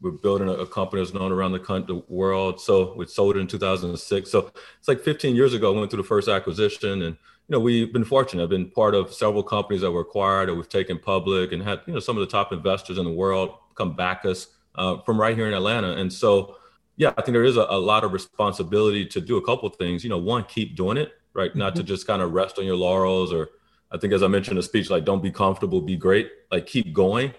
we're 0.00 0.10
building 0.10 0.48
a, 0.48 0.52
a 0.52 0.66
company 0.66 1.02
that's 1.02 1.14
known 1.14 1.32
around 1.32 1.52
the, 1.52 1.58
country, 1.58 1.94
the 1.94 2.04
world. 2.12 2.60
So 2.60 2.94
we 2.94 3.06
sold 3.06 3.36
it 3.36 3.40
in 3.40 3.46
2006. 3.46 4.30
So 4.30 4.50
it's 4.78 4.88
like 4.88 5.00
15 5.00 5.34
years 5.36 5.54
ago, 5.54 5.74
I 5.74 5.78
went 5.78 5.90
through 5.90 6.02
the 6.02 6.08
first 6.08 6.28
acquisition 6.28 7.02
and, 7.02 7.16
you 7.48 7.52
know, 7.52 7.60
we've 7.60 7.92
been 7.92 8.04
fortunate. 8.04 8.42
I've 8.42 8.50
been 8.50 8.70
part 8.70 8.94
of 8.94 9.12
several 9.12 9.42
companies 9.42 9.82
that 9.82 9.90
were 9.90 10.00
acquired 10.00 10.48
or 10.48 10.54
we've 10.54 10.68
taken 10.68 10.98
public 10.98 11.52
and 11.52 11.62
had, 11.62 11.80
you 11.86 11.94
know, 11.94 12.00
some 12.00 12.16
of 12.16 12.20
the 12.20 12.30
top 12.30 12.52
investors 12.52 12.98
in 12.98 13.04
the 13.04 13.12
world 13.12 13.54
come 13.74 13.94
back 13.94 14.24
us 14.24 14.48
uh, 14.74 14.98
from 15.02 15.20
right 15.20 15.36
here 15.36 15.46
in 15.46 15.54
Atlanta. 15.54 15.92
And 15.92 16.12
so, 16.12 16.56
yeah, 16.96 17.12
I 17.16 17.22
think 17.22 17.34
there 17.34 17.44
is 17.44 17.56
a, 17.56 17.66
a 17.68 17.78
lot 17.78 18.04
of 18.04 18.12
responsibility 18.12 19.06
to 19.06 19.20
do 19.20 19.36
a 19.36 19.44
couple 19.44 19.68
of 19.68 19.76
things. 19.76 20.04
You 20.04 20.10
know, 20.10 20.18
one, 20.18 20.44
keep 20.44 20.76
doing 20.76 20.96
it, 20.96 21.12
right? 21.32 21.50
Mm-hmm. 21.50 21.58
Not 21.58 21.76
to 21.76 21.82
mm-hmm. 21.82 21.88
just 21.88 22.06
kind 22.06 22.22
of 22.22 22.32
rest 22.32 22.58
on 22.58 22.64
your 22.64 22.76
laurels 22.76 23.32
or, 23.32 23.50
I 23.94 23.98
think, 23.98 24.12
as 24.12 24.22
I 24.22 24.26
mentioned 24.26 24.54
in 24.54 24.56
the 24.56 24.62
speech, 24.64 24.90
like 24.90 25.04
don't 25.04 25.22
be 25.22 25.30
comfortable, 25.30 25.80
be 25.80 25.96
great, 25.96 26.30
like 26.50 26.66
keep 26.66 26.92
going, 26.92 27.32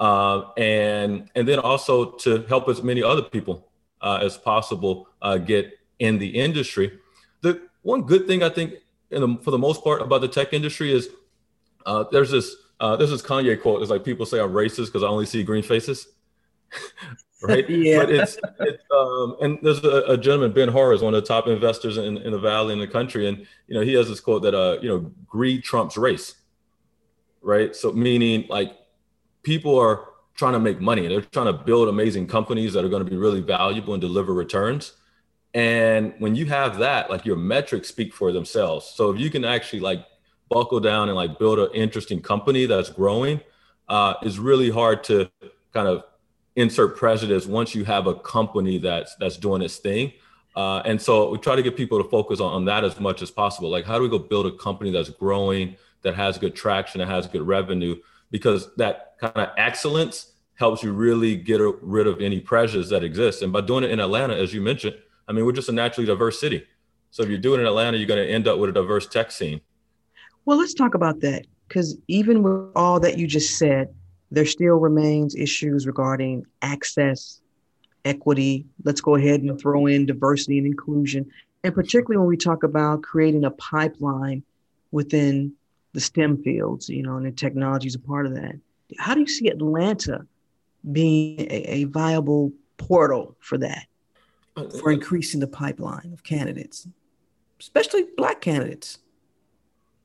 uh, 0.00 0.50
and 0.56 1.30
and 1.36 1.46
then 1.46 1.60
also 1.60 2.12
to 2.24 2.42
help 2.48 2.68
as 2.68 2.82
many 2.82 3.02
other 3.02 3.22
people 3.22 3.68
uh, 4.00 4.18
as 4.20 4.36
possible 4.36 5.08
uh, 5.22 5.38
get 5.38 5.78
in 6.00 6.18
the 6.18 6.28
industry. 6.28 6.98
The 7.42 7.68
one 7.82 8.02
good 8.02 8.26
thing 8.26 8.42
I 8.42 8.48
think, 8.48 8.74
the, 9.10 9.38
for 9.42 9.52
the 9.52 9.58
most 9.58 9.84
part, 9.84 10.02
about 10.02 10.20
the 10.20 10.28
tech 10.28 10.52
industry 10.52 10.92
is 10.92 11.08
uh, 11.86 12.04
there's 12.10 12.32
this 12.32 12.56
uh, 12.80 12.96
this 12.96 13.10
Kanye 13.22 13.60
quote. 13.60 13.82
It's 13.82 13.90
like 13.90 14.04
people 14.04 14.26
say 14.26 14.40
I'm 14.40 14.52
racist 14.52 14.86
because 14.86 15.04
I 15.04 15.06
only 15.06 15.26
see 15.26 15.44
green 15.44 15.62
faces. 15.62 16.08
right? 17.42 17.68
yeah. 17.70 17.98
But 17.98 18.10
it's, 18.10 18.38
it's 18.60 18.84
um, 18.90 19.36
and 19.40 19.58
there's 19.62 19.82
a, 19.84 20.04
a, 20.08 20.16
gentleman, 20.16 20.52
Ben 20.52 20.68
Horowitz, 20.68 21.02
one 21.02 21.14
of 21.14 21.22
the 21.22 21.26
top 21.26 21.46
investors 21.46 21.96
in, 21.96 22.18
in 22.18 22.32
the 22.32 22.38
valley 22.38 22.72
in 22.72 22.78
the 22.78 22.86
country, 22.86 23.28
and 23.28 23.46
you 23.66 23.74
know 23.74 23.80
he 23.80 23.94
has 23.94 24.08
this 24.08 24.20
quote 24.20 24.42
that 24.42 24.54
uh, 24.54 24.78
you 24.80 24.88
know, 24.88 25.10
greed 25.26 25.64
trumps 25.64 25.96
race, 25.96 26.34
right? 27.42 27.74
So 27.74 27.92
meaning 27.92 28.46
like 28.48 28.76
people 29.42 29.78
are 29.78 30.06
trying 30.34 30.52
to 30.52 30.60
make 30.60 30.80
money, 30.80 31.06
they're 31.06 31.20
trying 31.20 31.46
to 31.46 31.52
build 31.52 31.88
amazing 31.88 32.26
companies 32.26 32.72
that 32.72 32.84
are 32.84 32.88
going 32.88 33.04
to 33.04 33.10
be 33.10 33.16
really 33.16 33.40
valuable 33.40 33.94
and 33.94 34.00
deliver 34.00 34.32
returns. 34.32 34.94
And 35.52 36.14
when 36.18 36.36
you 36.36 36.46
have 36.46 36.78
that, 36.78 37.10
like 37.10 37.26
your 37.26 37.36
metrics 37.36 37.88
speak 37.88 38.14
for 38.14 38.30
themselves. 38.30 38.86
So 38.86 39.10
if 39.10 39.20
you 39.20 39.30
can 39.30 39.44
actually 39.44 39.80
like 39.80 40.04
buckle 40.48 40.80
down 40.80 41.08
and 41.08 41.16
like 41.16 41.38
build 41.38 41.58
an 41.58 41.70
interesting 41.74 42.22
company 42.22 42.66
that's 42.66 42.88
growing, 42.88 43.40
uh, 43.88 44.14
is 44.22 44.38
really 44.38 44.70
hard 44.70 45.02
to 45.04 45.28
kind 45.74 45.88
of 45.88 46.04
insert 46.56 46.96
prejudice 46.96 47.46
once 47.46 47.74
you 47.74 47.84
have 47.84 48.06
a 48.06 48.14
company 48.14 48.78
that's 48.78 49.14
that's 49.16 49.36
doing 49.36 49.62
its 49.62 49.76
thing. 49.78 50.12
Uh, 50.56 50.82
and 50.84 51.00
so 51.00 51.30
we 51.30 51.38
try 51.38 51.54
to 51.54 51.62
get 51.62 51.76
people 51.76 52.02
to 52.02 52.08
focus 52.10 52.40
on, 52.40 52.52
on 52.52 52.64
that 52.64 52.84
as 52.84 52.98
much 52.98 53.22
as 53.22 53.30
possible. 53.30 53.70
Like, 53.70 53.84
how 53.84 53.96
do 53.96 54.02
we 54.02 54.08
go 54.08 54.18
build 54.18 54.46
a 54.46 54.50
company 54.50 54.90
that's 54.90 55.08
growing, 55.08 55.76
that 56.02 56.14
has 56.14 56.38
good 56.38 56.56
traction, 56.56 56.98
that 56.98 57.06
has 57.06 57.26
good 57.26 57.42
revenue? 57.42 57.96
Because 58.30 58.74
that 58.76 59.14
kind 59.20 59.36
of 59.36 59.50
excellence 59.56 60.32
helps 60.54 60.82
you 60.82 60.92
really 60.92 61.36
get 61.36 61.60
rid 61.80 62.06
of 62.06 62.20
any 62.20 62.40
pressures 62.40 62.88
that 62.90 63.04
exist. 63.04 63.42
And 63.42 63.52
by 63.52 63.60
doing 63.60 63.84
it 63.84 63.90
in 63.90 64.00
Atlanta, 64.00 64.34
as 64.34 64.52
you 64.52 64.60
mentioned, 64.60 64.96
I 65.28 65.32
mean, 65.32 65.46
we're 65.46 65.52
just 65.52 65.68
a 65.68 65.72
naturally 65.72 66.06
diverse 66.06 66.40
city. 66.40 66.66
So 67.12 67.22
if 67.22 67.28
you 67.28 67.38
do 67.38 67.54
it 67.54 67.60
in 67.60 67.66
Atlanta, 67.66 67.96
you're 67.96 68.06
going 68.06 68.24
to 68.24 68.30
end 68.30 68.46
up 68.46 68.58
with 68.58 68.70
a 68.70 68.72
diverse 68.72 69.06
tech 69.06 69.30
scene. 69.30 69.60
Well, 70.44 70.58
let's 70.58 70.74
talk 70.74 70.94
about 70.94 71.20
that 71.20 71.46
because 71.68 71.96
even 72.08 72.42
with 72.42 72.72
all 72.74 72.98
that 73.00 73.18
you 73.18 73.26
just 73.26 73.56
said, 73.56 73.94
there 74.30 74.46
still 74.46 74.76
remains 74.76 75.34
issues 75.34 75.86
regarding 75.86 76.46
access, 76.62 77.40
equity. 78.04 78.66
Let's 78.84 79.00
go 79.00 79.16
ahead 79.16 79.42
and 79.42 79.60
throw 79.60 79.86
in 79.86 80.06
diversity 80.06 80.58
and 80.58 80.66
inclusion. 80.66 81.30
And 81.64 81.74
particularly 81.74 82.18
when 82.18 82.28
we 82.28 82.36
talk 82.36 82.62
about 82.62 83.02
creating 83.02 83.44
a 83.44 83.50
pipeline 83.50 84.42
within 84.92 85.52
the 85.92 86.00
STEM 86.00 86.42
fields, 86.42 86.88
you 86.88 87.02
know, 87.02 87.16
and 87.16 87.26
the 87.26 87.32
technology 87.32 87.88
is 87.88 87.94
a 87.94 88.00
part 88.00 88.26
of 88.26 88.34
that. 88.34 88.54
How 88.98 89.14
do 89.14 89.20
you 89.20 89.26
see 89.26 89.48
Atlanta 89.48 90.26
being 90.90 91.40
a, 91.40 91.64
a 91.68 91.84
viable 91.84 92.52
portal 92.76 93.36
for 93.40 93.58
that, 93.58 93.86
for 94.80 94.90
increasing 94.90 95.40
the 95.40 95.46
pipeline 95.46 96.12
of 96.12 96.22
candidates, 96.22 96.88
especially 97.58 98.06
Black 98.16 98.40
candidates? 98.40 98.98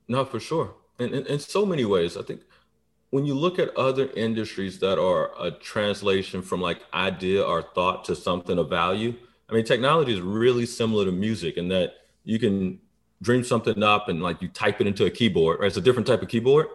No, 0.08 0.26
for 0.26 0.40
sure. 0.40 0.74
In, 1.00 1.14
in 1.14 1.40
so 1.40 1.66
many 1.66 1.86
ways. 1.86 2.18
I 2.18 2.22
think 2.22 2.42
when 3.12 3.26
you 3.26 3.34
look 3.34 3.60
at 3.60 3.76
other 3.78 4.10
industries 4.16 4.80
that 4.80 5.00
are 5.00 5.32
a 5.40 5.52
translation 5.52 6.42
from 6.42 6.62
like 6.62 6.82
idea 6.94 7.42
or 7.44 7.62
thought 7.62 8.06
to 8.06 8.16
something 8.16 8.58
of 8.58 8.70
value, 8.70 9.14
I 9.50 9.54
mean, 9.54 9.64
technology 9.64 10.14
is 10.14 10.22
really 10.22 10.66
similar 10.66 11.06
to 11.06 11.12
music 11.12 11.58
in 11.58 11.68
that 11.70 11.94
you 12.24 12.40
can 12.40 12.80
dream 13.22 13.44
something 13.44 13.82
up 13.84 14.10
and 14.10 14.22
like 14.22 14.42
you 14.42 14.48
type 14.48 14.82
it 14.82 14.88
into 14.88 15.06
a 15.06 15.10
keyboard, 15.10 15.60
right? 15.60 15.68
It's 15.68 15.78
a 15.78 15.82
different 15.82 16.08
type 16.08 16.22
of 16.22 16.28
keyboard, 16.28 16.68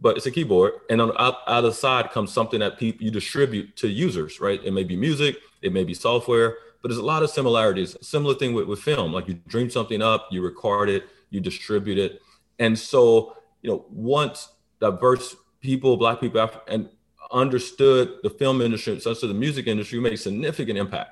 but 0.00 0.16
it's 0.16 0.26
a 0.26 0.30
keyboard. 0.30 0.72
And 0.90 1.00
on 1.00 1.08
the 1.08 1.14
other 1.14 1.72
side 1.72 2.10
comes 2.10 2.32
something 2.32 2.60
that 2.60 2.78
people 2.78 3.04
you 3.04 3.10
distribute 3.10 3.76
to 3.76 3.88
users, 3.88 4.40
right? 4.40 4.60
It 4.62 4.72
may 4.72 4.84
be 4.84 4.96
music, 4.96 5.36
it 5.62 5.72
may 5.72 5.84
be 5.84 5.94
software, 5.94 6.56
but 6.82 6.88
there's 6.88 6.98
a 6.98 7.04
lot 7.04 7.22
of 7.22 7.30
similarities. 7.30 7.96
Similar 8.02 8.34
thing 8.34 8.52
with, 8.54 8.66
with 8.66 8.80
film, 8.80 9.12
like 9.12 9.28
you 9.28 9.34
dream 9.46 9.70
something 9.70 10.02
up, 10.02 10.28
you 10.30 10.42
record 10.42 10.88
it, 10.88 11.04
you 11.30 11.40
distribute 11.40 11.98
it. 11.98 12.20
And 12.58 12.78
so, 12.78 13.36
you 13.62 13.70
know, 13.70 13.86
once 13.88 14.48
diverse 14.80 15.36
people, 15.60 15.96
black 15.96 16.20
people, 16.20 16.40
After, 16.40 16.60
and 16.68 16.88
understood 17.32 18.18
the 18.22 18.30
film 18.30 18.60
industry, 18.60 18.98
such 19.00 19.22
as 19.22 19.28
the 19.28 19.34
music 19.34 19.66
industry, 19.66 19.98
made 20.00 20.16
significant 20.16 20.78
impact. 20.78 21.10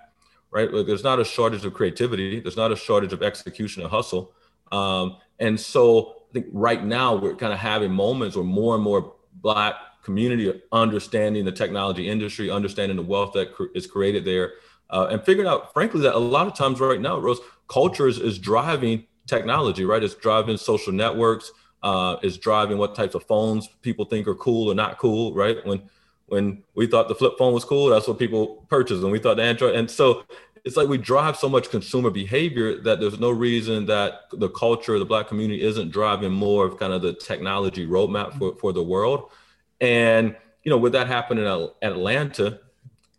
Right? 0.51 0.73
Like 0.73 0.87
there's 0.87 1.03
not 1.03 1.19
a 1.19 1.25
shortage 1.25 1.65
of 1.65 1.75
creativity. 1.75 2.39
There's 2.39 2.57
not 2.57 2.71
a 2.71 2.77
shortage 2.77 3.13
of 3.13 3.23
execution 3.23 3.83
and 3.83 3.91
hustle. 3.91 4.33
Um, 4.71 5.17
and 5.41 5.59
so 5.59 6.15
I 6.31 6.33
think 6.33 6.47
right 6.53 6.85
now 6.85 7.17
we're 7.17 7.35
kind 7.35 7.53
of 7.53 7.59
having 7.59 7.91
moments 7.91 8.37
where 8.37 8.45
more 8.45 8.77
and 8.77 8.85
more 8.85 9.15
black 9.35 9.75
community 10.05 10.63
understanding 10.71 11.45
the 11.45 11.53
technology 11.53 12.09
industry, 12.09 12.51
understanding 12.51 12.97
the 12.97 13.03
wealth 13.03 13.33
that 13.33 13.53
cr- 13.53 13.65
is 13.75 13.87
created 13.87 14.25
there, 14.25 14.53
uh, 14.91 15.09
and 15.11 15.25
figuring 15.25 15.49
out, 15.49 15.73
frankly, 15.73 16.03
that 16.03 16.15
a 16.15 16.19
lot 16.19 16.47
of 16.47 16.55
times 16.55 16.79
right 16.79 17.01
now, 17.01 17.19
Rose, 17.19 17.41
culture 17.69 18.07
is, 18.07 18.19
is 18.19 18.39
driving 18.39 19.07
technology, 19.27 19.85
right? 19.85 20.03
It's 20.03 20.15
driving 20.15 20.57
social 20.57 20.93
networks 20.93 21.51
uh, 21.85 22.17
is 22.23 22.39
driving 22.39 22.79
what 22.79 22.95
types 22.95 23.15
of 23.15 23.23
phones 23.25 23.69
people 23.83 24.07
think 24.07 24.27
are 24.27 24.35
cool 24.35 24.71
or 24.71 24.75
not 24.75 24.99
cool, 24.99 25.35
right? 25.35 25.65
When 25.65 25.83
when 26.27 26.65
we 26.75 26.87
thought 26.87 27.09
the 27.09 27.15
flip 27.15 27.35
phone 27.39 27.53
was 27.53 27.67
cool, 27.67 27.89
that's 27.89 28.09
what 28.09 28.19
people 28.19 28.67
purchased, 28.71 29.03
and 29.03 29.13
we 29.13 29.19
thought 29.19 29.37
the 29.37 29.43
Android. 29.43 29.77
And 29.77 29.91
so 29.91 30.25
it's 30.65 30.79
like 30.79 30.89
we 30.89 30.97
drive 30.97 31.37
so 31.37 31.47
much 31.47 31.69
consumer 31.69 32.09
behavior 32.09 32.81
that 32.81 32.99
there's 32.99 33.21
no 33.21 33.31
reason 33.31 33.85
that 33.87 34.23
the 34.33 34.49
culture, 34.49 34.99
the 34.99 35.05
black 35.05 35.29
community, 35.29 35.61
isn't 35.61 35.91
driving 35.91 36.33
more 36.33 36.65
of 36.65 36.79
kind 36.79 36.95
of 36.95 37.03
the 37.03 37.13
technology 37.13 37.87
roadmap 37.87 38.39
for 38.39 38.57
for 38.57 38.73
the 38.73 38.83
world. 38.83 39.31
And 39.83 40.35
you 40.63 40.71
know, 40.71 40.79
with 40.79 40.93
that 40.93 41.07
happening 41.07 41.45
in 41.45 41.69
Atlanta, 41.83 42.61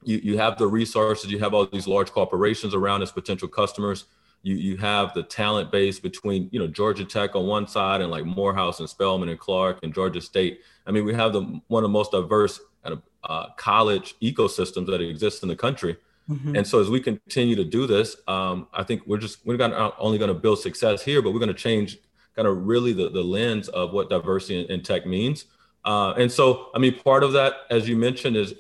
you 0.04 0.18
you 0.24 0.38
have 0.40 0.58
the 0.58 0.66
resources, 0.66 1.30
you 1.30 1.38
have 1.38 1.54
all 1.54 1.68
these 1.68 1.88
large 1.88 2.12
corporations 2.12 2.74
around 2.74 3.04
as 3.04 3.12
potential 3.12 3.48
customers 3.48 4.06
you 4.46 4.56
you 4.56 4.78
have 4.78 5.14
the 5.16 5.24
talent 5.24 5.72
base 5.72 6.00
between 6.00 6.48
you 6.52 6.60
know 6.60 6.68
Georgia 6.68 7.04
Tech 7.04 7.36
on 7.36 7.48
one 7.48 7.68
side 7.68 8.02
and 8.02 8.12
like 8.12 8.26
Morehouse 8.26 8.80
and 8.80 8.88
Spelman 8.88 9.30
and 9.30 9.40
Clark 9.40 9.80
and 9.82 9.94
Georgia 9.94 10.22
State. 10.22 10.62
I 10.86 10.92
mean, 10.92 11.04
we 11.04 11.16
have 11.16 11.34
the 11.34 11.42
one 11.68 11.84
of 11.84 11.90
the 11.90 11.94
most 11.94 12.12
diverse 12.12 12.60
kind 12.84 12.94
of 12.94 13.02
uh, 13.24 13.48
college 13.58 14.16
ecosystems 14.22 14.86
that 14.86 15.02
exists 15.02 15.42
in 15.42 15.50
the 15.50 15.56
country. 15.56 15.98
Mm-hmm. 16.30 16.58
And 16.58 16.68
so 16.68 16.80
as 16.80 16.90
we 16.90 17.00
continue 17.00 17.56
to 17.56 17.64
do 17.64 17.88
this, 17.88 18.16
um, 18.28 18.68
I 18.72 18.84
think 18.84 19.02
we're 19.08 19.18
just 19.18 19.44
we're 19.46 19.58
not 19.58 19.96
only 19.98 20.20
going 20.20 20.34
to 20.34 20.40
build 20.40 20.60
success 20.60 21.04
here, 21.04 21.24
but 21.24 21.32
we're 21.32 21.40
going 21.40 21.48
to 21.48 21.54
change 21.56 21.98
kind 22.36 22.48
of 22.48 22.68
really 22.68 22.94
the, 22.94 23.10
the 23.10 23.24
lens 23.24 23.68
of 23.70 23.94
what 23.94 24.12
diversity 24.12 24.64
in, 24.64 24.70
in 24.70 24.84
tech 24.84 25.08
means. 25.08 25.46
Uh, 25.84 26.14
and 26.14 26.32
so, 26.32 26.70
I 26.76 26.80
mean, 26.80 27.00
part 27.00 27.24
of 27.24 27.34
that, 27.34 27.54
as 27.70 27.88
you 27.88 27.96
mentioned, 27.96 28.36
is 28.36 28.54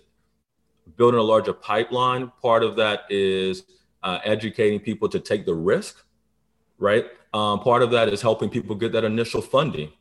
building 0.95 1.19
a 1.19 1.23
larger 1.23 1.53
pipeline. 1.53 2.31
Part 2.41 2.63
of 2.63 2.75
that 2.77 3.01
is 3.09 3.63
uh, 4.05 4.19
educating 4.23 4.79
people 4.79 5.09
to 5.09 5.19
take 5.19 5.45
the 5.45 5.53
risk, 5.53 6.05
right? 6.77 7.05
Um, 7.33 7.59
part 7.59 7.81
of 7.81 7.91
that 7.91 8.07
is 8.07 8.21
helping 8.21 8.49
people 8.49 8.75
get 8.75 8.91
that 8.93 9.03
initial 9.03 9.41
funding, 9.41 9.91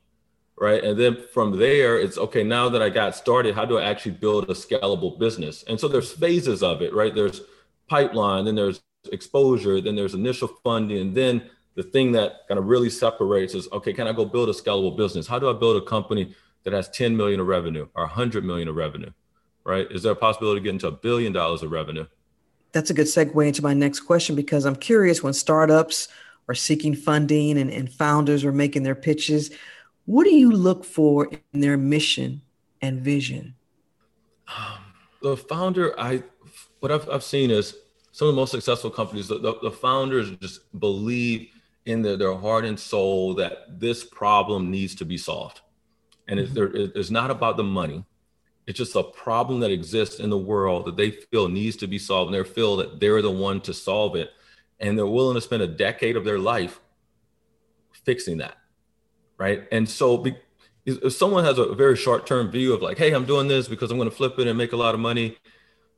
right? 0.57 0.85
And 0.85 1.01
then 1.01 1.25
from 1.33 1.59
there, 1.59 1.99
it's 1.99 2.19
okay, 2.19 2.45
now 2.45 2.69
that 2.69 2.83
I 2.83 2.91
got 2.91 3.17
started, 3.17 3.55
how 3.55 3.65
do 3.65 3.79
I 3.79 3.85
actually 3.85 4.13
build 4.13 4.51
a 4.51 4.53
scalable 4.53 5.19
business? 5.19 5.65
And 5.67 5.81
so 5.81 5.89
there's 5.89 6.13
phases 6.13 6.63
of 6.63 6.83
it, 6.83 6.95
right? 6.95 7.15
There's 7.15 7.41
pipeline, 7.89 8.45
then 8.45 8.55
there's 8.55 8.83
exposure, 9.11 9.81
then 9.81 9.97
there's 9.97 10.15
initial 10.15 10.49
funding, 10.63 10.99
and 10.99 11.15
then 11.15 11.51
the 11.75 11.83
thing 11.83 12.13
that 12.13 12.47
kind 12.47 12.59
of 12.59 12.67
really 12.67 12.91
separates 12.91 13.55
is 13.55 13.69
okay, 13.73 13.93
can 13.93 14.07
I 14.07 14.13
go 14.13 14.27
build 14.27 14.51
a 14.51 14.53
scalable 14.53 14.97
business? 14.97 15.27
How 15.27 15.39
do 15.39 15.49
I 15.49 15.55
build 15.55 15.83
a 15.83 15.85
company 15.85 16.35
that 16.63 16.75
has 16.75 16.89
10 16.91 17.17
million 17.17 17.41
of 17.41 17.47
revenue 17.47 17.89
or 17.95 18.05
100 18.05 18.45
million 18.45 18.69
of 18.69 18.77
revenue, 18.77 19.11
right? 19.65 19.91
Is 19.91 20.03
there 20.03 20.13
a 20.13 20.17
possibility 20.17 20.61
to 20.61 20.65
get 20.65 20.75
into 20.75 20.89
a 20.89 20.93
billion 20.93 21.33
dollars 21.33 21.63
of 21.63 21.73
revenue? 21.73 22.07
That's 22.75 22.91
a 22.91 22.95
good 22.95 23.07
segue 23.07 23.47
into 23.47 23.63
my 23.63 23.73
next 23.73 24.01
question 24.01 24.35
because 24.35 24.67
I'm 24.67 24.77
curious 24.77 25.23
when 25.23 25.33
startups 25.33 26.09
are 26.49 26.55
seeking 26.55 26.95
funding 26.95 27.57
and, 27.57 27.71
and 27.71 27.91
founders 27.91 28.45
are 28.45 28.53
making 28.53 28.83
their 28.83 28.97
pitches, 28.97 29.51
what 30.07 30.25
do 30.25 30.35
you 30.35 30.51
look 30.51 30.85
for 30.85 31.31
in 31.53 31.61
their 31.61 31.79
mission 31.79 32.43
and 32.83 33.01
vision? 33.01 33.55
Um, 34.49 34.79
the 35.23 35.37
founder, 35.37 35.99
I 35.99 36.25
what 36.81 36.93
I've, 36.93 37.09
I've 37.09 37.25
seen 37.25 37.51
is 37.51 37.77
some 38.13 38.29
of 38.29 38.35
the 38.35 38.41
most 38.41 38.51
successful 38.51 38.91
companies, 38.91 39.29
the, 39.29 39.39
the, 39.39 39.55
the 39.63 39.71
founders 39.71 40.31
just 40.37 40.61
believe 40.79 41.49
in 41.87 42.03
their, 42.03 42.17
their 42.17 42.35
heart 42.35 42.65
and 42.65 42.79
soul 42.79 43.35
that 43.35 43.81
this 43.81 44.05
problem 44.05 44.71
needs 44.71 44.95
to 44.97 45.05
be 45.05 45.17
solved. 45.17 45.61
And 46.29 46.41
mm-hmm. 46.41 46.77
it's, 46.77 46.93
it's 46.97 47.11
not 47.11 47.31
about 47.31 47.57
the 47.57 47.65
money 47.65 48.05
it's 48.67 48.79
just 48.79 48.97
a 48.97 49.03
problem 49.03 49.61
that 49.61 49.71
exists 49.71 50.21
in 50.21 50.31
the 50.31 50.39
world 50.39 50.87
that 50.87 50.97
they 50.97 51.11
feel 51.11 51.49
needs 51.49 51.77
to 51.77 51.87
be 51.87 51.99
solved 51.99 52.33
and 52.33 52.45
they 52.45 52.49
feel 52.49 52.77
that 52.77 52.99
they're 53.01 53.23
the 53.23 53.31
one 53.31 53.61
to 53.61 53.75
solve 53.75 54.17
it 54.17 54.31
and 54.81 54.99
they're 54.99 55.07
willing 55.07 55.35
to 55.35 55.41
spend 55.41 55.63
a 55.63 55.67
decade 55.67 56.17
of 56.17 56.25
their 56.25 56.39
life 56.39 56.81
fixing 58.05 58.39
that 58.39 58.57
right? 59.39 59.67
And 59.73 59.89
so 59.89 60.25
if 60.87 61.13
someone 61.15 61.45
has 61.45 61.59
a 61.59 61.75
very 61.75 61.97
short-term 61.97 62.51
view 62.51 62.75
of 62.75 62.83
like 62.83 62.99
hey 62.99 63.13
i'm 63.13 63.25
doing 63.25 63.49
this 63.49 63.69
because 63.69 63.91
i'm 63.91 63.97
going 63.97 64.09
to 64.09 64.15
flip 64.15 64.39
it 64.39 64.47
and 64.47 64.59
make 64.59 64.73
a 64.73 64.77
lot 64.77 64.95
of 64.95 65.01
money 65.01 65.37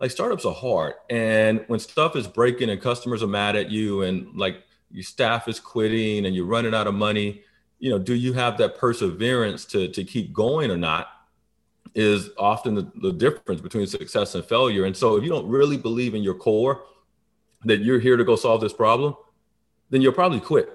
like 0.00 0.10
startups 0.10 0.44
are 0.44 0.54
hard 0.54 0.94
and 1.10 1.64
when 1.66 1.80
stuff 1.80 2.14
is 2.14 2.26
breaking 2.26 2.70
and 2.70 2.80
customers 2.80 3.22
are 3.22 3.28
mad 3.28 3.56
at 3.56 3.70
you 3.70 4.02
and 4.02 4.36
like 4.36 4.62
your 4.92 5.02
staff 5.02 5.48
is 5.48 5.58
quitting 5.58 6.26
and 6.26 6.36
you're 6.36 6.46
running 6.46 6.74
out 6.74 6.86
of 6.86 6.94
money 6.94 7.42
you 7.80 7.90
know 7.90 7.98
do 7.98 8.14
you 8.14 8.32
have 8.32 8.56
that 8.58 8.78
perseverance 8.78 9.64
to 9.64 9.88
to 9.88 10.04
keep 10.04 10.32
going 10.32 10.70
or 10.70 10.76
not 10.76 11.08
is 11.97 12.28
often 12.38 12.74
the, 12.74 12.92
the 13.01 13.12
difference 13.12 13.62
between 13.62 13.86
success 13.86 14.34
and 14.34 14.44
failure. 14.44 14.84
And 14.84 14.94
so 14.94 15.16
if 15.16 15.24
you 15.24 15.30
don't 15.30 15.49
really 15.49 15.78
believe 15.78 16.14
in 16.14 16.22
your 16.22 16.34
core 16.34 16.84
that 17.64 17.80
you're 17.80 17.99
here 17.99 18.18
to 18.18 18.24
go 18.24 18.36
solve 18.36 18.61
this 18.61 18.74
problem, 18.74 19.16
then 19.88 20.03
you'll 20.03 20.12
probably 20.12 20.38
quit 20.38 20.70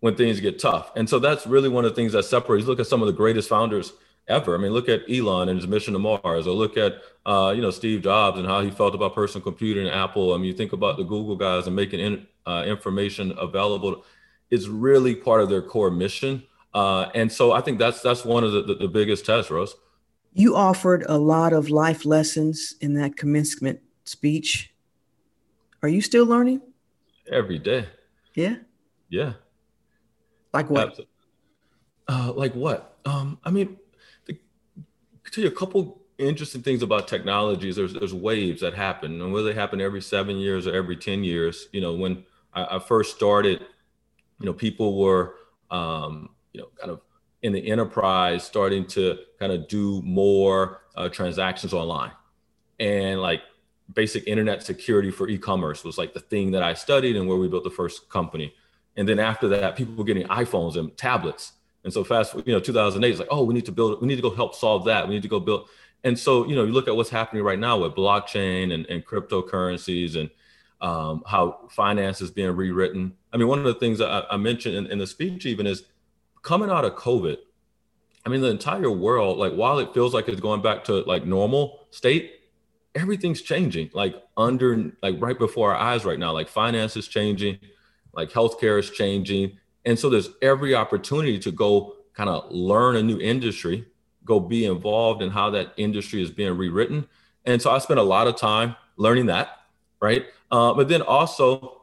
when 0.00 0.14
things 0.16 0.38
get 0.38 0.58
tough. 0.58 0.92
And 0.94 1.08
so 1.08 1.18
that's 1.18 1.46
really 1.46 1.70
one 1.70 1.86
of 1.86 1.92
the 1.92 1.96
things 1.96 2.12
that 2.12 2.24
separates. 2.24 2.66
Look 2.66 2.78
at 2.78 2.86
some 2.86 3.00
of 3.00 3.06
the 3.06 3.14
greatest 3.14 3.48
founders 3.48 3.94
ever. 4.28 4.54
I 4.54 4.58
mean, 4.58 4.72
look 4.72 4.90
at 4.90 5.02
Elon 5.10 5.48
and 5.48 5.58
his 5.58 5.66
mission 5.66 5.94
to 5.94 5.98
Mars, 5.98 6.46
or 6.46 6.52
look 6.52 6.76
at 6.76 6.96
uh, 7.24 7.54
you 7.56 7.62
know 7.62 7.70
Steve 7.70 8.02
Jobs 8.02 8.38
and 8.38 8.46
how 8.46 8.60
he 8.60 8.70
felt 8.70 8.94
about 8.94 9.14
personal 9.14 9.42
computing 9.42 9.86
and 9.86 9.94
Apple. 9.94 10.34
I 10.34 10.36
mean, 10.36 10.46
you 10.46 10.52
think 10.52 10.74
about 10.74 10.98
the 10.98 11.04
Google 11.04 11.36
guys 11.36 11.66
and 11.66 11.74
making 11.74 12.00
in, 12.00 12.26
uh, 12.44 12.64
information 12.66 13.32
available. 13.38 14.04
It's 14.50 14.68
really 14.68 15.14
part 15.14 15.40
of 15.40 15.48
their 15.48 15.62
core 15.62 15.90
mission. 15.90 16.42
Uh, 16.74 17.08
and 17.14 17.32
so 17.32 17.52
I 17.52 17.62
think 17.62 17.78
that's 17.78 18.02
that's 18.02 18.26
one 18.26 18.44
of 18.44 18.52
the, 18.52 18.62
the, 18.62 18.74
the 18.74 18.88
biggest 18.88 19.24
tests, 19.24 19.50
Rose. 19.50 19.74
You 20.38 20.54
offered 20.54 21.02
a 21.08 21.16
lot 21.16 21.54
of 21.54 21.70
life 21.70 22.04
lessons 22.04 22.74
in 22.82 22.92
that 22.94 23.16
commencement 23.16 23.80
speech. 24.04 24.70
Are 25.82 25.88
you 25.88 26.02
still 26.02 26.26
learning? 26.26 26.60
Every 27.32 27.58
day. 27.58 27.88
Yeah. 28.34 28.56
Yeah. 29.08 29.32
Like 30.52 30.68
what? 30.68 31.00
Uh, 32.06 32.34
like 32.36 32.54
what? 32.54 32.98
Um, 33.06 33.38
I 33.44 33.50
mean, 33.50 33.78
to 34.26 34.36
tell 35.30 35.42
you 35.42 35.48
a 35.48 35.54
couple 35.54 36.02
interesting 36.18 36.62
things 36.62 36.82
about 36.82 37.08
technologies. 37.08 37.76
There's 37.76 37.94
there's 37.94 38.12
waves 38.12 38.60
that 38.60 38.74
happen, 38.74 39.22
and 39.22 39.32
whether 39.32 39.46
they 39.48 39.54
happen 39.54 39.80
every 39.80 40.02
seven 40.02 40.36
years 40.36 40.66
or 40.66 40.74
every 40.74 40.96
ten 40.96 41.24
years. 41.24 41.68
You 41.72 41.80
know, 41.80 41.94
when 41.94 42.26
I, 42.52 42.76
I 42.76 42.78
first 42.78 43.16
started, 43.16 43.60
you 44.40 44.44
know, 44.46 44.52
people 44.52 44.98
were, 44.98 45.36
um, 45.70 46.28
you 46.52 46.60
know, 46.60 46.68
kind 46.78 46.90
of 46.90 47.00
in 47.46 47.52
the 47.52 47.70
enterprise 47.70 48.42
starting 48.42 48.84
to 48.84 49.16
kind 49.38 49.52
of 49.52 49.68
do 49.68 50.02
more 50.02 50.82
uh, 50.96 51.08
transactions 51.08 51.72
online. 51.72 52.10
And 52.80 53.22
like 53.22 53.42
basic 53.94 54.26
internet 54.26 54.64
security 54.64 55.12
for 55.12 55.28
e-commerce 55.28 55.84
was 55.84 55.96
like 55.96 56.12
the 56.12 56.18
thing 56.18 56.50
that 56.50 56.60
i 56.64 56.74
studied 56.74 57.14
and 57.14 57.28
where 57.28 57.38
we 57.38 57.46
built 57.46 57.62
the 57.62 57.70
first 57.70 58.08
company. 58.08 58.52
And 58.96 59.08
then 59.08 59.20
after 59.20 59.46
that 59.48 59.76
people 59.76 59.94
were 59.94 60.02
getting 60.02 60.26
iphones 60.26 60.76
and 60.76 60.94
tablets. 60.96 61.52
And 61.84 61.92
so 61.92 62.02
fast 62.02 62.34
you 62.34 62.52
know 62.52 62.58
2008 62.58 63.12
is 63.12 63.20
like 63.20 63.28
oh 63.30 63.44
we 63.44 63.54
need 63.54 63.66
to 63.66 63.72
build 63.72 64.00
we 64.00 64.08
need 64.08 64.16
to 64.16 64.22
go 64.22 64.34
help 64.34 64.56
solve 64.56 64.84
that. 64.86 65.06
We 65.06 65.14
need 65.14 65.22
to 65.22 65.28
go 65.28 65.38
build 65.38 65.68
and 66.02 66.18
so 66.18 66.48
you 66.48 66.56
know 66.56 66.64
you 66.64 66.72
look 66.72 66.88
at 66.88 66.96
what's 66.96 67.10
happening 67.10 67.44
right 67.44 67.60
now 67.60 67.78
with 67.78 67.94
blockchain 67.94 68.74
and, 68.74 68.86
and 68.86 69.06
cryptocurrencies 69.06 70.16
and 70.18 70.28
um, 70.80 71.22
how 71.26 71.68
finance 71.70 72.20
is 72.20 72.32
being 72.32 72.56
rewritten. 72.56 73.14
I 73.32 73.36
mean 73.36 73.46
one 73.46 73.60
of 73.60 73.66
the 73.66 73.74
things 73.74 74.00
I, 74.00 74.24
I 74.28 74.36
mentioned 74.36 74.74
in, 74.74 74.86
in 74.86 74.98
the 74.98 75.06
speech 75.06 75.46
even 75.46 75.64
is 75.68 75.84
coming 76.46 76.70
out 76.70 76.84
of 76.84 76.94
COVID, 76.94 77.38
I 78.24 78.28
mean, 78.28 78.40
the 78.40 78.50
entire 78.50 78.88
world, 78.88 79.36
like 79.36 79.52
while 79.52 79.80
it 79.80 79.92
feels 79.92 80.14
like 80.14 80.28
it's 80.28 80.40
going 80.40 80.62
back 80.62 80.84
to 80.84 81.00
like 81.00 81.26
normal 81.26 81.80
state, 81.90 82.34
everything's 82.94 83.42
changing 83.42 83.90
like 83.94 84.14
under 84.36 84.92
like 85.02 85.16
right 85.18 85.36
before 85.36 85.74
our 85.74 85.76
eyes 85.76 86.04
right 86.04 86.20
now. 86.20 86.30
Like 86.30 86.48
finance 86.48 86.96
is 86.96 87.08
changing, 87.08 87.58
like 88.12 88.30
healthcare 88.30 88.78
is 88.78 88.90
changing. 88.90 89.58
And 89.84 89.98
so 89.98 90.08
there's 90.08 90.30
every 90.40 90.72
opportunity 90.72 91.40
to 91.40 91.50
go 91.50 91.96
kind 92.14 92.30
of 92.30 92.48
learn 92.52 92.94
a 92.94 93.02
new 93.02 93.18
industry, 93.18 93.84
go 94.24 94.38
be 94.38 94.66
involved 94.66 95.22
in 95.22 95.30
how 95.30 95.50
that 95.50 95.72
industry 95.76 96.22
is 96.22 96.30
being 96.30 96.56
rewritten. 96.56 97.08
And 97.44 97.60
so 97.60 97.72
I 97.72 97.78
spent 97.78 97.98
a 97.98 98.04
lot 98.04 98.28
of 98.28 98.36
time 98.36 98.76
learning 98.96 99.26
that, 99.26 99.48
right? 100.00 100.26
Uh, 100.52 100.74
but 100.74 100.86
then 100.86 101.02
also 101.02 101.82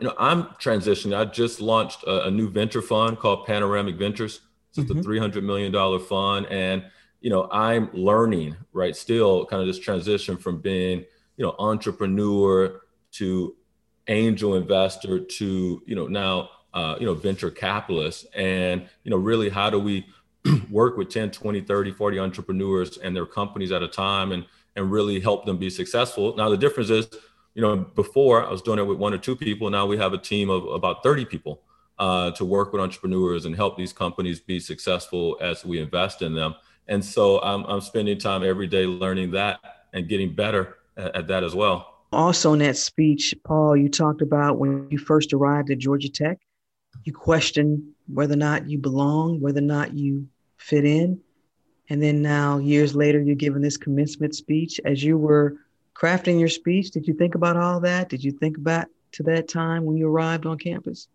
you 0.00 0.08
know, 0.08 0.14
I'm 0.18 0.44
transitioning. 0.60 1.16
I 1.16 1.24
just 1.24 1.60
launched 1.60 2.02
a, 2.04 2.26
a 2.26 2.30
new 2.30 2.50
venture 2.50 2.82
fund 2.82 3.18
called 3.18 3.46
Panoramic 3.46 3.96
Ventures. 3.96 4.40
It's 4.76 4.90
mm-hmm. 4.90 4.98
a 4.98 5.02
$300 5.02 5.42
million 5.42 6.00
fund. 6.00 6.46
And, 6.46 6.84
you 7.20 7.30
know, 7.30 7.48
I'm 7.50 7.90
learning, 7.92 8.56
right, 8.72 8.94
still 8.96 9.46
kind 9.46 9.60
of 9.60 9.68
this 9.68 9.78
transition 9.78 10.36
from 10.36 10.60
being, 10.60 11.04
you 11.36 11.44
know, 11.44 11.54
entrepreneur 11.58 12.80
to 13.12 13.54
angel 14.08 14.56
investor 14.56 15.20
to, 15.20 15.82
you 15.86 15.94
know, 15.94 16.08
now, 16.08 16.50
uh, 16.74 16.96
you 16.98 17.06
know, 17.06 17.14
venture 17.14 17.50
capitalist. 17.50 18.26
And, 18.34 18.88
you 19.04 19.10
know, 19.10 19.16
really, 19.16 19.48
how 19.48 19.70
do 19.70 19.78
we 19.78 20.06
work 20.70 20.96
with 20.96 21.08
10, 21.08 21.30
20, 21.30 21.60
30, 21.60 21.92
40 21.92 22.18
entrepreneurs 22.18 22.98
and 22.98 23.14
their 23.14 23.26
companies 23.26 23.70
at 23.70 23.82
a 23.82 23.88
time 23.88 24.32
and, 24.32 24.44
and 24.74 24.90
really 24.90 25.20
help 25.20 25.46
them 25.46 25.56
be 25.56 25.70
successful? 25.70 26.34
Now, 26.36 26.48
the 26.48 26.56
difference 26.56 26.90
is, 26.90 27.08
you 27.54 27.62
know, 27.62 27.76
before 27.76 28.44
I 28.44 28.50
was 28.50 28.62
doing 28.62 28.78
it 28.78 28.84
with 28.84 28.98
one 28.98 29.14
or 29.14 29.18
two 29.18 29.36
people. 29.36 29.70
Now 29.70 29.86
we 29.86 29.96
have 29.96 30.12
a 30.12 30.18
team 30.18 30.50
of 30.50 30.66
about 30.66 31.02
30 31.02 31.24
people 31.24 31.62
uh, 31.98 32.32
to 32.32 32.44
work 32.44 32.72
with 32.72 32.82
entrepreneurs 32.82 33.44
and 33.44 33.54
help 33.54 33.76
these 33.76 33.92
companies 33.92 34.40
be 34.40 34.58
successful 34.58 35.38
as 35.40 35.64
we 35.64 35.78
invest 35.78 36.22
in 36.22 36.34
them. 36.34 36.54
And 36.88 37.02
so 37.04 37.40
I'm, 37.40 37.64
I'm 37.64 37.80
spending 37.80 38.18
time 38.18 38.42
every 38.42 38.66
day 38.66 38.86
learning 38.86 39.30
that 39.32 39.60
and 39.92 40.08
getting 40.08 40.34
better 40.34 40.76
at, 40.96 41.16
at 41.16 41.28
that 41.28 41.44
as 41.44 41.54
well. 41.54 42.02
Also, 42.12 42.52
in 42.52 42.58
that 42.60 42.76
speech, 42.76 43.34
Paul, 43.44 43.76
you 43.76 43.88
talked 43.88 44.22
about 44.22 44.58
when 44.58 44.88
you 44.90 44.98
first 44.98 45.32
arrived 45.32 45.70
at 45.70 45.78
Georgia 45.78 46.08
Tech, 46.08 46.38
you 47.04 47.12
questioned 47.12 47.82
whether 48.06 48.34
or 48.34 48.38
not 48.38 48.68
you 48.68 48.78
belong, 48.78 49.40
whether 49.40 49.58
or 49.58 49.62
not 49.62 49.94
you 49.94 50.28
fit 50.56 50.84
in. 50.84 51.20
And 51.90 52.02
then 52.02 52.22
now, 52.22 52.58
years 52.58 52.94
later, 52.94 53.20
you're 53.20 53.34
giving 53.34 53.62
this 53.62 53.76
commencement 53.76 54.34
speech. 54.34 54.80
As 54.84 55.02
you 55.02 55.18
were 55.18 55.56
crafting 55.94 56.38
your 56.38 56.48
speech, 56.48 56.90
did 56.90 57.06
you 57.06 57.14
think 57.14 57.34
about 57.34 57.56
all 57.56 57.80
that? 57.80 58.08
Did 58.08 58.22
you 58.24 58.32
think 58.32 58.62
back 58.62 58.88
to 59.12 59.22
that 59.24 59.48
time 59.48 59.84
when 59.84 59.96
you 59.96 60.08
arrived 60.08 60.46
on 60.46 60.58
campus? 60.58 61.08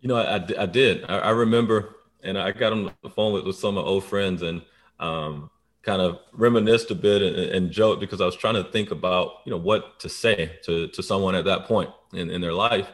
You 0.00 0.08
know, 0.08 0.16
I, 0.16 0.36
I 0.36 0.66
did. 0.66 1.04
I, 1.08 1.18
I 1.18 1.30
remember, 1.30 1.96
and 2.22 2.38
I 2.38 2.52
got 2.52 2.72
on 2.72 2.92
the 3.02 3.10
phone 3.10 3.32
with, 3.32 3.44
with 3.44 3.56
some 3.56 3.76
of 3.76 3.84
my 3.84 3.88
old 3.88 4.04
friends 4.04 4.42
and 4.42 4.62
um, 5.00 5.50
kind 5.82 6.00
of 6.00 6.18
reminisced 6.32 6.90
a 6.90 6.94
bit 6.94 7.22
and, 7.22 7.36
and 7.36 7.70
joked 7.70 8.00
because 8.00 8.20
I 8.20 8.26
was 8.26 8.36
trying 8.36 8.54
to 8.54 8.64
think 8.64 8.90
about, 8.90 9.42
you 9.44 9.50
know, 9.50 9.58
what 9.58 10.00
to 10.00 10.08
say 10.08 10.58
to, 10.64 10.88
to 10.88 11.02
someone 11.02 11.34
at 11.34 11.44
that 11.44 11.64
point 11.64 11.90
in, 12.12 12.30
in 12.30 12.40
their 12.40 12.52
life. 12.52 12.88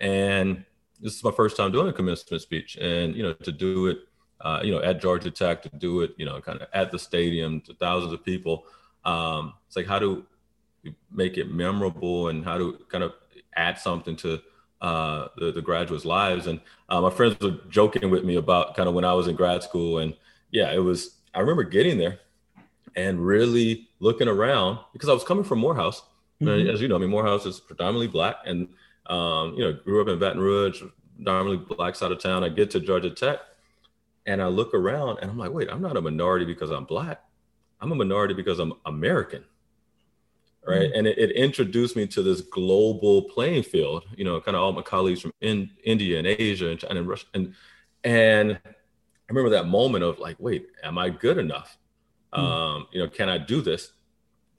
And 0.00 0.64
this 1.00 1.14
is 1.14 1.24
my 1.24 1.32
first 1.32 1.56
time 1.56 1.72
doing 1.72 1.88
a 1.88 1.92
commencement 1.92 2.42
speech. 2.42 2.76
And, 2.76 3.14
you 3.14 3.22
know, 3.22 3.32
to 3.32 3.52
do 3.52 3.86
it, 3.88 3.98
uh, 4.40 4.60
you 4.62 4.72
know, 4.72 4.80
at 4.80 5.00
Georgia 5.00 5.30
Tech, 5.30 5.62
to 5.62 5.68
do 5.70 6.00
it, 6.02 6.14
you 6.18 6.24
know, 6.24 6.40
kind 6.40 6.60
of 6.60 6.68
at 6.72 6.90
the 6.90 6.98
stadium 6.98 7.60
to 7.62 7.74
thousands 7.74 8.12
of 8.12 8.24
people. 8.24 8.64
Um, 9.04 9.54
it's 9.66 9.76
like, 9.76 9.86
how 9.86 9.98
do 9.98 10.24
we 10.82 10.94
make 11.10 11.38
it 11.38 11.52
memorable 11.52 12.28
and 12.28 12.44
how 12.44 12.58
to 12.58 12.78
kind 12.88 13.04
of 13.04 13.12
add 13.56 13.78
something 13.78 14.16
to 14.16 14.40
uh, 14.80 15.28
the, 15.36 15.52
the 15.52 15.62
graduates' 15.62 16.04
lives. 16.04 16.46
And 16.46 16.60
uh, 16.88 17.00
my 17.00 17.10
friends 17.10 17.36
were 17.40 17.58
joking 17.68 18.10
with 18.10 18.24
me 18.24 18.36
about 18.36 18.74
kind 18.74 18.88
of 18.88 18.94
when 18.94 19.04
I 19.04 19.12
was 19.12 19.28
in 19.28 19.36
grad 19.36 19.62
school. 19.62 19.98
And 19.98 20.16
yeah, 20.50 20.72
it 20.72 20.78
was, 20.78 21.16
I 21.34 21.40
remember 21.40 21.64
getting 21.64 21.98
there 21.98 22.18
and 22.96 23.24
really 23.24 23.88
looking 24.00 24.28
around 24.28 24.78
because 24.92 25.08
I 25.08 25.12
was 25.12 25.24
coming 25.24 25.44
from 25.44 25.58
Morehouse. 25.58 26.02
Mm-hmm. 26.40 26.70
As 26.70 26.80
you 26.80 26.88
know, 26.88 26.96
I 26.96 26.98
mean, 26.98 27.10
Morehouse 27.10 27.44
is 27.44 27.60
predominantly 27.60 28.08
black 28.08 28.36
and, 28.46 28.68
um, 29.06 29.54
you 29.54 29.64
know, 29.64 29.72
grew 29.72 30.00
up 30.00 30.08
in 30.08 30.18
Baton 30.18 30.40
Rouge, 30.40 30.82
predominantly 31.16 31.76
black 31.76 31.94
side 31.94 32.12
of 32.12 32.18
town. 32.18 32.42
I 32.42 32.48
get 32.48 32.70
to 32.70 32.80
Georgia 32.80 33.10
Tech 33.10 33.40
and 34.24 34.40
I 34.40 34.46
look 34.46 34.72
around 34.72 35.18
and 35.20 35.30
I'm 35.30 35.36
like, 35.36 35.52
wait, 35.52 35.68
I'm 35.70 35.82
not 35.82 35.98
a 35.98 36.00
minority 36.00 36.46
because 36.46 36.70
I'm 36.70 36.84
black. 36.84 37.22
I'm 37.80 37.92
a 37.92 37.94
minority 37.94 38.34
because 38.34 38.58
I'm 38.58 38.72
American 38.86 39.44
right 40.66 40.88
mm-hmm. 40.88 40.98
and 40.98 41.06
it, 41.06 41.18
it, 41.18 41.30
introduced 41.32 41.96
me 41.96 42.06
to 42.06 42.22
this 42.22 42.40
global 42.40 43.22
playing 43.22 43.62
field 43.62 44.04
you 44.16 44.24
know 44.24 44.40
kind 44.40 44.56
of 44.56 44.62
all 44.62 44.72
my 44.72 44.82
colleagues 44.82 45.20
from 45.20 45.32
in, 45.40 45.70
india 45.84 46.18
and 46.18 46.26
asia 46.26 46.68
and 46.68 46.78
china 46.78 47.00
and 47.00 47.08
russia 47.08 47.26
and 47.34 47.54
and 48.04 48.58
i 48.64 49.28
remember 49.28 49.50
that 49.50 49.66
moment 49.66 50.04
of 50.04 50.18
like 50.18 50.36
wait 50.38 50.66
am 50.82 50.98
i 50.98 51.08
good 51.08 51.38
enough 51.38 51.78
mm-hmm. 52.32 52.44
um 52.44 52.86
you 52.92 53.00
know 53.00 53.08
can 53.08 53.28
i 53.28 53.38
do 53.38 53.60
this 53.60 53.92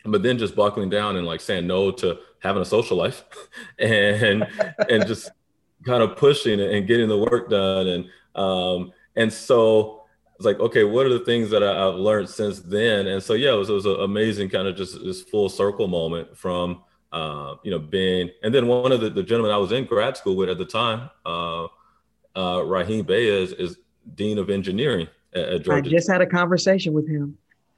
but 0.05 0.24
then 0.24 0.38
just 0.38 0.55
buckling 0.55 0.89
down 0.89 1.15
and 1.15 1.28
like 1.28 1.41
saying 1.41 1.67
no 1.67 1.91
to 1.91 2.17
having 2.39 2.61
a 2.61 2.65
social 2.65 2.97
life 2.97 3.24
and 3.80 4.47
and 4.89 5.07
just 5.07 5.30
kind 5.86 6.03
of 6.03 6.15
pushing 6.15 6.59
and 6.59 6.88
getting 6.88 7.07
the 7.07 7.17
work 7.17 7.49
done 7.49 7.88
and 7.88 8.05
um 8.36 8.91
and 9.15 9.32
so 9.32 10.01
was 10.42 10.46
like, 10.46 10.60
okay, 10.60 10.84
what 10.84 11.06
are 11.06 11.10
the 11.10 11.20
things 11.20 11.50
that 11.52 11.64
I, 11.64 11.86
have 11.86 11.96
learned 11.96 12.30
since 12.30 12.60
then? 12.60 13.08
And 13.08 13.22
so, 13.22 13.34
yeah, 13.34 13.54
it 13.54 13.58
was, 13.58 13.70
it 13.70 13.74
was 13.74 13.86
an 13.86 14.00
amazing 14.00 14.50
kind 14.50 14.68
of 14.68 14.76
just 14.76 15.04
this 15.04 15.22
full 15.22 15.50
circle 15.50 15.88
moment 15.88 16.36
from, 16.36 16.82
uh, 17.12 17.56
you 17.64 17.72
know, 17.72 17.80
being, 17.80 18.32
and 18.44 18.54
then 18.54 18.68
one 18.68 18.92
of 18.92 19.02
the, 19.02 19.10
the 19.10 19.24
gentlemen 19.24 19.52
I 19.52 19.58
was 19.58 19.72
in 19.72 19.86
grad 19.86 20.18
school 20.18 20.36
with 20.36 20.50
at 20.50 20.58
the 20.58 20.66
time, 20.66 21.10
uh, 21.26 21.68
uh, 22.36 22.64
Raheem 22.64 23.06
Beyah 23.06 23.44
is, 23.44 23.52
is 23.54 23.78
Dean 24.16 24.39
of 24.39 24.50
Engineering 24.50 25.08
at, 25.34 25.48
at 25.48 25.64
Georgia. 25.64 25.89
I 25.89 25.92
just 25.92 26.10
had 26.10 26.22
a 26.22 26.26
conversation 26.26 26.94
with 26.94 27.08
him. 27.08 27.38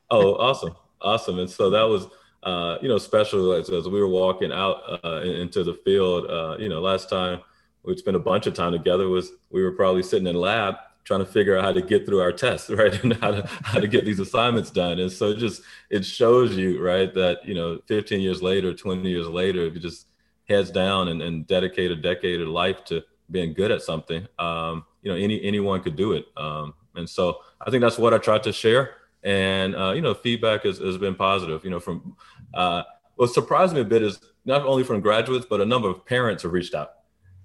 Oh, 0.10 0.36
awesome. 0.36 0.76
Awesome. 1.02 1.40
And 1.40 1.50
so 1.50 1.70
that 1.72 1.84
was, 1.84 2.08
uh, 2.44 2.78
you 2.82 2.88
know, 2.88 2.98
special 2.98 3.52
as, 3.54 3.70
as 3.70 3.90
we 3.90 4.00
were 4.00 4.08
walking 4.08 4.54
out 4.54 5.04
uh, 5.04 5.22
into 5.22 5.64
the 5.64 5.74
field, 5.74 6.30
uh, 6.30 6.56
you 6.60 6.70
know, 6.70 6.80
last 6.80 7.10
time 7.10 7.42
we'd 7.84 8.00
spent 8.00 8.16
a 8.16 8.20
bunch 8.20 8.48
of 8.48 8.54
time 8.54 8.72
together 8.72 9.10
was 9.10 9.32
we 9.50 9.64
were 9.64 9.74
probably 9.74 10.04
sitting 10.04 10.28
in 10.28 10.36
lab 10.36 10.76
trying 11.04 11.20
to 11.20 11.26
figure 11.26 11.58
out 11.58 11.64
how 11.64 11.72
to 11.72 11.82
get 11.82 12.06
through 12.06 12.22
our 12.22 12.32
tests, 12.32 12.70
right? 12.70 13.04
And 13.04 13.14
how 13.14 13.32
to 13.32 13.48
how 13.64 13.80
to 13.80 13.88
get 13.88 14.06
these 14.06 14.20
assignments 14.20 14.72
done. 14.72 15.00
And 15.00 15.12
so 15.12 15.32
it 15.32 15.38
just 15.38 15.64
it 15.90 16.06
shows 16.06 16.56
you, 16.56 16.82
right, 16.82 17.14
that 17.14 17.46
you 17.46 17.54
know, 17.54 17.80
15 17.88 18.22
years 18.22 18.42
later, 18.42 18.74
20 18.74 19.10
years 19.10 19.28
later, 19.28 19.62
if 19.62 19.74
you 19.74 19.80
just 19.80 20.08
heads 20.48 20.72
down 20.72 21.08
and, 21.08 21.22
and 21.22 21.48
dedicate 21.48 21.92
a 21.92 21.96
decade 21.96 22.42
of 22.42 22.48
life 22.48 22.84
to 22.86 23.04
being 23.32 23.54
good 23.54 23.72
at 23.72 23.82
something, 23.82 24.28
um, 24.40 24.86
you 25.02 25.12
know, 25.12 25.18
any 25.18 25.42
anyone 25.44 25.82
could 25.82 25.96
do 25.96 26.14
it. 26.14 26.26
Um, 26.38 26.74
and 26.96 27.10
so 27.10 27.40
I 27.62 27.70
think 27.70 27.82
that's 27.82 27.98
what 27.98 28.14
I 28.14 28.18
tried 28.18 28.44
to 28.44 28.54
share. 28.54 28.96
And 29.24 29.76
uh, 29.76 29.92
you 29.92 30.02
know, 30.02 30.14
feedback 30.14 30.64
has, 30.64 30.80
has 30.80 30.98
been 30.98 31.16
positive. 31.16 31.64
You 31.64 31.72
know, 31.72 31.80
from 31.80 32.16
uh, 32.54 32.84
what 33.16 33.28
surprised 33.28 33.74
me 33.74 33.82
a 33.82 33.86
bit 33.86 34.02
is 34.02 34.20
not 34.46 34.64
only 34.64 34.84
from 34.84 35.00
graduates, 35.00 35.46
but 35.50 35.62
a 35.62 35.66
number 35.66 35.90
of 35.90 36.06
parents 36.06 36.44
have 36.44 36.52
reached 36.52 36.76
out 36.76 36.92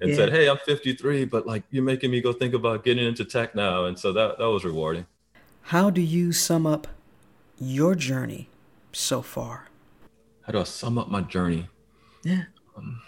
and 0.00 0.10
yeah. 0.10 0.16
said, 0.16 0.30
"Hey, 0.30 0.48
I'm 0.48 0.58
53, 0.58 1.24
but 1.24 1.46
like 1.46 1.64
you're 1.70 1.84
making 1.84 2.10
me 2.10 2.20
go 2.20 2.32
think 2.32 2.54
about 2.54 2.84
getting 2.84 3.06
into 3.06 3.24
tech 3.24 3.54
now." 3.54 3.84
And 3.84 3.98
so 3.98 4.12
that 4.12 4.38
that 4.38 4.48
was 4.48 4.64
rewarding. 4.64 5.06
How 5.62 5.90
do 5.90 6.00
you 6.00 6.32
sum 6.32 6.66
up 6.66 6.86
your 7.58 7.94
journey 7.94 8.48
so 8.92 9.22
far? 9.22 9.68
How 10.42 10.52
do 10.52 10.60
I 10.60 10.64
sum 10.64 10.96
up 10.96 11.10
my 11.10 11.20
journey? 11.20 11.68
Yeah. 12.22 12.44
Um, 12.76 13.02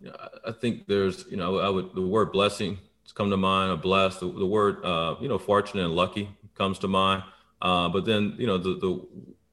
yeah, 0.00 0.12
I 0.46 0.52
think 0.52 0.86
there's, 0.86 1.26
you 1.30 1.36
know, 1.36 1.58
I 1.58 1.68
would 1.68 1.94
the 1.94 2.02
word 2.02 2.32
blessing 2.32 2.78
has 3.02 3.12
come 3.12 3.30
to 3.30 3.36
mind. 3.36 3.72
A 3.72 3.76
blessed. 3.76 4.20
The, 4.20 4.32
the 4.32 4.46
word, 4.46 4.84
uh, 4.84 5.16
you 5.20 5.28
know, 5.28 5.38
fortunate 5.38 5.84
and 5.84 5.94
lucky 5.94 6.30
comes 6.54 6.78
to 6.80 6.88
mind. 6.88 7.24
Uh, 7.60 7.88
but 7.88 8.04
then, 8.04 8.34
you 8.38 8.46
know, 8.46 8.58
the 8.58 8.74
the 8.78 9.06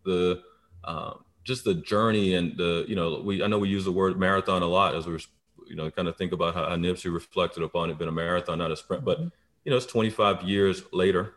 the 0.05 0.41
uh, 0.83 1.13
just 1.43 1.63
the 1.63 1.73
journey 1.73 2.35
and 2.35 2.55
the, 2.57 2.85
you 2.87 2.95
know, 2.95 3.21
we 3.21 3.43
I 3.43 3.47
know 3.47 3.59
we 3.59 3.69
use 3.69 3.85
the 3.85 3.91
word 3.91 4.19
marathon 4.19 4.61
a 4.61 4.67
lot 4.67 4.95
as 4.95 5.07
we 5.07 5.13
were 5.13 5.19
you 5.67 5.75
know, 5.75 5.89
kind 5.91 6.07
of 6.07 6.17
think 6.17 6.31
about 6.31 6.53
how, 6.53 6.63
Nipsey 6.75 7.13
reflected 7.13 7.63
upon 7.63 7.89
it, 7.89 7.97
been 7.97 8.07
a 8.07 8.11
marathon, 8.11 8.57
not 8.57 8.71
a 8.71 8.75
sprint. 8.75 9.05
But, 9.05 9.19
mm-hmm. 9.19 9.29
you 9.63 9.71
know, 9.71 9.77
it's 9.77 9.85
25 9.85 10.43
years 10.43 10.83
later. 10.91 11.35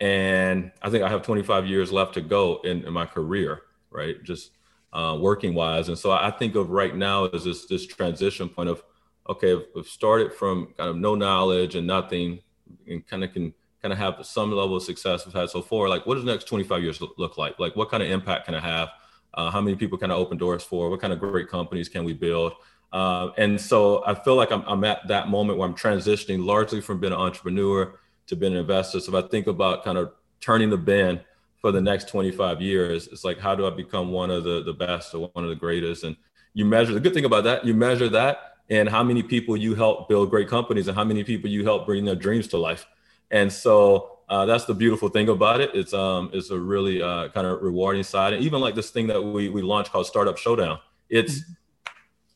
And 0.00 0.72
I 0.82 0.90
think 0.90 1.04
I 1.04 1.08
have 1.08 1.22
25 1.22 1.66
years 1.66 1.92
left 1.92 2.14
to 2.14 2.20
go 2.20 2.60
in, 2.64 2.84
in 2.84 2.92
my 2.92 3.06
career, 3.06 3.62
right? 3.90 4.22
Just 4.22 4.50
uh, 4.92 5.16
working 5.20 5.54
wise. 5.54 5.88
And 5.88 5.98
so 5.98 6.10
I 6.10 6.30
think 6.30 6.54
of 6.54 6.70
right 6.70 6.94
now 6.94 7.26
as 7.26 7.44
this, 7.44 7.66
this 7.66 7.86
transition 7.86 8.48
point 8.48 8.68
of, 8.68 8.82
okay, 9.28 9.52
I've, 9.52 9.64
I've 9.78 9.86
started 9.86 10.32
from 10.32 10.74
kind 10.76 10.90
of 10.90 10.96
no 10.96 11.14
knowledge 11.14 11.76
and 11.76 11.86
nothing 11.86 12.40
and 12.88 13.06
kind 13.06 13.22
of 13.22 13.32
can 13.32 13.54
kind 13.80 13.92
of 13.92 13.98
have 13.98 14.24
some 14.24 14.50
level 14.52 14.76
of 14.76 14.82
success 14.82 15.26
we've 15.26 15.34
had 15.34 15.50
so 15.50 15.60
far. 15.60 15.88
Like, 15.88 16.06
what 16.06 16.14
does 16.14 16.24
the 16.24 16.30
next 16.30 16.44
25 16.44 16.82
years 16.82 17.00
look 17.18 17.36
like? 17.36 17.58
Like, 17.58 17.74
what 17.74 17.90
kind 17.90 18.02
of 18.02 18.10
impact 18.10 18.46
can 18.46 18.54
I 18.54 18.60
have? 18.60 18.90
Uh, 19.34 19.50
how 19.50 19.60
many 19.60 19.76
people 19.76 19.98
can 19.98 20.10
I 20.10 20.14
open 20.14 20.38
doors 20.38 20.62
for? 20.62 20.88
What 20.88 21.00
kind 21.00 21.12
of 21.12 21.18
great 21.18 21.48
companies 21.48 21.88
can 21.88 22.04
we 22.04 22.12
build? 22.12 22.52
Uh, 22.92 23.30
and 23.38 23.58
so 23.60 24.04
I 24.06 24.14
feel 24.14 24.34
like 24.34 24.52
I'm, 24.52 24.62
I'm 24.66 24.84
at 24.84 25.08
that 25.08 25.28
moment 25.28 25.58
where 25.58 25.68
I'm 25.68 25.74
transitioning 25.74 26.44
largely 26.44 26.80
from 26.80 27.00
being 27.00 27.12
an 27.12 27.18
entrepreneur 27.18 27.98
to 28.26 28.36
being 28.36 28.52
an 28.52 28.58
investor. 28.58 29.00
So 29.00 29.16
if 29.16 29.24
I 29.24 29.28
think 29.28 29.46
about 29.46 29.82
kind 29.82 29.96
of 29.96 30.12
turning 30.40 30.68
the 30.68 30.76
bend 30.76 31.22
for 31.58 31.72
the 31.72 31.80
next 31.80 32.08
25 32.08 32.60
years, 32.60 33.08
it's 33.08 33.24
like, 33.24 33.38
how 33.38 33.54
do 33.54 33.66
I 33.66 33.70
become 33.70 34.10
one 34.10 34.30
of 34.30 34.44
the, 34.44 34.62
the 34.62 34.74
best 34.74 35.14
or 35.14 35.30
one 35.32 35.44
of 35.44 35.48
the 35.48 35.56
greatest? 35.56 36.04
And 36.04 36.16
you 36.52 36.66
measure 36.66 36.92
the 36.92 37.00
good 37.00 37.14
thing 37.14 37.24
about 37.24 37.44
that, 37.44 37.64
you 37.64 37.72
measure 37.72 38.10
that 38.10 38.56
and 38.68 38.88
how 38.88 39.02
many 39.02 39.22
people 39.22 39.56
you 39.56 39.74
help 39.74 40.08
build 40.08 40.30
great 40.30 40.48
companies 40.48 40.86
and 40.86 40.96
how 40.96 41.04
many 41.04 41.24
people 41.24 41.48
you 41.48 41.64
help 41.64 41.86
bring 41.86 42.04
their 42.04 42.14
dreams 42.14 42.46
to 42.48 42.58
life. 42.58 42.86
And 43.30 43.50
so 43.50 44.18
uh, 44.28 44.44
that's 44.44 44.66
the 44.66 44.74
beautiful 44.74 45.08
thing 45.08 45.30
about 45.30 45.60
it. 45.60 45.70
It's 45.74 45.92
um 45.92 46.30
it's 46.32 46.50
a 46.50 46.58
really 46.58 47.02
uh, 47.02 47.28
kind 47.28 47.46
of 47.46 47.60
rewarding 47.60 48.02
side. 48.02 48.34
And 48.34 48.42
even 48.42 48.60
like 48.60 48.74
this 48.74 48.90
thing 48.90 49.06
that 49.08 49.20
we 49.20 49.48
we 49.48 49.62
launched 49.62 49.92
called 49.92 50.06
Startup 50.06 50.36
Showdown. 50.36 50.78
It's 51.08 51.40
mm-hmm 51.40 51.52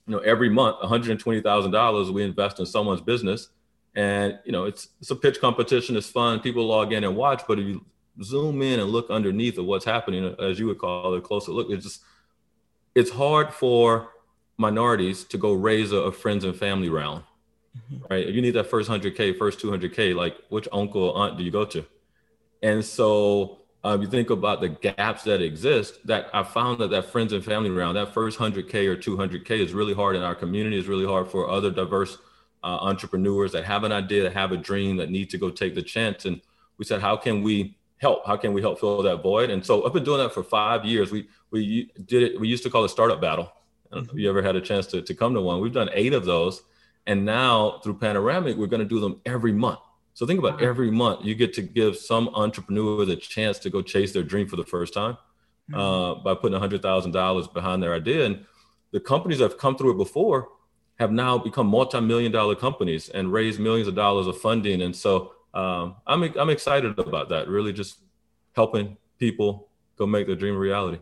you 0.07 0.15
know, 0.15 0.19
every 0.19 0.49
month, 0.49 0.81
$120,000 0.81 2.13
we 2.13 2.23
invest 2.23 2.61
in 2.61 2.67
someone's 2.67 3.01
business. 3.01 3.49
And, 3.95 4.39
you 4.45 4.53
know, 4.53 4.65
it's, 4.65 4.89
it's 5.01 5.11
a 5.11 5.17
pitch 5.17 5.41
competition. 5.41 5.97
It's 5.97 6.09
fun. 6.09 6.41
People 6.41 6.67
log 6.67 6.93
in 6.93 7.05
and 7.05 7.17
watch, 7.17 7.43
but 7.49 7.59
if 7.59 7.67
you 7.67 7.85
zoom 8.23 8.63
in 8.63 8.81
and 8.81 8.91
look 8.91 9.11
underneath 9.11 9.59
of 9.59 9.65
what's 9.65 9.85
happening, 9.85 10.37
as 10.39 10.59
you 10.59 10.67
would 10.67 10.79
call 10.79 11.15
it, 11.15 11.19
a 11.19 11.21
closer 11.21 11.53
look, 11.53 11.71
it's 11.71 11.85
just, 11.85 12.03
it's 12.95 13.11
hard 13.11 13.53
for 13.53 14.11
minorities 14.59 15.25
to 15.25 15.39
go 15.39 15.53
raise 15.53 15.93
a, 15.93 15.97
a 15.97 16.13
friends 16.13 16.45
and 16.45 16.57
family 16.57 16.89
round, 16.89 17.25
mm-hmm. 17.77 18.05
right? 18.11 18.27
If 18.27 18.35
you 18.35 18.43
need 18.43 18.53
that 18.53 18.67
first 18.67 18.89
100K, 18.89 19.37
first 19.37 19.61
200K, 19.61 20.15
like 20.15 20.37
which 20.51 20.69
uncle 20.73 21.03
or 21.03 21.17
aunt 21.17 21.37
do 21.37 21.45
you 21.45 21.51
go 21.51 21.65
to? 21.65 21.85
And 22.63 22.85
so 22.85 23.59
um, 23.87 24.03
you 24.03 24.09
think 24.09 24.30
about 24.30 24.61
the 24.61 24.68
gaps 24.68 25.22
that 25.22 25.41
exist 25.41 26.05
that 26.05 26.28
i 26.34 26.43
found 26.43 26.80
that 26.80 26.91
that 26.91 27.05
friends 27.05 27.32
and 27.32 27.45
family 27.45 27.70
round 27.70 27.97
that 27.97 28.12
first 28.12 28.37
100k 28.37 28.87
or 28.89 28.97
200k 28.97 29.51
is 29.51 29.72
really 29.72 29.95
hard 29.95 30.16
in 30.16 30.22
our 30.22 30.34
community. 30.34 30.76
Is 30.76 30.89
really 30.89 31.07
hard 31.07 31.28
for 31.28 31.49
other 31.49 31.70
diverse 31.70 32.18
uh, 32.64 32.78
entrepreneurs 32.80 33.53
that 33.53 33.64
have 33.64 33.84
an 33.84 33.93
idea 33.93 34.24
that 34.24 34.32
have 34.32 34.51
a 34.51 34.57
dream 34.57 34.97
that 34.97 35.11
need 35.11 35.30
to 35.30 35.39
go 35.39 35.51
take 35.51 35.76
the 35.76 35.82
chance. 35.82 36.24
And 36.24 36.41
we 36.78 36.84
said 36.84 37.01
how 37.01 37.16
can 37.16 37.43
we 37.43 37.76
help? 37.99 38.26
How 38.26 38.37
can 38.37 38.53
we 38.53 38.61
help 38.61 38.80
fill 38.80 39.03
that 39.03 39.22
void? 39.22 39.51
And 39.51 39.64
so 39.64 39.87
i've 39.87 39.93
been 39.93 40.05
doing 40.05 40.18
that 40.18 40.34
for 40.34 40.43
five 40.43 40.84
years. 40.84 41.12
We 41.12 41.28
we 41.53 41.93
did 42.07 42.22
it 42.24 42.41
we 42.41 42.49
used 42.49 42.64
to 42.64 42.70
call 42.70 42.84
it 42.84 42.89
startup 42.89 43.20
battle. 43.20 43.53
I 43.93 43.95
don't 43.95 44.07
know 44.09 44.12
if 44.14 44.18
you 44.18 44.28
ever 44.28 44.43
had 44.43 44.57
a 44.57 44.61
chance 44.61 44.89
to, 44.89 45.01
to 45.01 45.14
come 45.14 45.32
to 45.34 45.41
one. 45.41 45.61
We've 45.61 45.72
done 45.72 45.91
eight 45.93 46.12
of 46.12 46.24
those. 46.24 46.62
And 47.07 47.24
now 47.24 47.80
through 47.84 47.99
panoramic 47.99 48.57
we're 48.57 48.66
going 48.66 48.82
to 48.82 48.95
do 48.95 48.99
them 48.99 49.20
every 49.24 49.53
month 49.53 49.78
so 50.17 50.25
think 50.25 50.39
about 50.39 50.55
uh-huh. 50.55 50.71
every 50.71 50.91
month 50.91 51.27
you 51.27 51.35
get 51.35 51.53
to 51.53 51.62
give 51.62 51.95
some 51.95 52.31
entrepreneur 52.31 53.05
the 53.05 53.17
chance 53.17 53.59
to 53.59 53.69
go 53.69 53.83
chase 53.83 54.14
their 54.14 54.23
dream 54.23 54.49
for 54.49 54.57
the 54.57 54.64
first 54.64 54.95
time 54.95 55.19
mm-hmm. 55.71 55.79
uh, 55.79 56.14
by 56.14 56.35
putting 56.35 56.59
hundred 56.59 56.81
thousand 56.81 57.11
dollars 57.11 57.47
behind 57.47 57.83
their 57.83 57.93
idea. 57.93 58.25
And 58.25 58.47
the 58.93 59.01
companies 59.01 59.41
that 59.41 59.51
have 59.51 59.59
come 59.59 59.77
through 59.77 59.93
it 59.93 59.99
before, 59.99 60.49
have 60.99 61.12
now 61.12 61.37
become 61.37 61.67
multi-million 61.67 62.33
dollar 62.33 62.55
companies 62.55 63.11
and 63.11 63.31
raised 63.31 63.61
millions 63.61 63.89
of 63.89 63.95
dollars 63.95 64.27
of 64.27 64.41
funding. 64.41 64.81
And 64.81 64.97
so 64.97 65.35
um, 65.53 65.97
I'm 66.07 66.23
I'm 66.39 66.49
excited 66.49 66.99
about 66.99 67.29
that. 67.29 67.47
Really, 67.49 67.75
just 67.75 68.01
helping 68.55 68.97
people 69.19 69.69
go 69.99 70.07
make 70.07 70.29
their 70.29 70.37
dream 70.37 70.55
a 70.55 70.59
reality. 70.59 70.99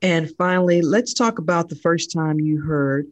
And 0.00 0.34
finally, 0.38 0.80
let's 0.80 1.12
talk 1.12 1.38
about 1.38 1.68
the 1.68 1.76
first 1.76 2.10
time 2.10 2.40
you 2.40 2.62
heard 2.62 3.06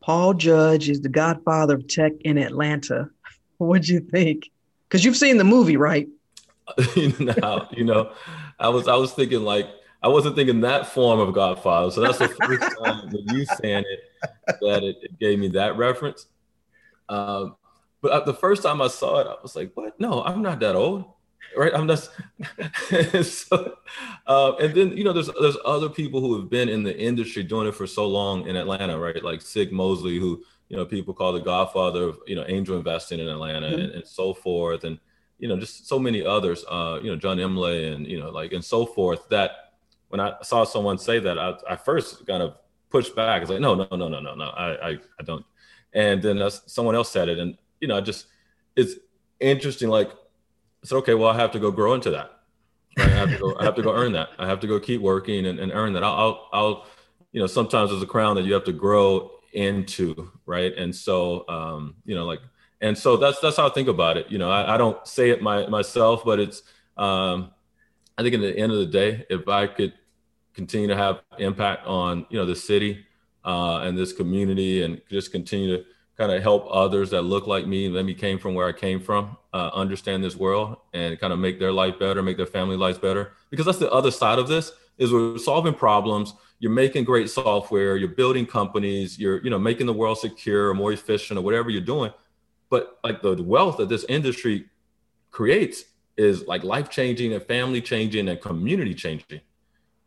Paul 0.00 0.34
Judge 0.34 0.88
is 0.88 1.02
the 1.02 1.08
godfather 1.08 1.76
of 1.76 1.86
tech 1.86 2.12
in 2.22 2.36
Atlanta. 2.36 3.10
What'd 3.66 3.88
you 3.88 4.00
think? 4.00 4.50
Because 4.88 5.04
you've 5.04 5.16
seen 5.16 5.36
the 5.36 5.44
movie, 5.44 5.76
right? 5.76 6.08
now, 7.18 7.68
you 7.72 7.84
know, 7.84 8.12
I 8.58 8.68
was 8.68 8.88
I 8.88 8.96
was 8.96 9.12
thinking 9.12 9.42
like 9.42 9.68
I 10.02 10.08
wasn't 10.08 10.36
thinking 10.36 10.60
that 10.60 10.86
form 10.86 11.18
of 11.18 11.34
Godfather. 11.34 11.90
So 11.90 12.00
that's 12.00 12.18
the 12.18 12.28
first 12.28 12.60
time 12.84 13.10
that 13.10 13.32
you 13.32 13.44
saying 13.60 13.84
it 13.88 14.00
that 14.60 14.82
it, 14.82 14.96
it, 15.02 15.18
gave 15.18 15.38
me 15.38 15.48
that 15.48 15.76
reference. 15.76 16.26
Um, 17.08 17.56
but 18.00 18.12
uh, 18.12 18.24
the 18.24 18.34
first 18.34 18.62
time 18.62 18.80
I 18.80 18.88
saw 18.88 19.18
it, 19.18 19.26
I 19.26 19.34
was 19.42 19.56
like, 19.56 19.72
"What? 19.74 19.98
No, 19.98 20.22
I'm 20.22 20.42
not 20.42 20.60
that 20.60 20.76
old." 20.76 21.04
right? 21.56 21.72
I'm 21.74 21.88
just 21.88 22.10
so, 23.22 23.76
uh, 24.26 24.52
and 24.56 24.74
then 24.74 24.96
you 24.96 25.04
know, 25.04 25.12
there's 25.12 25.30
there's 25.40 25.56
other 25.64 25.88
people 25.88 26.20
who 26.20 26.38
have 26.38 26.48
been 26.50 26.68
in 26.68 26.82
the 26.82 26.96
industry 26.96 27.42
doing 27.42 27.66
it 27.66 27.74
for 27.74 27.86
so 27.86 28.06
long 28.06 28.46
in 28.46 28.56
Atlanta, 28.56 28.98
right? 28.98 29.22
Like 29.22 29.40
Sig 29.42 29.72
Mosley, 29.72 30.18
who 30.18 30.42
you 30.68 30.76
know 30.76 30.84
people 30.84 31.14
call 31.14 31.32
the 31.32 31.40
Godfather 31.40 32.04
of 32.04 32.18
you 32.26 32.36
know 32.36 32.44
angel 32.46 32.76
investing 32.76 33.20
in 33.20 33.28
Atlanta, 33.28 33.66
mm-hmm. 33.68 33.80
and, 33.80 33.92
and, 33.92 34.06
so 34.06 34.34
forth, 34.34 34.84
and 34.84 34.98
you 35.38 35.48
know 35.48 35.58
just 35.58 35.88
so 35.88 35.98
many 35.98 36.24
others, 36.24 36.64
uh, 36.70 36.98
you 37.02 37.10
know 37.10 37.16
John 37.16 37.38
Imlay, 37.38 37.92
and 37.92 38.06
you 38.06 38.20
know 38.20 38.30
like 38.30 38.52
and 38.52 38.64
so 38.64 38.86
forth. 38.86 39.28
That 39.30 39.50
when 40.08 40.20
I 40.20 40.34
saw 40.42 40.64
someone 40.64 40.98
say 40.98 41.18
that, 41.20 41.38
I, 41.38 41.54
I 41.68 41.76
first 41.76 42.26
kind 42.26 42.42
of 42.42 42.56
pushed 42.90 43.14
back. 43.14 43.42
It's 43.42 43.50
like, 43.50 43.60
no, 43.60 43.74
no, 43.74 43.86
no, 43.90 44.08
no, 44.08 44.20
no, 44.20 44.34
no, 44.34 44.44
I, 44.44 44.90
I, 44.90 44.98
I 45.20 45.22
don't. 45.22 45.44
And 45.92 46.22
then 46.22 46.40
uh, 46.40 46.50
someone 46.50 46.94
else 46.94 47.10
said 47.10 47.28
it, 47.28 47.38
and 47.38 47.56
you 47.80 47.88
know, 47.88 47.96
I 47.96 48.00
just 48.00 48.26
it's 48.76 48.94
interesting, 49.40 49.88
like 49.88 50.10
so 50.84 50.98
okay, 50.98 51.14
well, 51.14 51.30
I 51.30 51.36
have 51.36 51.52
to 51.52 51.58
go 51.58 51.70
grow 51.70 51.94
into 51.94 52.10
that. 52.10 52.30
Right? 52.96 53.08
I 53.08 53.14
have 53.14 53.30
to 53.30 53.38
go, 53.38 53.56
I 53.58 53.64
have 53.64 53.74
to 53.76 53.82
go 53.82 53.94
earn 53.94 54.12
that. 54.12 54.30
I 54.38 54.46
have 54.46 54.60
to 54.60 54.66
go 54.66 54.78
keep 54.78 55.00
working 55.00 55.46
and, 55.46 55.58
and 55.58 55.72
earn 55.72 55.92
that. 55.94 56.04
I'll, 56.04 56.14
I'll, 56.14 56.48
I'll, 56.52 56.86
you 57.32 57.40
know, 57.40 57.46
sometimes 57.46 57.90
there's 57.90 58.02
a 58.02 58.06
crown 58.06 58.36
that 58.36 58.44
you 58.44 58.54
have 58.54 58.64
to 58.64 58.72
grow 58.72 59.37
into, 59.52 60.30
right? 60.46 60.76
And 60.76 60.94
so, 60.94 61.48
um, 61.48 61.96
you 62.04 62.14
know, 62.14 62.24
like, 62.24 62.40
and 62.80 62.96
so 62.96 63.16
that's 63.16 63.40
that's 63.40 63.56
how 63.56 63.66
I 63.66 63.70
think 63.70 63.88
about 63.88 64.16
it. 64.16 64.30
You 64.30 64.38
know, 64.38 64.50
I, 64.50 64.74
I 64.74 64.76
don't 64.76 65.04
say 65.06 65.30
it 65.30 65.42
my, 65.42 65.66
myself, 65.66 66.24
but 66.24 66.38
it's, 66.38 66.62
um, 66.96 67.50
I 68.16 68.22
think 68.22 68.34
at 68.34 68.40
the 68.40 68.56
end 68.56 68.72
of 68.72 68.78
the 68.78 68.86
day, 68.86 69.26
if 69.28 69.48
I 69.48 69.66
could 69.66 69.92
continue 70.54 70.88
to 70.88 70.96
have 70.96 71.22
impact 71.38 71.86
on 71.86 72.26
you 72.30 72.38
know 72.38 72.46
the 72.46 72.56
city 72.56 73.04
uh, 73.44 73.78
and 73.78 73.96
this 73.96 74.12
community, 74.12 74.82
and 74.82 75.00
just 75.08 75.32
continue 75.32 75.76
to 75.76 75.84
kind 76.18 76.32
of 76.32 76.42
help 76.42 76.66
others 76.70 77.10
that 77.10 77.22
look 77.22 77.46
like 77.46 77.66
me, 77.66 77.88
that 77.88 78.02
me 78.02 78.12
came 78.12 78.38
from 78.38 78.54
where 78.54 78.66
I 78.66 78.72
came 78.72 79.00
from, 79.00 79.36
uh, 79.52 79.70
understand 79.72 80.22
this 80.22 80.34
world 80.34 80.76
and 80.92 81.18
kind 81.20 81.32
of 81.32 81.38
make 81.38 81.60
their 81.60 81.70
life 81.70 81.96
better, 81.98 82.22
make 82.24 82.36
their 82.36 82.44
family 82.44 82.76
lives 82.76 82.98
better. 82.98 83.32
Because 83.50 83.66
that's 83.66 83.78
the 83.78 83.90
other 83.92 84.10
side 84.10 84.40
of 84.40 84.48
this 84.48 84.72
is 84.98 85.12
we're 85.12 85.38
solving 85.38 85.74
problems. 85.74 86.34
You're 86.60 86.72
making 86.72 87.04
great 87.04 87.30
software. 87.30 87.96
You're 87.96 88.08
building 88.08 88.46
companies. 88.46 89.18
You're 89.18 89.42
you 89.42 89.50
know 89.50 89.58
making 89.58 89.86
the 89.86 89.92
world 89.92 90.18
secure 90.18 90.68
or 90.68 90.74
more 90.74 90.92
efficient 90.92 91.38
or 91.38 91.42
whatever 91.42 91.70
you're 91.70 91.80
doing. 91.80 92.12
But 92.70 92.98
like 93.02 93.22
the 93.22 93.42
wealth 93.42 93.78
that 93.78 93.88
this 93.88 94.04
industry 94.08 94.66
creates 95.30 95.84
is 96.16 96.46
like 96.46 96.64
life 96.64 96.90
changing 96.90 97.32
and 97.32 97.42
family 97.42 97.80
changing 97.80 98.28
and 98.28 98.40
community 98.40 98.94
changing 98.94 99.40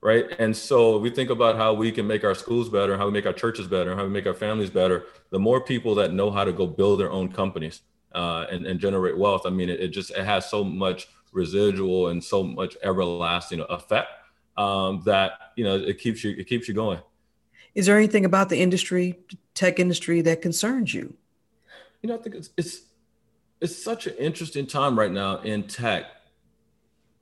right? 0.01 0.25
And 0.39 0.55
so 0.55 0.97
we 0.97 1.09
think 1.09 1.29
about 1.29 1.55
how 1.55 1.73
we 1.73 1.91
can 1.91 2.07
make 2.07 2.23
our 2.23 2.33
schools 2.33 2.69
better, 2.69 2.97
how 2.97 3.05
we 3.05 3.11
make 3.11 3.25
our 3.25 3.33
churches 3.33 3.67
better, 3.67 3.95
how 3.95 4.03
we 4.03 4.09
make 4.09 4.25
our 4.25 4.33
families 4.33 4.69
better. 4.69 5.05
The 5.29 5.39
more 5.39 5.61
people 5.61 5.95
that 5.95 6.13
know 6.13 6.31
how 6.31 6.43
to 6.43 6.51
go 6.51 6.65
build 6.65 6.99
their 6.99 7.11
own 7.11 7.31
companies 7.31 7.81
uh, 8.13 8.47
and, 8.51 8.65
and 8.65 8.79
generate 8.79 9.17
wealth, 9.17 9.45
I 9.45 9.51
mean, 9.51 9.69
it, 9.69 9.79
it, 9.79 9.87
just 9.89 10.11
it 10.11 10.25
has 10.25 10.49
so 10.49 10.63
much 10.63 11.07
residual 11.31 12.07
and 12.07 12.23
so 12.23 12.43
much 12.43 12.75
everlasting 12.83 13.63
effect 13.69 14.09
um, 14.57 15.01
that 15.05 15.33
you 15.55 15.63
know 15.63 15.75
it 15.75 15.99
keeps 15.99 16.23
you 16.23 16.35
it 16.37 16.47
keeps 16.47 16.67
you 16.67 16.73
going. 16.73 16.99
Is 17.73 17.85
there 17.85 17.97
anything 17.97 18.25
about 18.25 18.49
the 18.49 18.61
industry, 18.61 19.19
tech 19.53 19.79
industry, 19.79 20.21
that 20.21 20.41
concerns 20.41 20.93
you? 20.93 21.13
You 22.01 22.09
know, 22.09 22.15
I 22.15 22.21
think 22.21 22.35
it's 22.35 22.49
it's 22.57 22.81
it's 23.59 23.81
such 23.81 24.07
an 24.07 24.15
interesting 24.17 24.67
time 24.67 24.97
right 24.97 25.11
now 25.11 25.37
in 25.37 25.63
tech, 25.63 26.05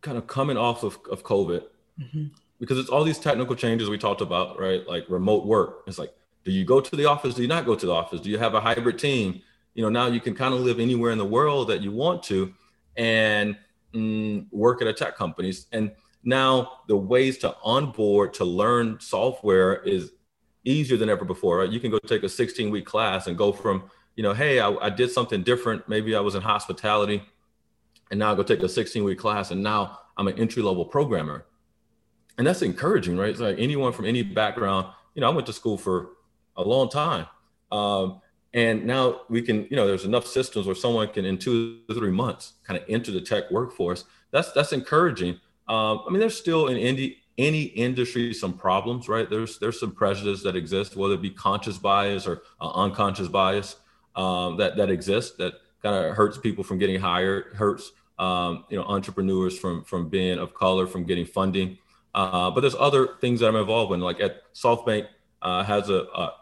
kind 0.02 0.18
of 0.18 0.28
coming 0.28 0.58
off 0.58 0.84
of, 0.84 0.98
of 1.12 1.24
COVID. 1.24 1.64
Mm-hmm 2.00 2.28
because 2.60 2.78
it's 2.78 2.90
all 2.90 3.04
these 3.04 3.20
technical 3.20 3.56
changes 3.56 3.90
we 3.90 3.98
talked 3.98 4.22
about, 4.22 4.60
right? 4.60 4.88
Like 4.88 5.06
remote 5.10 5.46
work. 5.46 5.84
It's 5.88 5.98
like, 5.98 6.14
do 6.44 6.52
you 6.52 6.66
go 6.66 6.82
to 6.82 6.96
the 6.96 7.06
office? 7.06 7.34
Do 7.34 7.42
you 7.42 7.48
not 7.48 7.66
go 7.66 7.76
to 7.76 7.86
the 7.86 7.92
office? 7.92 8.22
Do 8.22 8.30
you 8.30 8.38
have 8.38 8.54
a 8.54 8.60
hybrid 8.60 9.00
team? 9.00 9.42
You 9.74 9.84
know, 9.84 9.90
now 9.90 10.08
you 10.08 10.20
can 10.20 10.36
kind 10.36 10.54
of 10.54 10.60
live 10.60 10.80
anywhere 10.80 11.12
in 11.12 11.18
the 11.18 11.26
world 11.26 11.70
that 11.70 11.82
you 11.82 11.92
want 11.92 12.24
to 12.24 12.54
and 12.98 13.58
mm, 13.94 14.46
work 14.52 14.82
at 14.82 14.88
a 14.88 14.94
tech 14.94 15.16
companies. 15.16 15.68
And 15.72 15.92
now 16.24 16.80
the 16.88 16.98
ways 16.98 17.38
to 17.40 17.56
onboard 17.64 18.34
to 18.36 18.46
learn 18.46 19.00
software 19.00 19.82
is 19.84 20.12
easier 20.64 20.98
than 20.98 21.10
ever 21.10 21.26
before, 21.26 21.58
right? 21.58 21.70
You 21.70 21.80
can 21.80 21.92
go 21.92 22.00
take 22.00 22.24
a 22.24 22.30
16 22.30 22.70
week 22.70 22.86
class 22.86 23.28
and 23.28 23.38
go 23.38 23.52
from, 23.52 23.90
you 24.16 24.24
know, 24.24 24.34
hey, 24.34 24.60
I, 24.60 24.70
I 24.76 24.90
did 24.90 25.12
something 25.12 25.44
different. 25.44 25.88
Maybe 25.88 26.16
I 26.16 26.20
was 26.20 26.36
in 26.36 26.42
hospitality 26.42 27.24
and 28.12 28.20
now 28.20 28.34
I 28.34 28.36
go 28.36 28.44
take 28.44 28.62
a 28.62 28.70
16 28.70 29.04
week 29.04 29.18
class 29.18 29.52
and 29.52 29.64
now 29.64 30.00
I'm 30.18 30.28
an 30.28 30.38
entry 30.38 30.62
level 30.62 30.86
programmer 30.86 31.46
and 32.40 32.48
that's 32.48 32.62
encouraging, 32.62 33.18
right? 33.18 33.30
It's 33.30 33.42
like 33.42 33.58
anyone 33.60 33.92
from 33.92 34.06
any 34.06 34.24
background. 34.24 34.88
You 35.14 35.22
know, 35.22 35.30
I 35.30 35.36
went 35.36 35.46
to 35.48 35.54
school 35.54 35.78
for 35.78 36.12
a 36.56 36.64
long 36.64 36.90
time, 36.90 37.28
um, 37.70 38.22
and 38.54 38.86
now 38.86 39.22
we 39.28 39.42
can. 39.42 39.68
You 39.70 39.76
know, 39.76 39.86
there's 39.86 40.06
enough 40.06 40.26
systems 40.26 40.66
where 40.66 40.74
someone 40.74 41.10
can 41.10 41.26
in 41.26 41.38
two 41.38 41.82
or 41.90 41.96
three 41.96 42.12
months 42.12 42.54
kind 42.64 42.80
of 42.80 42.86
enter 42.88 43.12
the 43.12 43.20
tech 43.20 43.52
workforce. 43.52 44.06
That's 44.32 44.54
that's 44.54 44.72
encouraging. 44.72 45.42
Um, 45.70 46.02
I 46.06 46.10
mean, 46.10 46.20
there's 46.20 46.38
still 46.38 46.68
in 46.68 47.16
any 47.40 47.64
industry 47.64 48.34
some 48.34 48.54
problems, 48.54 49.08
right? 49.08 49.30
There's 49.30 49.60
there's 49.60 49.80
some 49.80 49.92
prejudice 49.92 50.44
that 50.44 50.56
exist, 50.56 50.98
whether 50.98 51.14
it 51.14 51.22
be 51.22 51.30
conscious 51.30 51.78
bias 51.78 52.28
or 52.28 52.42
uh, 52.60 52.72
unconscious 52.72 53.30
bias 53.30 53.78
um, 54.16 54.58
that 54.58 54.76
that 54.76 54.90
exists 54.90 55.38
that 55.38 55.54
kind 55.82 55.96
of 55.96 56.16
hurts 56.16 56.38
people 56.38 56.64
from 56.64 56.78
getting 56.78 57.00
hired, 57.00 57.54
hurts 57.54 57.92
um, 58.18 58.66
you 58.70 58.78
know 58.78 58.84
entrepreneurs 58.84 59.58
from 59.58 59.84
from 59.86 60.10
being 60.10 60.38
of 60.38 60.54
color, 60.54 60.86
from 60.86 61.06
getting 61.06 61.26
funding. 61.26 61.78
Uh, 62.14 62.52
but 62.52 62.62
there's 62.62 62.76
other 62.76 63.16
things 63.22 63.40
that 63.40 63.48
I'm 63.48 63.56
involved 63.56 63.94
in. 63.94 64.02
Like 64.02 64.20
at 64.20 64.52
SoftBank 64.54 65.08
uh, 65.42 65.64
has 65.64 65.90
a, 65.90 66.06
a, 66.16 66.34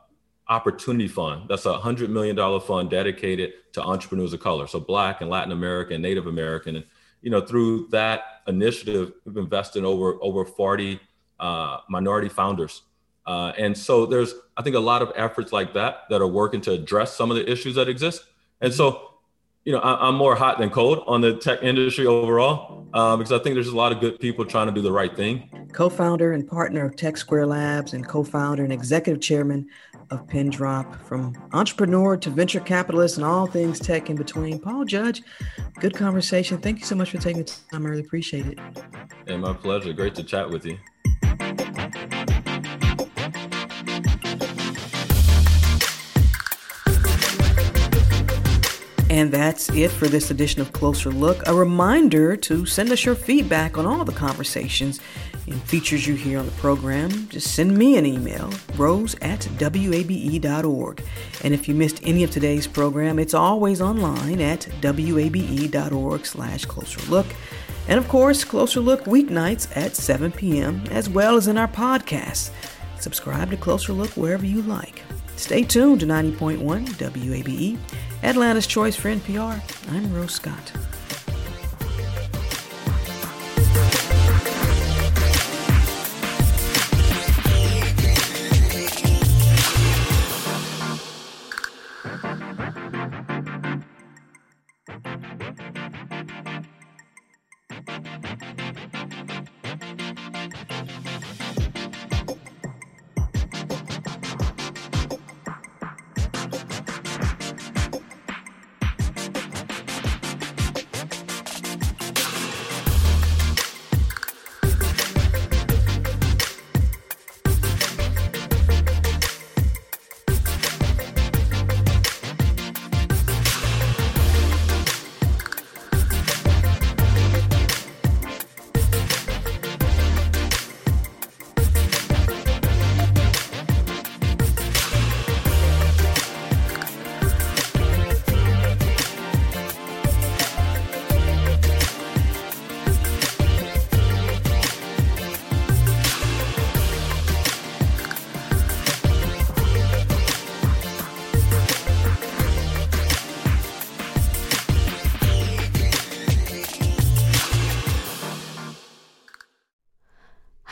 opportunity 0.49 1.09
fund. 1.09 1.49
That's 1.49 1.65
a 1.65 1.73
hundred 1.73 2.09
million 2.09 2.35
dollar 2.35 2.61
fund 2.61 2.89
dedicated 2.89 3.51
to 3.73 3.83
entrepreneurs 3.83 4.31
of 4.31 4.39
color, 4.39 4.65
so 4.65 4.79
Black 4.79 5.19
and 5.21 5.29
Latin 5.29 5.51
American, 5.51 6.01
Native 6.01 6.25
American, 6.25 6.77
and 6.77 6.85
you 7.21 7.29
know 7.29 7.41
through 7.41 7.87
that 7.89 8.41
initiative, 8.47 9.13
we've 9.25 9.37
invested 9.37 9.79
in 9.79 9.85
over 9.85 10.17
over 10.21 10.45
40 10.45 10.99
uh, 11.39 11.77
minority 11.89 12.29
founders. 12.29 12.83
Uh, 13.25 13.51
and 13.57 13.77
so 13.77 14.05
there's, 14.05 14.33
I 14.55 14.61
think, 14.61 14.77
a 14.77 14.79
lot 14.79 15.01
of 15.01 15.11
efforts 15.13 15.51
like 15.51 15.73
that 15.73 16.03
that 16.09 16.21
are 16.21 16.27
working 16.27 16.61
to 16.61 16.71
address 16.71 17.13
some 17.13 17.29
of 17.29 17.35
the 17.35 17.51
issues 17.51 17.75
that 17.75 17.89
exist. 17.89 18.23
And 18.61 18.73
so 18.73 19.17
you 19.67 19.73
know, 19.73 19.79
I, 19.79 20.07
am 20.07 20.15
more 20.15 20.33
hot 20.33 20.59
than 20.59 20.69
cold 20.69 21.03
on 21.07 21.19
the 21.19 21.35
tech 21.35 21.61
industry 21.61 22.05
overall 22.05 22.87
uh, 22.93 23.17
because 23.17 23.33
I 23.33 23.39
think 23.39 23.53
there's 23.53 23.67
a 23.67 23.75
lot 23.75 23.91
of 23.91 23.99
good 23.99 24.17
people 24.17 24.45
trying 24.45 24.67
to 24.67 24.73
do 24.73 24.81
the 24.81 24.93
right 24.93 25.13
thing. 25.13 25.67
Co-founder 25.73 26.31
and 26.31 26.47
partner 26.47 26.85
of 26.85 26.95
Tech 26.95 27.17
Square 27.17 27.47
Labs 27.47 27.93
and 27.93 28.07
co-founder 28.07 28.63
and 28.63 28.71
executive 28.71 29.21
chairman 29.21 29.67
of 30.09 30.27
Pindrop, 30.27 30.95
from 31.05 31.35
entrepreneur 31.53 32.17
to 32.17 32.29
venture 32.29 32.59
capitalist 32.59 33.17
and 33.17 33.25
all 33.25 33.47
things 33.47 33.79
tech 33.79 34.09
in 34.09 34.15
between. 34.15 34.59
Paul 34.59 34.85
Judge, 34.85 35.21
good 35.79 35.95
conversation. 35.95 36.57
Thank 36.57 36.79
you 36.79 36.85
so 36.85 36.95
much 36.95 37.11
for 37.11 37.17
taking 37.17 37.43
the 37.43 37.51
time. 37.71 37.85
I 37.85 37.89
really 37.89 38.01
appreciate 38.01 38.45
it. 38.45 38.59
Hey, 39.25 39.37
my 39.37 39.53
pleasure. 39.53 39.93
Great 39.93 40.15
to 40.15 40.23
chat 40.23 40.49
with 40.49 40.65
you. 40.65 40.77
And 49.09 49.31
that's 49.31 49.69
it 49.69 49.89
for 49.89 50.07
this 50.07 50.31
edition 50.31 50.61
of 50.61 50.73
Closer 50.73 51.09
Look. 51.09 51.47
A 51.47 51.53
reminder 51.53 52.35
to 52.37 52.65
send 52.65 52.91
us 52.91 53.05
your 53.05 53.15
feedback 53.15 53.77
on 53.77 53.85
all 53.85 54.03
the 54.03 54.11
conversations 54.11 54.99
and 55.47 55.61
features 55.63 56.05
you 56.05 56.15
hear 56.15 56.39
on 56.39 56.45
the 56.45 56.51
program. 56.53 57.27
Just 57.29 57.53
send 57.53 57.75
me 57.77 57.97
an 57.97 58.05
email, 58.05 58.51
rose 58.75 59.15
at 59.21 59.47
wabe.org. 59.59 61.03
And 61.43 61.53
if 61.53 61.67
you 61.67 61.73
missed 61.73 61.99
any 62.03 62.23
of 62.23 62.31
today's 62.31 62.67
program, 62.67 63.17
it's 63.17 63.33
always 63.33 63.81
online 63.81 64.39
at 64.41 64.67
wabe.org 64.83 66.25
slash 66.25 66.65
closer 66.65 67.01
look. 67.09 67.27
And 67.87 67.97
of 67.97 68.07
course, 68.07 68.43
Closer 68.43 68.81
Look 68.81 69.05
weeknights 69.05 69.75
at 69.75 69.95
7 69.95 70.31
p.m., 70.33 70.83
as 70.91 71.09
well 71.09 71.37
as 71.37 71.47
in 71.47 71.57
our 71.57 71.69
podcasts. 71.69 72.51
Subscribe 72.99 73.49
to 73.51 73.57
Closer 73.57 73.93
Look 73.93 74.11
wherever 74.11 74.45
you 74.45 74.61
like. 74.63 75.03
Stay 75.37 75.63
tuned 75.63 76.01
to 76.01 76.05
90.1 76.05 76.57
WABE 76.57 77.77
Atlanta's 78.23 78.67
Choice 78.67 78.95
for 78.95 79.09
NPR. 79.09 79.61
I'm 79.93 80.13
Rose 80.13 80.33
Scott. 80.33 80.73